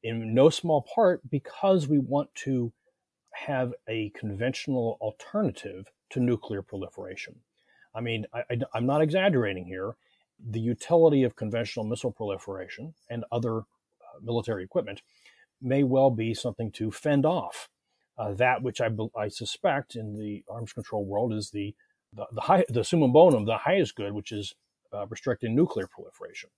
in 0.03 0.33
no 0.33 0.49
small 0.49 0.85
part 0.93 1.21
because 1.29 1.88
we 1.88 1.99
want 1.99 2.33
to 2.35 2.71
have 3.31 3.73
a 3.88 4.09
conventional 4.09 4.97
alternative 5.01 5.91
to 6.09 6.19
nuclear 6.19 6.61
proliferation. 6.61 7.35
I 7.93 8.01
mean, 8.01 8.25
I, 8.33 8.43
am 8.75 8.85
not 8.85 9.01
exaggerating 9.01 9.65
here. 9.65 9.95
The 10.51 10.59
utility 10.59 11.23
of 11.23 11.35
conventional 11.35 11.85
missile 11.85 12.11
proliferation 12.11 12.93
and 13.09 13.25
other 13.31 13.57
uh, 13.57 13.63
military 14.21 14.63
equipment 14.63 15.01
may 15.61 15.83
well 15.83 16.09
be 16.09 16.33
something 16.33 16.71
to 16.71 16.91
fend 16.91 17.25
off 17.25 17.69
uh, 18.17 18.33
that 18.33 18.61
which 18.63 18.81
I, 18.81 18.89
I, 19.17 19.27
suspect 19.27 19.95
in 19.95 20.15
the 20.15 20.43
arms 20.49 20.73
control 20.73 21.05
world 21.05 21.33
is 21.33 21.51
the 21.51 21.75
the, 22.13 22.25
the, 22.31 22.41
high, 22.41 22.63
the 22.69 22.83
summum 22.83 23.11
bonum, 23.11 23.45
the 23.45 23.57
highest 23.57 23.95
good, 23.95 24.13
which 24.13 24.31
is 24.31 24.55
uh, 24.93 25.05
restricting 25.07 25.53
nuclear 25.53 25.87
proliferation. 25.87 26.49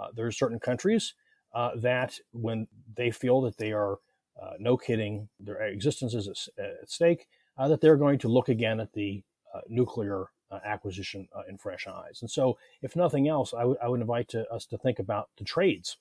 Uh, 0.00 0.08
there 0.14 0.26
are 0.26 0.32
certain 0.32 0.58
countries 0.58 1.14
uh, 1.54 1.72
that, 1.76 2.18
when 2.32 2.66
they 2.96 3.10
feel 3.10 3.42
that 3.42 3.58
they 3.58 3.70
are 3.70 3.98
uh, 4.42 4.52
no 4.58 4.76
kidding, 4.76 5.28
their 5.38 5.62
existence 5.62 6.14
is 6.14 6.48
at 6.58 6.88
stake, 6.90 7.28
uh, 7.58 7.68
that 7.68 7.80
they're 7.80 7.98
going 7.98 8.18
to 8.18 8.28
look 8.28 8.48
again 8.48 8.80
at 8.80 8.92
the 8.94 9.22
nuclear 9.68 10.30
acquisition 10.64 11.28
in 11.48 11.58
fresh 11.58 11.86
eyes. 11.86 12.18
And 12.22 12.30
so, 12.30 12.56
if 12.82 12.96
nothing 12.96 13.28
else, 13.28 13.52
I, 13.54 13.60
w- 13.60 13.78
I 13.82 13.88
would 13.88 14.00
invite 14.00 14.28
to, 14.30 14.48
us 14.50 14.66
to 14.66 14.78
think 14.78 14.98
about 14.98 15.28
the 15.36 15.44
trades 15.44 15.96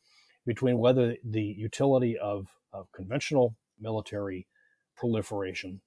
between 0.46 0.78
whether 0.78 1.16
the 1.24 1.44
utility 1.44 2.18
of, 2.18 2.48
of 2.74 2.92
conventional 2.92 3.56
military 3.80 4.48
proliferation, 4.96 5.82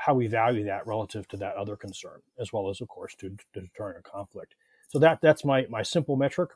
how 0.00 0.14
we 0.14 0.26
value 0.26 0.64
that 0.64 0.86
relative 0.86 1.26
to 1.28 1.36
that 1.38 1.56
other 1.56 1.76
concern, 1.76 2.20
as 2.38 2.52
well 2.52 2.68
as, 2.70 2.80
of 2.80 2.88
course, 2.88 3.14
to, 3.16 3.30
to 3.54 3.60
deterring 3.60 3.96
a 3.98 4.02
conflict. 4.02 4.54
So 4.88 4.98
that 5.00 5.20
that's 5.20 5.44
my 5.44 5.66
my 5.68 5.82
simple 5.82 6.16
metric. 6.16 6.50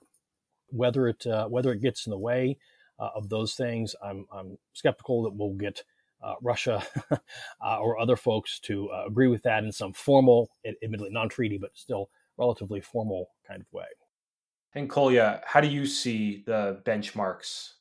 Whether 0.68 1.08
it 1.08 1.26
uh, 1.26 1.48
whether 1.48 1.72
it 1.72 1.82
gets 1.82 2.06
in 2.06 2.10
the 2.10 2.18
way 2.18 2.58
uh, 2.98 3.10
of 3.14 3.28
those 3.28 3.54
things, 3.54 3.94
I'm 4.02 4.26
I'm 4.32 4.58
skeptical 4.72 5.22
that 5.24 5.34
we'll 5.34 5.54
get 5.54 5.84
uh, 6.22 6.34
Russia 6.42 6.82
uh, 7.10 7.78
or 7.80 7.98
other 7.98 8.16
folks 8.16 8.58
to 8.60 8.88
uh, 8.90 9.04
agree 9.06 9.28
with 9.28 9.42
that 9.42 9.64
in 9.64 9.72
some 9.72 9.92
formal, 9.92 10.48
admittedly 10.64 11.10
non-treaty, 11.10 11.58
but 11.58 11.72
still 11.74 12.08
relatively 12.38 12.80
formal 12.80 13.30
kind 13.46 13.60
of 13.60 13.66
way. 13.72 13.84
And 14.74 14.88
Kolja, 14.88 15.42
how 15.44 15.60
do 15.60 15.68
you 15.68 15.84
see 15.86 16.42
the 16.46 16.80
benchmarks 16.84 17.74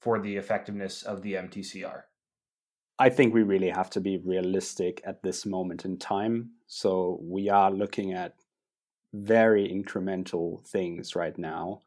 for 0.00 0.18
the 0.18 0.36
effectiveness 0.36 1.02
of 1.02 1.22
the 1.22 1.34
MTCR? 1.34 2.02
I 2.98 3.10
think 3.10 3.32
we 3.32 3.42
really 3.42 3.70
have 3.70 3.90
to 3.90 4.00
be 4.00 4.18
realistic 4.18 5.00
at 5.04 5.22
this 5.22 5.46
moment 5.46 5.84
in 5.84 5.98
time. 5.98 6.50
So 6.66 7.20
we 7.22 7.48
are 7.48 7.70
looking 7.70 8.12
at 8.12 8.34
very 9.12 9.68
incremental 9.68 10.66
things 10.66 11.14
right 11.14 11.36
now. 11.38 11.82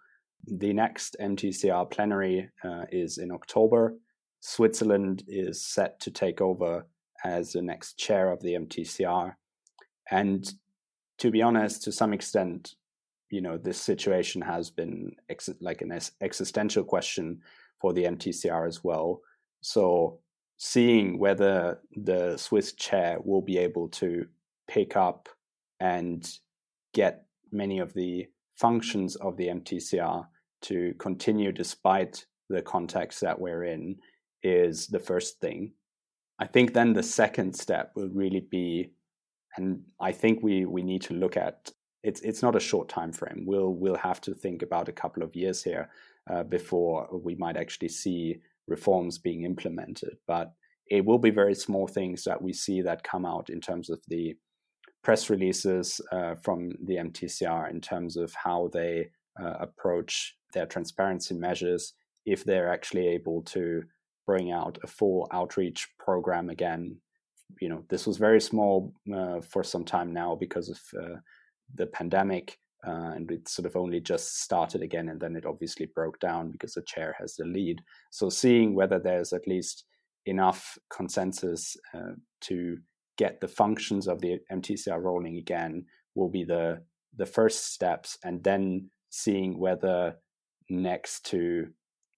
The 0.46 0.74
next 0.74 1.16
MTCR 1.20 1.90
plenary 1.92 2.50
uh, 2.64 2.86
is 2.92 3.18
in 3.18 3.32
October. 3.32 3.96
Switzerland 4.40 5.24
is 5.28 5.66
set 5.66 6.00
to 6.02 6.12
take 6.12 6.40
over 6.40 6.88
as 7.24 7.52
the 7.52 7.62
next 7.62 7.98
chair 7.98 8.32
of 8.32 8.42
the 8.42 8.54
MTCR. 8.54 9.34
And 10.10 10.52
to 11.20 11.30
be 11.30 11.42
honest, 11.42 11.84
to 11.84 11.92
some 11.92 12.14
extent, 12.14 12.76
you 13.32 13.42
know, 13.42 13.58
this 13.58 13.80
situation 13.80 14.42
has 14.42 14.70
been 14.70 15.16
ex- 15.30 15.50
like 15.62 15.82
an 15.82 15.98
existential 16.22 16.84
question 16.84 17.42
for 17.80 17.94
the 17.94 18.04
MTCR 18.04 18.68
as 18.68 18.84
well. 18.84 19.22
So 19.62 20.20
seeing 20.58 21.18
whether 21.18 21.80
the 21.96 22.38
Swiss 22.38 22.74
chair 22.74 23.18
will 23.24 23.42
be 23.42 23.58
able 23.58 23.88
to 23.90 24.26
pick 24.68 24.96
up 24.96 25.30
and 25.80 26.30
get 26.94 27.26
many 27.52 27.80
of 27.80 27.94
the 27.94 28.28
functions 28.56 29.16
of 29.16 29.38
the 29.38 29.48
MTCR 29.48 30.26
to 30.64 30.94
continue 31.00 31.52
despite 31.52 32.26
the 32.50 32.62
context 32.62 33.22
that 33.22 33.40
we're 33.40 33.64
in 33.64 33.98
is 34.44 34.88
the 34.88 35.00
first 35.00 35.40
thing. 35.40 35.74
I 36.40 36.48
think 36.48 36.74
then 36.74 36.94
the 36.94 37.04
second 37.04 37.56
step 37.56 37.92
will 37.96 38.10
really 38.10 38.46
be, 38.52 38.92
and 39.58 39.82
I 40.00 40.12
think 40.12 40.42
we 40.42 40.66
we 40.66 40.84
need 40.84 41.02
to 41.04 41.14
look 41.14 41.38
at 41.38 41.72
it's 42.04 42.22
it's 42.22 42.42
not 42.42 42.56
a 42.56 42.60
short 42.60 42.90
time 42.90 43.12
frame. 43.12 43.44
We'll 43.46 43.74
we'll 43.74 43.96
have 43.96 44.22
to 44.22 44.34
think 44.34 44.62
about 44.62 44.90
a 44.90 44.94
couple 44.94 45.24
of 45.24 45.36
years 45.36 45.64
here 45.64 45.90
uh, 46.30 46.44
before 46.44 47.08
we 47.12 47.36
might 47.36 47.58
actually 47.58 47.90
see 47.90 48.42
reforms 48.68 49.18
being 49.18 49.44
implemented. 49.44 50.18
But 50.28 50.54
it 50.88 51.06
will 51.06 51.20
be 51.20 51.30
very 51.30 51.56
small 51.56 51.88
things 51.88 52.24
that 52.24 52.42
we 52.42 52.54
see 52.54 52.82
that 52.82 53.04
come 53.04 53.26
out 53.26 53.50
in 53.50 53.62
terms 53.62 53.90
of 53.90 54.02
the 54.08 54.36
press 55.04 55.30
releases 55.30 56.02
uh, 56.12 56.36
from 56.36 56.72
the 56.86 56.96
MTCR 56.96 57.70
in 57.70 57.82
terms 57.82 58.18
of 58.18 58.34
how 58.34 58.70
they 58.74 59.10
uh, 59.42 59.56
approach 59.60 60.36
their 60.54 60.66
transparency 60.66 61.34
measures, 61.34 61.94
if 62.26 62.44
they're 62.44 62.72
actually 62.72 63.08
able 63.08 63.42
to 63.44 63.84
bring 64.28 64.52
out 64.52 64.78
a 64.84 64.88
full 64.88 65.28
outreach 65.32 65.88
program 65.98 66.50
again. 66.50 66.98
You 67.60 67.70
know, 67.70 67.84
this 67.90 68.06
was 68.06 68.18
very 68.18 68.42
small 68.42 68.94
uh, 69.14 69.42
for 69.42 69.64
some 69.64 69.84
time 69.84 70.14
now 70.14 70.36
because 70.36 70.70
of 70.70 70.80
uh, 71.02 71.16
the 71.76 71.88
pandemic, 71.88 72.58
uh, 72.86 73.14
and 73.16 73.32
it 73.32 73.48
sort 73.48 73.66
of 73.66 73.76
only 73.76 74.00
just 74.00 74.42
started 74.42 74.82
again, 74.82 75.10
and 75.10 75.20
then 75.20 75.36
it 75.36 75.46
obviously 75.46 75.86
broke 75.86 76.20
down 76.20 76.52
because 76.52 76.74
the 76.74 76.82
chair 76.82 77.16
has 77.20 77.36
the 77.36 77.46
lead. 77.46 77.82
So, 78.10 78.30
seeing 78.30 78.74
whether 78.74 79.00
there's 79.00 79.34
at 79.34 79.48
least 79.48 79.86
enough 80.26 80.78
consensus 80.90 81.76
uh, 81.94 82.14
to 82.42 82.78
get 83.18 83.40
the 83.40 83.48
functions 83.48 84.08
of 84.08 84.20
the 84.22 84.40
MTCR 84.52 85.02
rolling 85.02 85.38
again 85.38 85.86
will 86.16 86.30
be 86.30 86.44
the 86.44 86.82
the 87.18 87.26
first 87.26 87.74
steps, 87.74 88.18
and 88.24 88.44
then 88.44 88.90
seeing 89.10 89.60
whether 89.60 90.16
next 90.70 91.26
to 91.26 91.68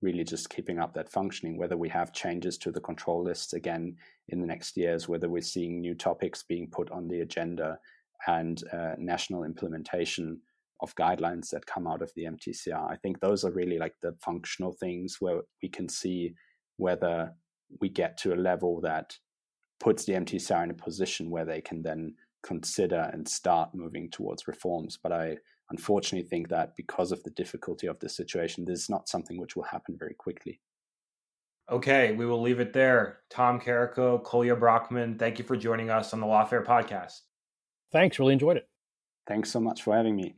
really 0.04 0.24
just 0.24 0.50
keeping 0.50 0.80
up 0.80 0.94
that 0.94 1.10
functioning, 1.10 1.58
whether 1.58 1.78
we 1.78 1.90
have 1.90 2.14
changes 2.14 2.58
to 2.58 2.72
the 2.72 2.82
control 2.82 3.24
lists 3.24 3.54
again 3.54 3.96
in 4.28 4.42
the 4.42 4.46
next 4.46 4.78
years, 4.78 5.08
whether 5.08 5.30
we're 5.30 5.42
seeing 5.42 5.80
new 5.80 5.96
topics 5.96 6.44
being 6.44 6.70
put 6.70 6.92
on 6.92 7.08
the 7.08 7.22
agenda 7.22 7.80
and 8.28 8.64
uh, 8.72 8.94
national 8.98 9.44
implementation 9.44 10.40
of 10.82 10.96
guidelines 10.96 11.50
that 11.50 11.66
come 11.66 11.88
out 11.88 12.02
of 12.02 12.12
the 12.16 12.26
MTCR. 12.26 12.92
I 12.92 12.98
think 12.98 13.20
those 13.20 13.46
are 13.46 13.52
really 13.52 13.78
like 13.78 13.96
the 14.02 14.16
functional 14.24 14.74
things 14.74 15.18
where 15.20 15.42
we 15.62 15.70
can 15.70 15.88
see 15.88 16.36
whether 16.78 17.32
we 17.80 17.90
get 17.90 18.18
to 18.18 18.34
a 18.34 18.36
level 18.36 18.82
that 18.82 19.18
puts 19.80 20.06
the 20.06 20.14
MTCR 20.14 20.64
in 20.64 20.72
a 20.72 20.76
position 20.76 21.30
where 21.30 21.46
they 21.46 21.62
can 21.62 21.82
then 21.82 22.16
consider 22.44 23.10
and 23.14 23.28
start 23.28 23.74
moving 23.74 24.10
towards 24.10 24.48
reforms. 24.48 25.00
But 25.02 25.14
I 25.14 25.38
unfortunately 25.72 26.28
think 26.28 26.50
that 26.50 26.76
because 26.76 27.12
of 27.12 27.24
the 27.24 27.32
difficulty 27.32 27.88
of 27.88 28.00
the 28.00 28.10
situation, 28.10 28.66
this 28.66 28.82
is 28.82 28.90
not 28.90 29.10
something 29.10 29.40
which 29.40 29.56
will 29.56 29.64
happen 29.64 29.96
very 29.98 30.14
quickly. 30.14 30.60
Okay, 31.72 32.12
we 32.12 32.26
will 32.26 32.42
leave 32.42 32.60
it 32.60 32.74
there. 32.74 33.20
Tom 33.30 33.60
Karako, 33.60 34.22
Kolja 34.22 34.60
Brockmann, 34.60 35.18
thank 35.18 35.40
you 35.40 35.46
for 35.46 35.56
joining 35.56 35.90
us 35.90 36.14
on 36.14 36.20
the 36.20 36.26
Lawfare 36.26 36.66
podcast. 36.66 37.22
Thanks, 37.94 38.20
really 38.20 38.34
enjoyed 38.34 38.58
it. 38.58 38.68
Thanks 39.28 39.52
so 39.52 39.62
much 39.62 39.84
for 39.84 39.96
having 39.96 40.16
me. 40.16 40.36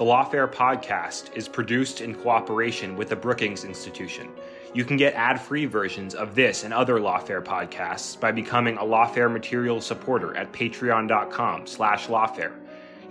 The 0.00 0.06
Lawfare 0.06 0.50
podcast 0.50 1.36
is 1.36 1.46
produced 1.46 2.00
in 2.00 2.14
cooperation 2.14 2.96
with 2.96 3.10
the 3.10 3.16
Brookings 3.16 3.64
Institution. 3.64 4.30
You 4.72 4.82
can 4.86 4.96
get 4.96 5.12
ad-free 5.12 5.66
versions 5.66 6.14
of 6.14 6.34
this 6.34 6.64
and 6.64 6.72
other 6.72 6.94
Lawfare 7.00 7.44
podcasts 7.44 8.18
by 8.18 8.32
becoming 8.32 8.78
a 8.78 8.82
Lawfare 8.82 9.30
material 9.30 9.78
supporter 9.80 10.34
at 10.36 10.52
patreon.com 10.52 11.66
slash 11.66 12.06
lawfare. 12.06 12.54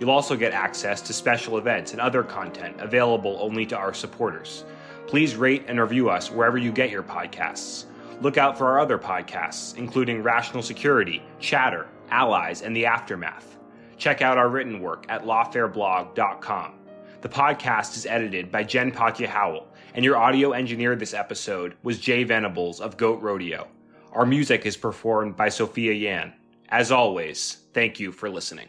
You'll 0.00 0.10
also 0.10 0.34
get 0.34 0.52
access 0.52 1.00
to 1.02 1.12
special 1.12 1.58
events 1.58 1.92
and 1.92 2.00
other 2.00 2.24
content 2.24 2.80
available 2.80 3.36
only 3.40 3.66
to 3.66 3.76
our 3.76 3.94
supporters. 3.94 4.64
Please 5.06 5.36
rate 5.36 5.66
and 5.68 5.78
review 5.78 6.08
us 6.10 6.30
wherever 6.30 6.58
you 6.58 6.72
get 6.72 6.90
your 6.90 7.04
podcasts. 7.04 7.84
Look 8.20 8.36
out 8.36 8.58
for 8.58 8.66
our 8.66 8.80
other 8.80 8.98
podcasts, 8.98 9.76
including 9.76 10.22
Rational 10.22 10.62
Security, 10.62 11.22
Chatter, 11.38 11.88
Allies, 12.10 12.62
and 12.62 12.76
The 12.76 12.86
Aftermath. 12.86 13.56
Check 13.96 14.20
out 14.22 14.38
our 14.38 14.48
written 14.48 14.80
work 14.80 15.06
at 15.08 15.24
lawfareblog.com. 15.24 16.74
The 17.20 17.28
podcast 17.28 17.96
is 17.96 18.06
edited 18.06 18.50
by 18.50 18.64
Jen 18.64 18.92
Patja 18.92 19.26
Howell 19.26 19.68
and 19.94 20.04
your 20.04 20.16
audio 20.16 20.52
engineer 20.52 20.96
this 20.96 21.14
episode 21.14 21.76
was 21.82 21.98
Jay 21.98 22.24
Venables 22.24 22.80
of 22.80 22.96
Goat 22.96 23.20
Rodeo. 23.20 23.68
Our 24.12 24.26
music 24.26 24.66
is 24.66 24.76
performed 24.76 25.36
by 25.36 25.48
Sophia 25.48 25.92
Yan. 25.92 26.32
As 26.68 26.92
always, 26.92 27.58
thank 27.74 28.00
you 28.00 28.12
for 28.12 28.30
listening. 28.30 28.68